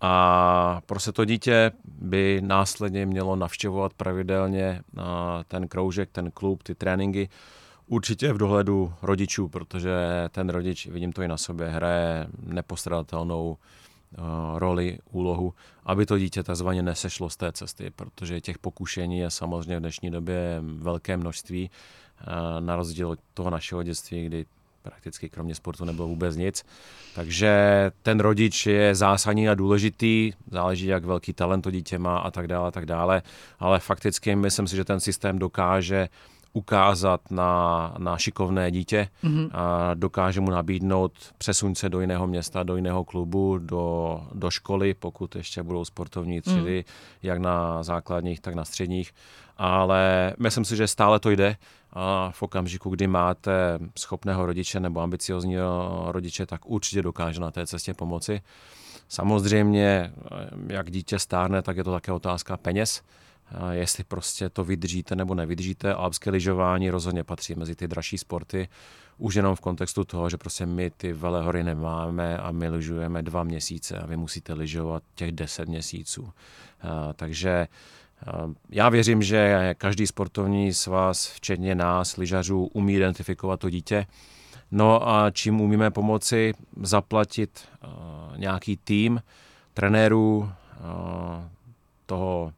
A 0.00 0.80
prostě 0.86 1.12
to 1.12 1.24
dítě 1.24 1.72
by 1.84 2.40
následně 2.44 3.06
mělo 3.06 3.36
navštěvovat 3.36 3.94
pravidelně 3.94 4.82
eh, 4.98 5.02
ten 5.48 5.68
kroužek, 5.68 6.08
ten 6.12 6.30
klub, 6.30 6.62
ty 6.62 6.74
tréninky. 6.74 7.28
Určitě 7.86 8.32
v 8.32 8.38
dohledu 8.38 8.92
rodičů, 9.02 9.48
protože 9.48 9.90
ten 10.30 10.48
rodič, 10.48 10.86
vidím 10.86 11.12
to 11.12 11.22
i 11.22 11.28
na 11.28 11.36
sobě, 11.36 11.68
hraje 11.68 12.26
nepostradatelnou 12.42 13.56
Eh, 13.56 13.79
roli, 14.58 14.98
úlohu, 15.10 15.54
aby 15.84 16.06
to 16.06 16.18
dítě 16.18 16.42
takzvaně 16.42 16.82
nesešlo 16.82 17.30
z 17.30 17.36
té 17.36 17.52
cesty, 17.52 17.90
protože 17.90 18.40
těch 18.40 18.58
pokušení 18.58 19.18
je 19.18 19.30
samozřejmě 19.30 19.76
v 19.76 19.80
dnešní 19.80 20.10
době 20.10 20.62
velké 20.62 21.16
množství, 21.16 21.70
eh, 22.20 22.60
na 22.60 22.76
rozdíl 22.76 23.10
od 23.10 23.18
toho 23.34 23.50
našeho 23.50 23.82
dětství, 23.82 24.26
kdy 24.26 24.46
prakticky 24.82 25.28
kromě 25.28 25.54
sportu 25.54 25.84
nebylo 25.84 26.08
vůbec 26.08 26.36
nic. 26.36 26.64
Takže 27.14 27.52
ten 28.02 28.20
rodič 28.20 28.66
je 28.66 28.94
zásadní 28.94 29.48
a 29.48 29.54
důležitý, 29.54 30.32
záleží, 30.50 30.86
jak 30.86 31.04
velký 31.04 31.32
talent 31.32 31.62
to 31.62 31.70
dítě 31.70 31.98
má 31.98 32.18
a 32.18 32.30
tak 32.30 32.46
dále, 32.46 32.68
a 32.68 32.70
tak 32.70 32.86
dále. 32.86 33.22
Ale 33.58 33.80
fakticky 33.80 34.36
myslím 34.36 34.66
si, 34.66 34.76
že 34.76 34.84
ten 34.84 35.00
systém 35.00 35.38
dokáže 35.38 36.08
ukázat 36.52 37.30
na, 37.30 37.94
na 37.98 38.18
šikovné 38.18 38.70
dítě 38.70 39.08
mm-hmm. 39.24 39.50
a 39.52 39.94
dokáže 39.94 40.40
mu 40.40 40.50
nabídnout 40.50 41.12
přesuň 41.38 41.74
se 41.74 41.88
do 41.88 42.00
jiného 42.00 42.26
města, 42.26 42.62
do 42.62 42.76
jiného 42.76 43.04
klubu, 43.04 43.58
do, 43.58 44.20
do 44.34 44.50
školy, 44.50 44.94
pokud 44.94 45.36
ještě 45.36 45.62
budou 45.62 45.84
sportovní 45.84 46.40
třídy, 46.40 46.84
mm. 46.86 46.92
jak 47.22 47.38
na 47.38 47.82
základních, 47.82 48.40
tak 48.40 48.54
na 48.54 48.64
středních. 48.64 49.12
Ale 49.56 50.34
myslím 50.38 50.64
si, 50.64 50.76
že 50.76 50.86
stále 50.86 51.20
to 51.20 51.30
jde 51.30 51.56
a 51.92 52.30
v 52.30 52.42
okamžiku, 52.42 52.90
kdy 52.90 53.06
máte 53.06 53.78
schopného 53.98 54.46
rodiče 54.46 54.80
nebo 54.80 55.00
ambiciozního 55.00 56.04
rodiče, 56.08 56.46
tak 56.46 56.66
určitě 56.66 57.02
dokáže 57.02 57.40
na 57.40 57.50
té 57.50 57.66
cestě 57.66 57.94
pomoci. 57.94 58.40
Samozřejmě, 59.08 60.12
jak 60.66 60.90
dítě 60.90 61.18
stárne, 61.18 61.62
tak 61.62 61.76
je 61.76 61.84
to 61.84 61.92
také 61.92 62.12
otázka 62.12 62.56
peněz 62.56 63.02
jestli 63.70 64.04
prostě 64.04 64.48
to 64.48 64.64
vydržíte 64.64 65.16
nebo 65.16 65.34
nevydržíte. 65.34 65.94
Alpské 65.94 66.30
lyžování 66.30 66.90
rozhodně 66.90 67.24
patří 67.24 67.54
mezi 67.54 67.76
ty 67.76 67.88
dražší 67.88 68.18
sporty, 68.18 68.68
už 69.18 69.34
jenom 69.34 69.56
v 69.56 69.60
kontextu 69.60 70.04
toho, 70.04 70.30
že 70.30 70.36
prostě 70.36 70.66
my 70.66 70.90
ty 70.90 71.12
velehory 71.12 71.64
nemáme 71.64 72.38
a 72.38 72.50
my 72.50 72.68
lyžujeme 72.68 73.22
dva 73.22 73.44
měsíce 73.44 73.98
a 73.98 74.06
vy 74.06 74.16
musíte 74.16 74.52
lyžovat 74.52 75.02
těch 75.14 75.32
deset 75.32 75.68
měsíců. 75.68 76.32
Takže 77.14 77.68
já 78.70 78.88
věřím, 78.88 79.22
že 79.22 79.74
každý 79.78 80.06
sportovní 80.06 80.74
svaz, 80.74 81.26
včetně 81.26 81.74
nás, 81.74 82.16
lyžařů, 82.16 82.70
umí 82.72 82.94
identifikovat 82.94 83.60
to 83.60 83.70
dítě. 83.70 84.06
No 84.70 85.08
a 85.08 85.30
čím 85.30 85.60
umíme 85.60 85.90
pomoci 85.90 86.54
zaplatit 86.82 87.68
nějaký 88.36 88.76
tým 88.76 89.22
trenérů, 89.74 90.52
toho 92.06 92.52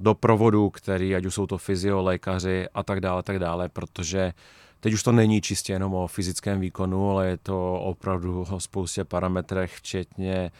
doprovodu, 0.00 0.70
který, 0.70 1.16
ať 1.16 1.24
už 1.24 1.34
jsou 1.34 1.46
to 1.46 1.58
fyzio, 1.58 2.02
lékaři 2.02 2.66
a 2.74 2.82
tak 2.82 3.00
dále, 3.00 3.22
tak 3.22 3.38
dále, 3.38 3.68
protože 3.68 4.32
teď 4.80 4.92
už 4.92 5.02
to 5.02 5.12
není 5.12 5.40
čistě 5.40 5.72
jenom 5.72 5.94
o 5.94 6.06
fyzickém 6.06 6.60
výkonu, 6.60 7.10
ale 7.10 7.26
je 7.28 7.36
to 7.36 7.74
opravdu 7.74 8.46
o 8.50 8.60
spoustě 8.60 9.04
parametrech, 9.04 9.76
včetně, 9.76 10.50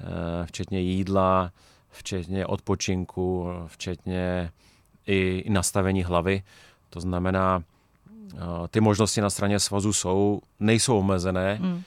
eh, 0.00 0.46
včetně 0.46 0.80
jídla, 0.80 1.50
včetně 1.90 2.46
odpočinku, 2.46 3.48
včetně 3.66 4.50
i, 5.06 5.38
i 5.38 5.50
nastavení 5.50 6.04
hlavy. 6.04 6.42
To 6.90 7.00
znamená, 7.00 7.62
eh, 8.34 8.38
ty 8.70 8.80
možnosti 8.80 9.20
na 9.20 9.30
straně 9.30 9.60
svazu 9.60 9.92
jsou, 9.92 10.40
nejsou 10.60 10.98
omezené, 10.98 11.58
mm. 11.60 11.82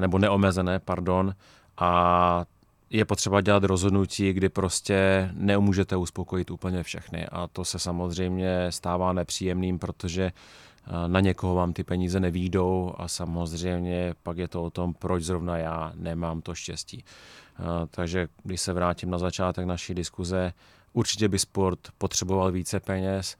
nebo 0.00 0.18
neomezené, 0.18 0.78
pardon, 0.78 1.34
a 1.78 2.44
je 2.92 3.04
potřeba 3.04 3.40
dělat 3.40 3.64
rozhodnutí, 3.64 4.32
kdy 4.32 4.48
prostě 4.48 5.30
neumůžete 5.32 5.96
uspokojit 5.96 6.50
úplně 6.50 6.82
všechny. 6.82 7.26
A 7.26 7.46
to 7.46 7.64
se 7.64 7.78
samozřejmě 7.78 8.66
stává 8.72 9.12
nepříjemným, 9.12 9.78
protože 9.78 10.22
eh, 10.24 10.90
na 11.08 11.20
někoho 11.20 11.54
vám 11.54 11.72
ty 11.72 11.84
peníze 11.84 12.20
nevídou 12.20 12.94
a 12.96 13.08
samozřejmě 13.08 14.14
pak 14.22 14.38
je 14.38 14.48
to 14.48 14.62
o 14.62 14.70
tom, 14.70 14.94
proč 14.94 15.22
zrovna 15.22 15.58
já 15.58 15.92
nemám 15.94 16.42
to 16.42 16.54
štěstí. 16.54 17.04
Eh, 17.04 17.62
takže 17.90 18.28
když 18.42 18.60
se 18.60 18.72
vrátím 18.72 19.10
na 19.10 19.18
začátek 19.18 19.66
naší 19.66 19.94
diskuze, 19.94 20.52
určitě 20.92 21.28
by 21.28 21.38
sport 21.38 21.78
potřeboval 21.98 22.52
více 22.52 22.80
peněz, 22.80 23.36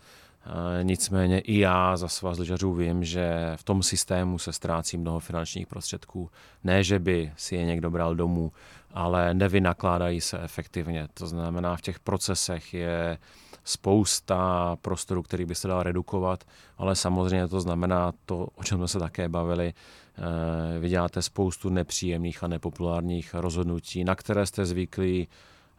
Nicméně 0.83 1.41
i 1.41 1.59
já 1.59 1.97
za 1.97 2.09
svaz 2.09 2.39
lyžařů 2.39 2.75
vím, 2.75 3.05
že 3.05 3.53
v 3.57 3.63
tom 3.63 3.83
systému 3.83 4.39
se 4.39 4.53
ztrácí 4.53 4.97
mnoho 4.97 5.21
finančních 5.21 5.67
prostředků. 5.67 6.31
Ne, 6.65 6.85
že 6.85 6.99
by 6.99 7.33
si 7.37 7.57
je 7.57 7.65
někdo 7.65 7.91
bral 7.91 8.15
domů, 8.15 8.53
ale 8.95 9.35
nevynakládají 9.35 10.21
se 10.21 10.39
efektivně. 10.41 11.09
To 11.15 11.27
znamená, 11.27 11.77
v 11.77 11.81
těch 11.81 12.01
procesech 12.01 12.75
je 12.75 13.19
spousta 13.65 14.77
prostoru, 14.83 15.23
který 15.23 15.45
by 15.45 15.55
se 15.55 15.69
dal 15.69 15.83
redukovat, 15.83 16.45
ale 16.79 16.97
samozřejmě 16.97 17.49
to 17.49 17.61
znamená 17.61 18.13
to, 18.27 18.49
o 18.55 18.65
čem 18.65 18.79
jsme 18.79 18.89
se 18.89 18.99
také 18.99 19.29
bavili, 19.29 19.75
eh, 19.75 20.79
vy 20.79 20.89
děláte 20.89 21.23
spoustu 21.23 21.69
nepříjemných 21.69 22.45
a 22.45 22.49
nepopulárních 22.49 23.35
rozhodnutí, 23.35 24.05
na 24.05 24.15
které 24.15 24.47
jste 24.47 24.67
zvyklí 24.67 25.29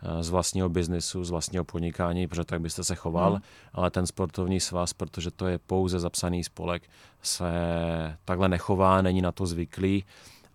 eh, 0.02 0.24
z 0.24 0.30
vlastního 0.30 0.70
biznisu, 0.70 1.24
z 1.24 1.30
vlastního 1.30 1.64
podnikání, 1.64 2.28
protože 2.28 2.44
tak 2.44 2.62
byste 2.62 2.84
se 2.84 2.96
choval, 2.96 3.32
hmm. 3.32 3.42
ale 3.74 3.92
ten 3.92 4.08
sportovní 4.08 4.60
svaz, 4.60 4.94
protože 4.94 5.32
to 5.32 5.48
je 5.48 5.58
pouze 5.58 6.00
zapsaný 6.00 6.44
spolek, 6.44 6.84
se 7.22 7.52
takhle 8.26 8.50
nechová, 8.50 9.02
není 9.02 9.22
na 9.22 9.32
to 9.32 9.46
zvyklý 9.46 10.04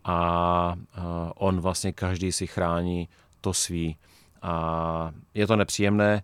a 0.09 0.75
eh, 0.77 1.01
on 1.35 1.61
vlastně 1.61 1.93
každý 1.93 2.33
si 2.33 2.47
chrání 2.47 3.09
to 3.41 3.53
svý. 3.53 3.97
A 4.43 5.13
je 5.35 5.47
to 5.47 5.57
nepříjemné, 5.57 6.23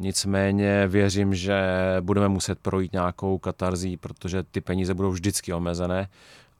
Nicméně 0.00 0.88
věřím, 0.88 1.34
že 1.34 1.60
budeme 2.00 2.28
muset 2.28 2.58
projít 2.58 2.92
nějakou 2.92 3.38
katarzí, 3.38 3.96
protože 3.96 4.42
ty 4.42 4.60
peníze 4.60 4.94
budou 4.94 5.10
vždycky 5.10 5.52
omezené 5.52 6.08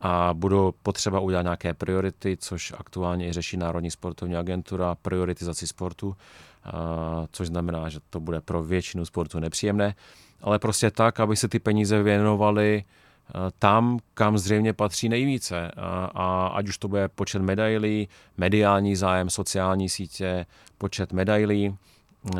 a 0.01 0.35
budou 0.35 0.73
potřeba 0.83 1.21
udělat 1.21 1.43
nějaké 1.43 1.75
priority, 1.75 2.37
což 2.41 2.73
aktuálně 2.79 3.29
i 3.29 3.33
řeší 3.33 3.57
Národní 3.57 3.91
sportovní 3.91 4.37
agentura, 4.37 4.95
prioritizaci 4.95 5.67
sportu, 5.67 6.17
což 7.33 7.49
znamená, 7.49 7.89
že 7.89 7.99
to 8.11 8.21
bude 8.21 8.41
pro 8.41 8.63
většinu 8.63 9.05
sportu 9.05 9.41
nepříjemné, 9.41 9.95
ale 10.41 10.59
prostě 10.59 10.91
tak, 10.91 11.21
aby 11.21 11.37
se 11.37 11.49
ty 11.49 11.59
peníze 11.59 12.03
věnovaly 12.03 12.85
tam, 13.59 13.99
kam 14.15 14.39
zřejmě 14.39 14.73
patří 14.73 15.09
nejvíce. 15.09 15.71
A 16.15 16.47
ať 16.47 16.69
už 16.69 16.79
to 16.79 16.89
bude 16.89 17.09
počet 17.09 17.43
medailí, 17.43 18.09
mediální 18.37 18.97
zájem, 18.97 19.31
sociální 19.31 19.89
sítě, 19.89 20.47
počet 20.79 21.13
medailí, 21.13 21.77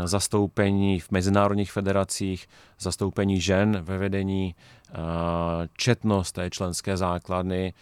zastoupení 0.05 1.01
v 1.01 1.11
mezinárodních 1.11 1.73
federacích, 1.73 2.49
zastoupení 2.81 3.41
žen 3.41 3.81
ve 3.83 3.99
vedení, 3.99 4.55
četnost 5.77 6.33
té 6.33 6.51
členské 6.51 6.97
základny 6.97 7.75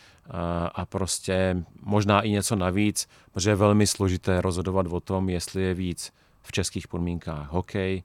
a 0.75 0.87
prostě 0.87 1.65
možná 1.83 2.21
i 2.21 2.31
něco 2.31 2.57
navíc, 2.57 3.09
protože 3.33 3.51
je 3.51 3.57
velmi 3.57 3.87
složité 3.87 4.41
rozhodovat 4.41 4.87
o 4.91 5.01
tom, 5.01 5.29
jestli 5.29 5.63
je 5.63 5.75
víc 5.75 6.13
v 6.43 6.53
českých 6.53 6.89
podmínkách 6.89 7.53
hokej, 7.53 8.03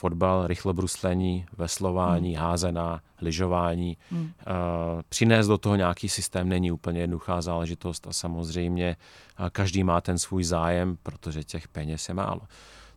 fotbal, 0.00 0.46
rychlobruslení, 0.46 1.46
veslování, 1.56 2.34
hmm. 2.34 2.44
házená, 2.44 3.00
lyžování. 3.20 3.96
Hmm. 4.10 4.22
Uh, 4.22 4.30
přinést 5.08 5.46
do 5.46 5.58
toho 5.58 5.76
nějaký 5.76 6.08
systém 6.08 6.48
není 6.48 6.72
úplně 6.72 7.00
jednoduchá 7.00 7.40
záležitost 7.40 8.06
a 8.06 8.12
samozřejmě 8.12 8.96
uh, 9.40 9.48
každý 9.48 9.84
má 9.84 10.00
ten 10.00 10.18
svůj 10.18 10.44
zájem, 10.44 10.96
protože 11.02 11.44
těch 11.44 11.68
peněz 11.68 12.08
je 12.08 12.14
málo. 12.14 12.40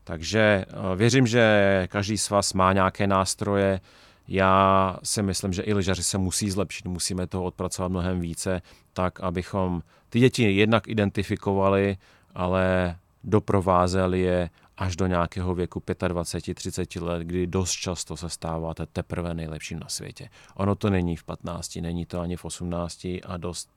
Takže 0.04 0.66
uh, 0.68 0.96
věřím, 0.96 1.28
že 1.28 1.44
každý 1.92 2.18
z 2.18 2.30
vás 2.30 2.54
má 2.54 2.74
nějaké 2.74 3.08
nástroje. 3.08 3.82
Já 4.28 4.98
si 5.04 5.24
myslím, 5.24 5.54
že 5.54 5.62
i 5.62 5.74
lyžaři 5.74 6.04
se 6.04 6.18
musí 6.18 6.52
zlepšit, 6.52 6.86
musíme 6.88 7.28
toho 7.28 7.44
odpracovat 7.44 7.92
mnohem 7.92 8.20
více, 8.20 8.62
tak 8.94 9.20
abychom 9.20 9.84
ty 10.10 10.20
děti 10.20 10.56
jednak 10.56 10.88
identifikovali, 10.88 11.98
ale 12.36 12.96
doprovázeli 13.24 14.20
je 14.20 14.50
až 14.78 14.96
do 14.96 15.08
nějakého 15.08 15.56
věku 15.56 15.80
25-30 15.80 17.04
let, 17.04 17.24
kdy 17.24 17.48
dost 17.48 17.72
často 17.72 18.18
se 18.18 18.30
stáváte 18.30 18.86
teprve 18.86 19.34
nejlepším 19.34 19.80
na 19.80 19.90
světě. 19.90 20.30
Ono 20.56 20.76
to 20.76 20.90
není 20.90 21.16
v 21.16 21.24
15, 21.24 21.76
není 21.76 22.06
to 22.06 22.20
ani 22.20 22.36
v 22.36 22.46
18 22.46 23.06
a 23.06 23.38
dost 23.38 23.70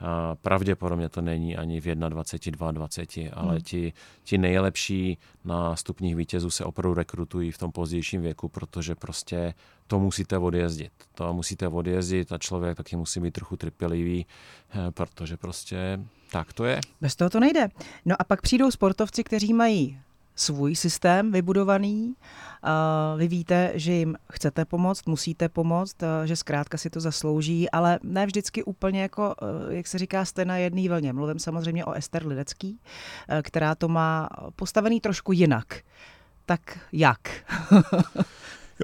a 0.00 0.34
pravděpodobně 0.34 1.08
to 1.08 1.20
není 1.20 1.56
ani 1.56 1.80
v 1.80 1.94
21, 1.94 2.72
22, 2.72 3.30
ale 3.32 3.52
hmm. 3.52 3.60
ti, 3.60 3.92
ti 4.24 4.38
nejlepší 4.38 5.18
na 5.44 5.76
stupních 5.76 6.16
vítězů 6.16 6.50
se 6.50 6.64
opravdu 6.64 6.94
rekrutují 6.94 7.52
v 7.52 7.58
tom 7.58 7.72
pozdějším 7.72 8.22
věku, 8.22 8.48
protože 8.48 8.94
prostě 8.94 9.54
to 9.86 9.98
musíte 9.98 10.38
odjezdit. 10.38 10.92
To 11.14 11.34
musíte 11.34 11.68
odjezdit 11.68 12.32
a 12.32 12.38
člověk 12.38 12.76
taky 12.76 12.96
musí 12.96 13.20
být 13.20 13.30
trochu 13.30 13.56
trpělivý, 13.56 14.26
eh, 14.70 14.90
protože 14.90 15.36
prostě 15.36 16.00
tak 16.32 16.52
to 16.52 16.64
je. 16.64 16.80
Bez 17.00 17.16
toho 17.16 17.30
to 17.30 17.40
nejde. 17.40 17.68
No 18.04 18.16
a 18.18 18.24
pak 18.24 18.42
přijdou 18.42 18.70
sportovci, 18.70 19.24
kteří 19.24 19.52
mají 19.52 19.98
svůj 20.36 20.76
systém 20.76 21.32
vybudovaný. 21.32 22.14
Vy 23.16 23.28
víte, 23.28 23.72
že 23.74 23.92
jim 23.92 24.16
chcete 24.32 24.64
pomoct, 24.64 25.06
musíte 25.06 25.48
pomoct, 25.48 25.96
že 26.24 26.36
zkrátka 26.36 26.78
si 26.78 26.90
to 26.90 27.00
zaslouží, 27.00 27.70
ale 27.70 27.98
ne 28.02 28.26
vždycky 28.26 28.62
úplně 28.64 29.02
jako, 29.02 29.34
jak 29.68 29.86
se 29.86 29.98
říká, 29.98 30.24
jste 30.24 30.44
na 30.44 30.56
jedné 30.56 30.88
vlně. 30.88 31.12
Mluvím 31.12 31.38
samozřejmě 31.38 31.84
o 31.84 31.92
Ester 31.92 32.26
Lidecký, 32.26 32.80
která 33.42 33.74
to 33.74 33.88
má 33.88 34.28
postavený 34.56 35.00
trošku 35.00 35.32
jinak. 35.32 35.80
Tak 36.46 36.78
jak? 36.92 37.18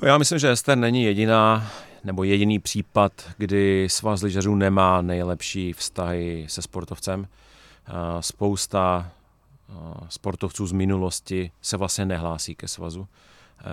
jo, 0.03 0.07
já 0.07 0.19
myslím, 0.19 0.39
že 0.39 0.51
Ester 0.51 0.79
není 0.79 1.05
jediná 1.05 1.71
nebo 2.05 2.25
jediný 2.25 2.59
případ, 2.59 3.13
kdy 3.39 3.89
svaz 3.91 4.23
lyžařů 4.23 4.55
nemá 4.55 5.03
nejlepší 5.03 5.73
vztahy 5.73 6.47
se 6.49 6.63
sportovcem. 6.63 7.27
Spousta 8.21 9.11
sportovců 10.09 10.67
z 10.67 10.73
minulosti 10.73 11.51
se 11.61 11.77
vlastně 11.77 12.05
nehlásí 12.07 12.55
ke 12.55 12.69
svazu. 12.69 13.09
E, 13.61 13.65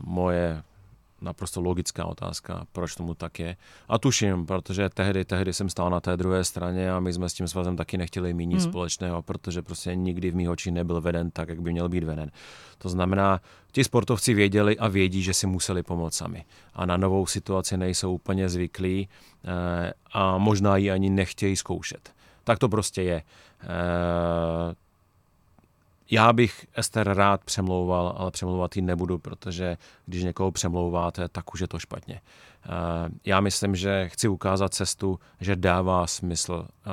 moje 0.00 0.62
naprosto 1.22 1.60
logická 1.60 2.04
otázka, 2.04 2.66
proč 2.72 2.94
tomu 2.94 3.14
tak 3.14 3.38
je. 3.38 3.56
A 3.88 3.98
tuším, 3.98 4.46
protože 4.46 4.88
tehdy, 4.88 5.24
tehdy 5.24 5.52
jsem 5.52 5.68
stál 5.68 5.90
na 5.90 6.00
té 6.00 6.16
druhé 6.16 6.44
straně 6.44 6.92
a 6.92 7.00
my 7.00 7.12
jsme 7.12 7.28
s 7.28 7.34
tím 7.34 7.48
svazem 7.48 7.76
taky 7.76 7.98
nechtěli 7.98 8.34
mít 8.34 8.46
nic 8.46 8.62
hmm. 8.62 8.72
společného, 8.72 9.22
protože 9.22 9.62
prostě 9.62 9.94
nikdy 9.94 10.30
v 10.30 10.34
mých 10.34 10.50
očích 10.50 10.72
nebyl 10.72 11.00
veden 11.00 11.30
tak, 11.30 11.48
jak 11.48 11.60
by 11.60 11.72
měl 11.72 11.88
být 11.88 12.04
veden. 12.04 12.30
To 12.78 12.88
znamená, 12.88 13.40
ti 13.72 13.84
sportovci 13.84 14.34
věděli 14.34 14.78
a 14.78 14.88
vědí, 14.88 15.22
že 15.22 15.34
si 15.34 15.46
museli 15.46 15.82
pomoct 15.82 16.14
sami. 16.14 16.44
A 16.74 16.86
na 16.86 16.96
novou 16.96 17.26
situaci 17.26 17.76
nejsou 17.76 18.14
úplně 18.14 18.48
zvyklí 18.48 19.08
e, 19.44 19.92
a 20.12 20.38
možná 20.38 20.76
ji 20.76 20.90
ani 20.90 21.10
nechtějí 21.10 21.56
zkoušet. 21.56 22.12
Tak 22.44 22.58
to 22.58 22.68
prostě 22.68 23.02
je. 23.02 23.22
Já 26.12 26.32
bych 26.32 26.66
Ester 26.74 27.08
rád 27.14 27.44
přemlouval, 27.44 28.14
ale 28.16 28.30
přemlouvat 28.30 28.76
ji 28.76 28.82
nebudu, 28.82 29.18
protože 29.18 29.76
když 30.06 30.22
někoho 30.22 30.52
přemlouváte, 30.52 31.28
tak 31.28 31.54
už 31.54 31.60
je 31.60 31.68
to 31.68 31.78
špatně. 31.78 32.20
Eh, 32.64 32.68
já 33.24 33.40
myslím, 33.40 33.76
že 33.76 34.08
chci 34.08 34.28
ukázat 34.28 34.74
cestu, 34.74 35.18
že 35.40 35.56
dává 35.56 36.06
smysl 36.06 36.66
eh, 36.86 36.90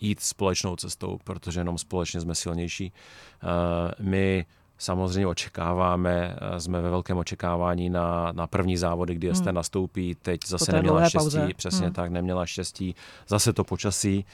jít 0.00 0.20
společnou 0.20 0.76
cestou, 0.76 1.18
protože 1.24 1.60
jenom 1.60 1.78
společně 1.78 2.20
jsme 2.20 2.34
silnější. 2.34 2.92
Eh, 2.92 3.94
my 4.02 4.46
samozřejmě 4.80 5.26
očekáváme, 5.26 6.36
jsme 6.58 6.80
ve 6.80 6.90
velkém 6.90 7.18
očekávání 7.18 7.90
na, 7.90 8.32
na 8.32 8.46
první 8.46 8.76
závody, 8.76 9.14
kdy 9.14 9.34
jste 9.34 9.50
hmm. 9.50 9.54
nastoupí, 9.54 10.16
teď 10.22 10.40
zase 10.46 10.72
neměla 10.72 11.08
štěstí, 11.08 11.38
pauze. 11.38 11.48
přesně 11.56 11.86
hmm. 11.86 11.94
tak, 11.94 12.10
neměla 12.10 12.46
štěstí, 12.46 12.94
zase 13.28 13.52
to 13.52 13.64
počasí 13.64 14.24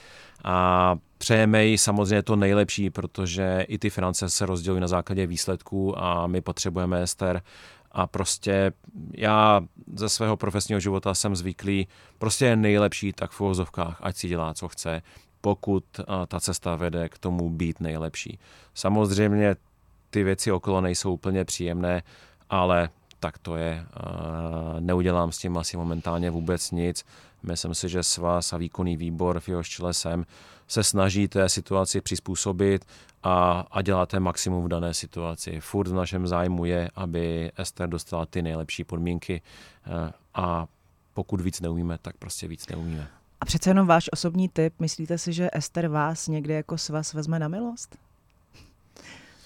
a 0.44 0.96
přejeme 1.18 1.64
jí 1.64 1.78
samozřejmě 1.78 2.22
to 2.22 2.36
nejlepší, 2.36 2.90
protože 2.90 3.64
i 3.68 3.78
ty 3.78 3.90
finance 3.90 4.30
se 4.30 4.46
rozdělují 4.46 4.80
na 4.80 4.88
základě 4.88 5.26
výsledků 5.26 6.02
a 6.02 6.26
my 6.26 6.40
potřebujeme 6.40 7.02
Ester 7.02 7.42
a 7.92 8.06
prostě 8.06 8.72
já 9.14 9.60
ze 9.94 10.08
svého 10.08 10.36
profesního 10.36 10.80
života 10.80 11.14
jsem 11.14 11.36
zvyklý, 11.36 11.88
prostě 12.18 12.44
je 12.44 12.56
nejlepší 12.56 13.12
tak 13.12 13.30
v 13.30 13.40
uvozovkách, 13.40 13.98
ať 14.00 14.16
si 14.16 14.28
dělá, 14.28 14.54
co 14.54 14.68
chce, 14.68 15.02
pokud 15.40 15.84
ta 16.28 16.40
cesta 16.40 16.76
vede 16.76 17.08
k 17.08 17.18
tomu 17.18 17.50
být 17.50 17.80
nejlepší. 17.80 18.38
Samozřejmě 18.74 19.56
ty 20.16 20.24
věci 20.24 20.52
okolo 20.52 20.80
nejsou 20.80 21.12
úplně 21.12 21.44
příjemné, 21.44 22.02
ale 22.50 22.88
tak 23.20 23.38
to 23.38 23.56
je. 23.56 23.86
Neudělám 24.80 25.32
s 25.32 25.38
tím 25.38 25.58
asi 25.58 25.76
momentálně 25.76 26.30
vůbec 26.30 26.70
nic. 26.70 27.04
Myslím 27.42 27.74
si, 27.74 27.88
že 27.88 28.02
svaz 28.02 28.52
a 28.52 28.56
výkonný 28.56 28.96
výbor, 28.96 29.40
v 29.40 29.48
jehož 29.48 29.68
čele 29.68 29.94
jsem, 29.94 30.24
se 30.68 30.84
snaží 30.84 31.28
té 31.28 31.48
situaci 31.48 32.00
přizpůsobit 32.00 32.84
a, 33.22 33.66
a 33.70 33.82
děláte 33.82 34.20
maximum 34.20 34.64
v 34.64 34.68
dané 34.68 34.94
situaci. 34.94 35.60
Furt 35.60 35.88
v 35.88 35.94
našem 35.94 36.26
zájmu 36.26 36.64
je, 36.64 36.90
aby 36.94 37.52
Ester 37.56 37.88
dostala 37.88 38.26
ty 38.26 38.42
nejlepší 38.42 38.84
podmínky 38.84 39.42
eh, 39.86 40.12
a 40.34 40.66
pokud 41.14 41.40
víc 41.40 41.60
neumíme, 41.60 41.98
tak 42.02 42.16
prostě 42.16 42.48
víc 42.48 42.68
neumíme. 42.68 43.08
A 43.40 43.44
přece 43.44 43.70
jenom 43.70 43.86
váš 43.86 44.08
osobní 44.12 44.48
tip, 44.48 44.80
myslíte 44.80 45.18
si, 45.18 45.32
že 45.32 45.50
Ester 45.52 45.88
vás 45.88 46.28
někdy 46.28 46.54
jako 46.54 46.78
svaz 46.78 47.14
vezme 47.14 47.38
na 47.38 47.48
milost? 47.48 48.05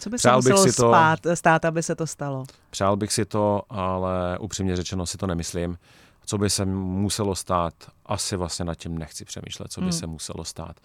Co 0.01 0.11
by 0.11 0.19
se 0.19 0.29
Přál 0.29 0.37
muselo 0.37 0.59
si 0.59 0.73
to, 0.73 0.91
spát, 0.91 1.19
stát, 1.35 1.65
aby 1.65 1.83
se 1.83 1.95
to 1.95 2.07
stalo? 2.07 2.45
Přál 2.71 2.97
bych 2.97 3.13
si 3.13 3.25
to, 3.25 3.63
ale 3.71 4.39
upřímně 4.39 4.77
řečeno 4.77 5.07
si 5.07 5.19
to 5.19 5.27
nemyslím. 5.27 5.79
Co 6.27 6.39
by 6.39 6.51
se 6.51 6.65
muselo 6.65 7.35
stát, 7.35 7.75
asi 8.07 8.37
vlastně 8.37 8.65
nad 8.65 8.75
tím 8.75 8.99
nechci 8.99 9.25
přemýšlet, 9.25 9.73
co 9.73 9.81
by 9.81 9.85
hmm. 9.85 9.93
se 9.93 10.07
muselo 10.07 10.45
stát. 10.45 10.77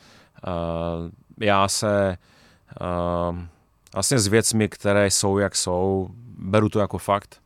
Uh, 0.48 0.54
já 1.40 1.68
se 1.68 2.18
uh, 2.82 3.38
vlastně 3.94 4.20
s 4.20 4.28
věcmi, 4.28 4.70
které 4.70 5.12
jsou, 5.12 5.38
jak 5.38 5.56
jsou, 5.56 6.08
beru 6.38 6.70
to 6.70 6.80
jako 6.80 6.98
fakt 6.98 7.42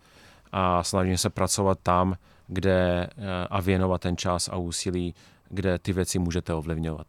a 0.52 0.84
snažím 0.84 1.18
se 1.18 1.30
pracovat 1.30 1.80
tam, 1.84 2.16
kde 2.48 3.10
a 3.50 3.62
věnovat 3.62 4.02
ten 4.02 4.18
čas 4.18 4.50
a 4.50 4.56
úsilí, 4.56 5.16
kde 5.50 5.80
ty 5.80 5.94
věci 5.94 6.20
můžete 6.20 6.54
ovlivňovat. 6.54 7.08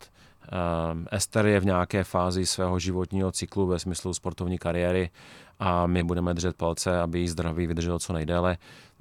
Ester 1.11 1.47
je 1.47 1.61
v 1.61 1.65
nějaké 1.65 2.05
fázi 2.05 2.47
svého 2.47 2.79
životního 2.79 3.33
cyklu 3.33 3.67
ve 3.67 3.79
smyslu 3.79 4.15
sportovní 4.15 4.59
kariéry 4.59 5.11
a 5.59 5.87
my 5.87 6.03
budeme 6.03 6.35
držet 6.35 6.57
palce, 6.57 7.01
aby 7.01 7.21
jí 7.21 7.29
zdraví 7.29 7.67
vydrželo 7.67 7.99
co 7.99 8.13
nejdéle. 8.13 8.57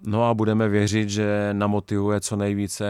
No 0.06 0.24
a 0.30 0.34
budeme 0.34 0.70
věřit, 0.70 1.10
že 1.10 1.50
namotivuje 1.54 2.22
co 2.22 2.36
nejvíce 2.36 2.86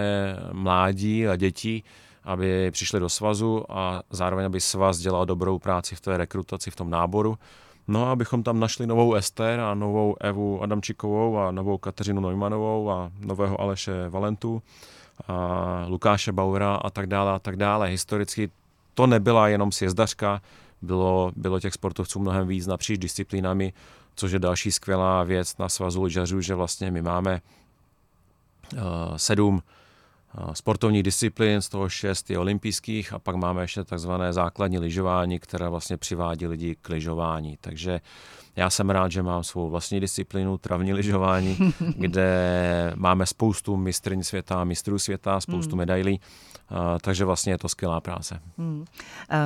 mládí 0.52 1.28
a 1.28 1.36
dětí, 1.36 1.84
aby 2.24 2.72
přišli 2.72 3.00
do 3.00 3.10
svazu 3.10 3.72
a 3.72 4.02
zároveň, 4.10 4.46
aby 4.46 4.62
svaz 4.62 4.98
dělal 4.98 5.26
dobrou 5.26 5.60
práci 5.60 5.96
v 5.96 6.02
té 6.02 6.18
rekrutaci, 6.18 6.72
v 6.72 6.76
tom 6.76 6.90
náboru. 6.90 7.38
No 7.88 8.06
a 8.06 8.12
abychom 8.12 8.44
tam 8.44 8.60
našli 8.60 8.88
novou 8.88 9.14
Ester 9.14 9.60
a 9.60 9.74
novou 9.74 10.16
Evu 10.20 10.64
Adamčikovou 10.64 11.38
a 11.38 11.52
novou 11.52 11.78
Kateřinu 11.78 12.22
Neumanovou 12.22 12.92
a 12.92 13.12
nového 13.20 13.62
Aleše 13.62 14.10
Valentu 14.10 14.62
Lukáše 15.88 16.32
Bauera 16.32 16.76
a 16.76 16.90
tak 16.90 17.08
dále 17.08 17.32
a 17.32 17.40
tak 17.40 17.56
dále. 17.56 17.88
Historicky 17.88 18.52
to 18.94 19.08
nebyla 19.08 19.48
jenom 19.48 19.72
sjezdařka, 19.72 20.42
bylo, 20.82 21.32
bylo 21.36 21.60
těch 21.60 21.74
sportovců 21.74 22.20
mnohem 22.20 22.48
víc 22.48 22.68
napříč 22.68 22.98
disciplínami, 23.00 23.74
což 24.16 24.32
je 24.32 24.40
další 24.40 24.72
skvělá 24.72 25.24
věc 25.24 25.58
na 25.58 25.70
svazu 25.70 26.04
lyžařů, 26.04 26.42
že 26.42 26.56
vlastně 26.56 26.92
my 26.92 27.02
máme 27.02 27.42
uh, 28.74 28.80
sedm 29.16 29.62
sportovních 30.54 31.04
disciplín, 31.04 31.62
z 31.62 31.70
toho 31.70 31.90
šest 31.90 32.30
je 32.30 32.40
olympijských 32.40 33.14
a 33.14 33.20
pak 33.20 33.36
máme 33.36 33.62
ještě 33.62 33.84
takzvané 33.84 34.34
základní 34.34 34.80
lyžování, 34.80 35.40
které 35.40 35.70
vlastně 35.70 35.98
přivádí 35.98 36.48
lidi 36.48 36.76
k 36.82 36.90
lyžování. 36.90 37.58
Takže 37.62 38.02
já 38.56 38.70
jsem 38.70 38.90
rád, 38.90 39.12
že 39.12 39.24
mám 39.24 39.44
svou 39.44 39.70
vlastní 39.70 40.00
disciplínu, 40.00 40.58
travní 40.58 40.94
lyžování, 40.94 41.58
kde 41.98 42.94
máme 42.96 43.26
spoustu 43.26 43.78
mistryň 43.78 44.24
světa, 44.24 44.64
mistrů 44.64 45.00
světa, 45.00 45.42
spoustu 45.42 45.72
hmm. 45.72 45.78
medailí 45.78 46.20
takže 47.02 47.26
vlastně 47.26 47.54
je 47.54 47.58
to 47.58 47.70
skvělá 47.70 48.02
práce. 48.02 48.40
Hmm. 48.58 48.86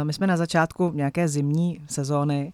My 0.04 0.14
jsme 0.14 0.28
na 0.28 0.38
začátku 0.38 0.92
nějaké 0.96 1.28
zimní 1.28 1.80
sezóny. 1.88 2.54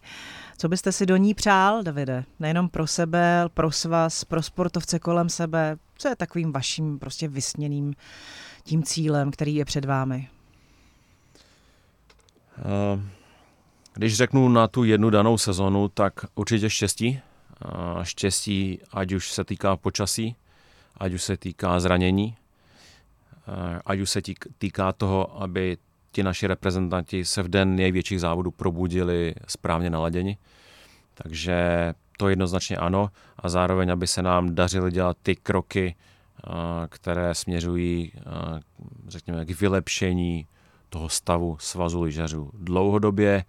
Co 0.60 0.68
byste 0.68 0.92
si 0.92 1.06
do 1.06 1.16
ní 1.16 1.34
přál, 1.34 1.82
Davide? 1.82 2.24
Nejenom 2.40 2.68
pro 2.68 2.86
sebe, 2.86 3.44
pro 3.54 3.70
svaz, 3.70 4.24
pro 4.24 4.42
sportovce 4.42 4.98
kolem 4.98 5.28
sebe. 5.28 5.76
Co 5.96 6.08
je 6.08 6.16
takovým 6.16 6.52
vaším 6.52 6.98
prostě 6.98 7.28
vysněným 7.28 7.94
tím 8.64 8.82
cílem, 8.82 9.30
který 9.30 9.54
je 9.54 9.64
před 9.64 9.84
vámi? 9.84 10.28
Když 13.94 14.16
řeknu 14.16 14.48
na 14.48 14.68
tu 14.68 14.84
jednu 14.84 15.10
danou 15.10 15.38
sezonu, 15.38 15.88
tak 15.88 16.12
určitě 16.34 16.70
štěstí. 16.70 17.20
Štěstí, 18.02 18.80
ať 18.92 19.12
už 19.12 19.32
se 19.32 19.44
týká 19.44 19.76
počasí, 19.76 20.36
ať 20.96 21.12
už 21.12 21.22
se 21.22 21.36
týká 21.36 21.80
zranění, 21.80 22.36
Eh, 23.50 23.80
ať 23.86 24.00
už 24.00 24.10
se 24.10 24.20
týká 24.58 24.92
toho, 24.92 25.42
aby 25.42 25.76
ti 26.12 26.22
naši 26.22 26.46
reprezentanti 26.46 27.24
se 27.24 27.42
v 27.42 27.48
den 27.48 27.76
největších 27.76 28.20
závodů 28.20 28.50
probudili 28.50 29.34
správně 29.48 29.90
naladěni. 29.90 30.38
Takže 31.14 31.92
to 32.18 32.28
jednoznačně 32.28 32.76
ano 32.76 33.10
a 33.38 33.48
zároveň, 33.48 33.92
aby 33.92 34.06
se 34.06 34.22
nám 34.22 34.54
dařily 34.54 34.90
dělat 34.90 35.16
ty 35.22 35.36
kroky, 35.36 35.94
které 36.88 37.34
směřují, 37.34 38.12
řekněme, 39.08 39.44
k 39.44 39.60
vylepšení 39.60 40.46
toho 40.88 41.08
stavu 41.08 41.56
svazu 41.60 42.02
lyžařů. 42.02 42.50
Dlouhodobě 42.54 43.44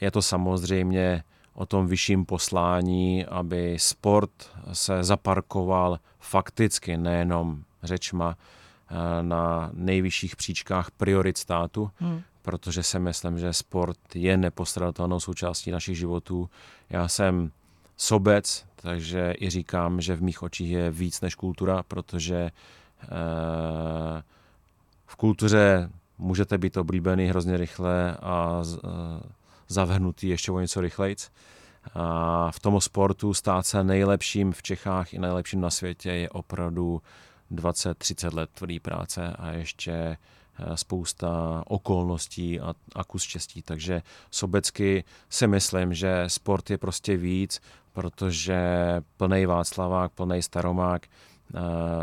je 0.00 0.10
to 0.10 0.22
samozřejmě 0.22 1.22
o 1.54 1.66
tom 1.66 1.86
vyšším 1.86 2.24
poslání, 2.24 3.26
aby 3.26 3.76
sport 3.78 4.30
se 4.72 5.04
zaparkoval 5.04 5.98
fakticky, 6.18 6.96
nejenom 6.96 7.62
řečma 7.82 8.36
na 9.22 9.70
nejvyšších 9.72 10.36
příčkách 10.36 10.90
priorit 10.90 11.38
státu, 11.38 11.90
hmm. 11.96 12.22
protože 12.42 12.82
si 12.82 12.98
myslím, 12.98 13.38
že 13.38 13.52
sport 13.52 13.98
je 14.14 14.36
nepostradatelnou 14.36 15.20
součástí 15.20 15.70
našich 15.70 15.98
životů. 15.98 16.50
Já 16.90 17.08
jsem 17.08 17.50
sobec, 17.96 18.64
takže 18.76 19.34
i 19.40 19.50
říkám, 19.50 20.00
že 20.00 20.16
v 20.16 20.22
mých 20.22 20.42
očích 20.42 20.70
je 20.70 20.90
víc 20.90 21.20
než 21.20 21.34
kultura, 21.34 21.82
protože 21.82 22.50
eh, 23.02 24.22
v 25.06 25.16
kultuře 25.16 25.90
můžete 26.18 26.58
být 26.58 26.76
oblíbený 26.76 27.26
hrozně 27.26 27.56
rychle 27.56 28.16
a 28.22 28.62
eh, 28.62 28.88
zavhnutý 29.68 30.28
ještě 30.28 30.52
o 30.52 30.60
něco 30.60 30.80
rychlejc. 30.80 31.30
A 31.94 32.50
v 32.50 32.60
tom 32.60 32.80
sportu 32.80 33.34
stát 33.34 33.66
se 33.66 33.84
nejlepším 33.84 34.52
v 34.52 34.62
Čechách 34.62 35.14
i 35.14 35.18
nejlepším 35.18 35.60
na 35.60 35.70
světě 35.70 36.10
je 36.10 36.30
opravdu 36.30 37.02
20-30 37.52 38.34
let 38.34 38.50
tvrdý 38.54 38.80
práce 38.80 39.32
a 39.38 39.50
ještě 39.50 39.92
eh, 39.92 40.76
spousta 40.76 41.62
okolností 41.66 42.60
a, 42.60 42.74
a 42.94 43.04
kus 43.04 43.22
štěstí. 43.22 43.62
Takže 43.62 44.02
sobecky 44.30 45.04
si 45.28 45.46
myslím, 45.46 45.94
že 45.94 46.24
sport 46.26 46.70
je 46.70 46.78
prostě 46.78 47.16
víc, 47.16 47.60
protože 47.92 48.60
plný 49.16 49.46
Václavák, 49.46 50.12
plný 50.12 50.42
Staromák, 50.42 51.06
eh, 51.06 51.58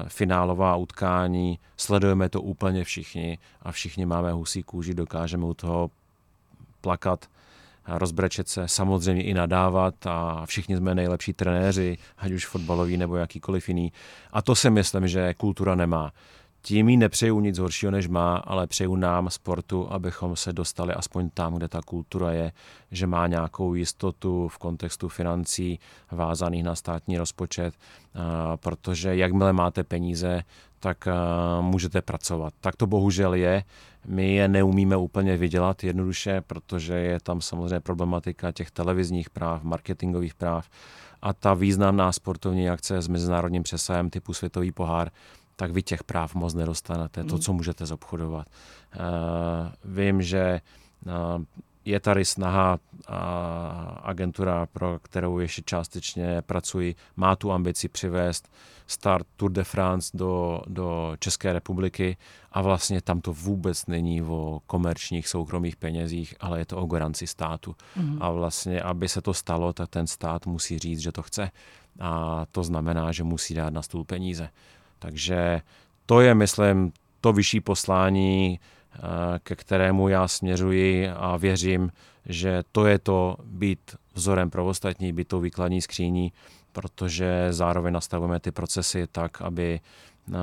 finálová 0.07 0.75
utkání, 0.75 1.59
sledujeme 1.77 2.29
to 2.29 2.41
úplně 2.41 2.83
všichni 2.83 3.37
a 3.61 3.71
všichni 3.71 4.05
máme 4.05 4.31
husí 4.31 4.63
kůži, 4.63 4.93
dokážeme 4.93 5.45
u 5.45 5.53
toho 5.53 5.91
plakat 6.81 7.25
rozbrečet 7.97 8.47
se, 8.47 8.67
samozřejmě 8.67 9.23
i 9.23 9.33
nadávat 9.33 10.05
a 10.05 10.45
všichni 10.45 10.77
jsme 10.77 10.95
nejlepší 10.95 11.33
trenéři, 11.33 11.97
ať 12.17 12.31
už 12.31 12.45
fotbaloví 12.45 12.97
nebo 12.97 13.15
jakýkoliv 13.15 13.67
jiný. 13.67 13.91
A 14.33 14.41
to 14.41 14.55
si 14.55 14.69
myslím, 14.69 15.07
že 15.07 15.33
kultura 15.33 15.75
nemá. 15.75 16.11
Tím 16.61 16.89
jí 16.89 16.97
nepřeju 16.97 17.39
nic 17.39 17.59
horšího, 17.59 17.91
než 17.91 18.07
má, 18.07 18.37
ale 18.37 18.67
přeju 18.67 18.95
nám, 18.95 19.29
sportu, 19.29 19.91
abychom 19.91 20.35
se 20.35 20.53
dostali 20.53 20.93
aspoň 20.93 21.29
tam, 21.29 21.55
kde 21.55 21.67
ta 21.67 21.81
kultura 21.81 22.31
je, 22.31 22.51
že 22.91 23.07
má 23.07 23.27
nějakou 23.27 23.73
jistotu 23.73 24.47
v 24.47 24.57
kontextu 24.57 25.09
financí 25.09 25.79
vázaných 26.11 26.63
na 26.63 26.75
státní 26.75 27.17
rozpočet, 27.17 27.73
protože 28.55 29.15
jakmile 29.15 29.53
máte 29.53 29.83
peníze, 29.83 30.43
tak 30.79 31.07
můžete 31.61 32.01
pracovat. 32.01 32.53
Tak 32.59 32.75
to 32.75 32.87
bohužel 32.87 33.33
je. 33.33 33.63
My 34.07 34.33
je 34.33 34.47
neumíme 34.47 34.97
úplně 34.97 35.37
vydělat 35.37 35.83
jednoduše, 35.83 36.41
protože 36.41 36.93
je 36.93 37.19
tam 37.19 37.41
samozřejmě 37.41 37.79
problematika 37.79 38.51
těch 38.51 38.71
televizních 38.71 39.29
práv, 39.29 39.63
marketingových 39.63 40.33
práv 40.33 40.69
a 41.21 41.33
ta 41.33 41.53
významná 41.53 42.11
sportovní 42.11 42.69
akce 42.69 43.01
s 43.01 43.07
mezinárodním 43.07 43.63
přesahem 43.63 44.09
typu 44.09 44.33
Světový 44.33 44.71
pohár, 44.71 45.11
tak 45.59 45.71
vy 45.71 45.83
těch 45.83 46.03
práv 46.03 46.35
moc 46.35 46.53
nedostanete, 46.53 47.23
to, 47.23 47.35
hmm. 47.35 47.41
co 47.41 47.53
můžete 47.53 47.85
zobchodovat. 47.85 48.47
Uh, 48.47 49.93
vím, 49.95 50.21
že 50.21 50.61
uh, 51.05 51.43
je 51.85 51.99
tady 51.99 52.25
snaha 52.25 52.79
a 53.07 53.19
agentura, 54.03 54.65
pro 54.65 54.99
kterou 54.99 55.39
ještě 55.39 55.61
částečně 55.65 56.41
pracuji, 56.41 56.95
má 57.15 57.35
tu 57.35 57.51
ambici 57.51 57.89
přivést 57.89 58.51
start 58.87 59.27
Tour 59.35 59.51
de 59.51 59.63
France 59.63 60.17
do, 60.17 60.61
do 60.67 61.15
České 61.19 61.53
republiky 61.53 62.17
a 62.51 62.61
vlastně 62.61 63.01
tam 63.01 63.21
to 63.21 63.33
vůbec 63.33 63.85
není 63.85 64.21
o 64.23 64.61
komerčních 64.65 65.27
soukromých 65.27 65.75
penězích, 65.75 66.35
ale 66.39 66.59
je 66.59 66.65
to 66.65 66.77
o 66.77 66.85
garanci 66.85 67.27
státu. 67.27 67.75
Mm. 67.95 68.17
A 68.21 68.31
vlastně, 68.31 68.81
aby 68.81 69.09
se 69.09 69.21
to 69.21 69.33
stalo, 69.33 69.73
tak 69.73 69.89
ten 69.89 70.07
stát 70.07 70.45
musí 70.45 70.79
říct, 70.79 70.99
že 70.99 71.11
to 71.11 71.21
chce. 71.21 71.51
A 71.99 72.45
to 72.51 72.63
znamená, 72.63 73.11
že 73.11 73.23
musí 73.23 73.53
dát 73.53 73.73
na 73.73 73.81
stůl 73.81 74.03
peníze. 74.03 74.49
Takže 74.99 75.61
to 76.05 76.21
je, 76.21 76.35
myslím, 76.35 76.91
to 77.21 77.33
vyšší 77.33 77.61
poslání, 77.61 78.59
eh, 78.95 78.99
ke 79.43 79.55
kterému 79.55 80.09
já 80.09 80.27
směřuji 80.27 81.09
a 81.09 81.37
věřím, 81.37 81.91
že 82.25 82.63
to 82.71 82.85
je 82.85 82.99
to 82.99 83.35
být 83.43 83.95
vzorem 84.13 84.49
pro 84.49 84.65
ostatní, 84.65 85.13
být 85.13 85.27
tou 85.27 85.39
výkladní 85.39 85.81
skříní, 85.81 86.33
protože 86.71 87.47
zároveň 87.49 87.93
nastavujeme 87.93 88.39
ty 88.39 88.51
procesy 88.51 89.07
tak, 89.11 89.41
aby 89.41 89.79
eh, 89.79 90.33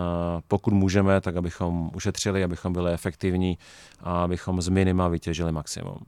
pokud 0.49 0.75
můžeme, 0.75 1.21
tak 1.21 1.37
abychom 1.37 1.91
ušetřili, 1.95 2.45
abychom 2.45 2.73
byli 2.73 2.93
efektivní 2.93 3.59
a 4.01 4.23
abychom 4.23 4.63
z 4.63 4.69
minima 4.69 5.09
vytěžili 5.09 5.53
maximum. 5.53 5.99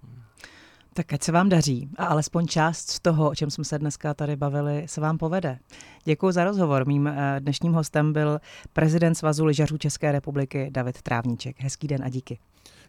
Tak 0.98 1.12
ať 1.12 1.22
se 1.22 1.32
vám 1.32 1.48
daří 1.48 1.88
a 1.96 2.04
alespoň 2.04 2.46
část 2.46 2.90
z 2.90 3.00
toho, 3.00 3.30
o 3.30 3.34
čem 3.34 3.50
jsme 3.50 3.64
se 3.64 3.78
dneska 3.78 4.14
tady 4.14 4.36
bavili, 4.36 4.82
se 4.86 5.00
vám 5.00 5.18
povede. 5.18 5.58
Děkuji 6.04 6.32
za 6.32 6.44
rozhovor. 6.44 6.86
Mým 6.86 7.06
eh, 7.06 7.36
dnešním 7.40 7.72
hostem 7.72 8.12
byl 8.12 8.40
prezident 8.72 9.14
Svazu 9.14 9.44
lyžařů 9.44 9.78
České 9.78 10.12
republiky 10.12 10.68
David 10.70 11.02
Trávníček. 11.02 11.56
Hezký 11.58 11.88
den 11.88 12.04
a 12.04 12.08
díky. 12.08 12.38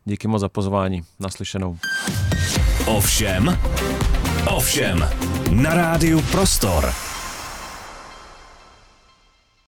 Díky 0.05 0.27
moc 0.27 0.41
za 0.41 0.49
pozvání. 0.49 1.01
Naslyšenou. 1.19 1.77
Ovšem, 2.85 3.59
ovšem, 4.47 5.09
na 5.51 5.73
rádiu 5.73 6.21
Prostor. 6.21 7.08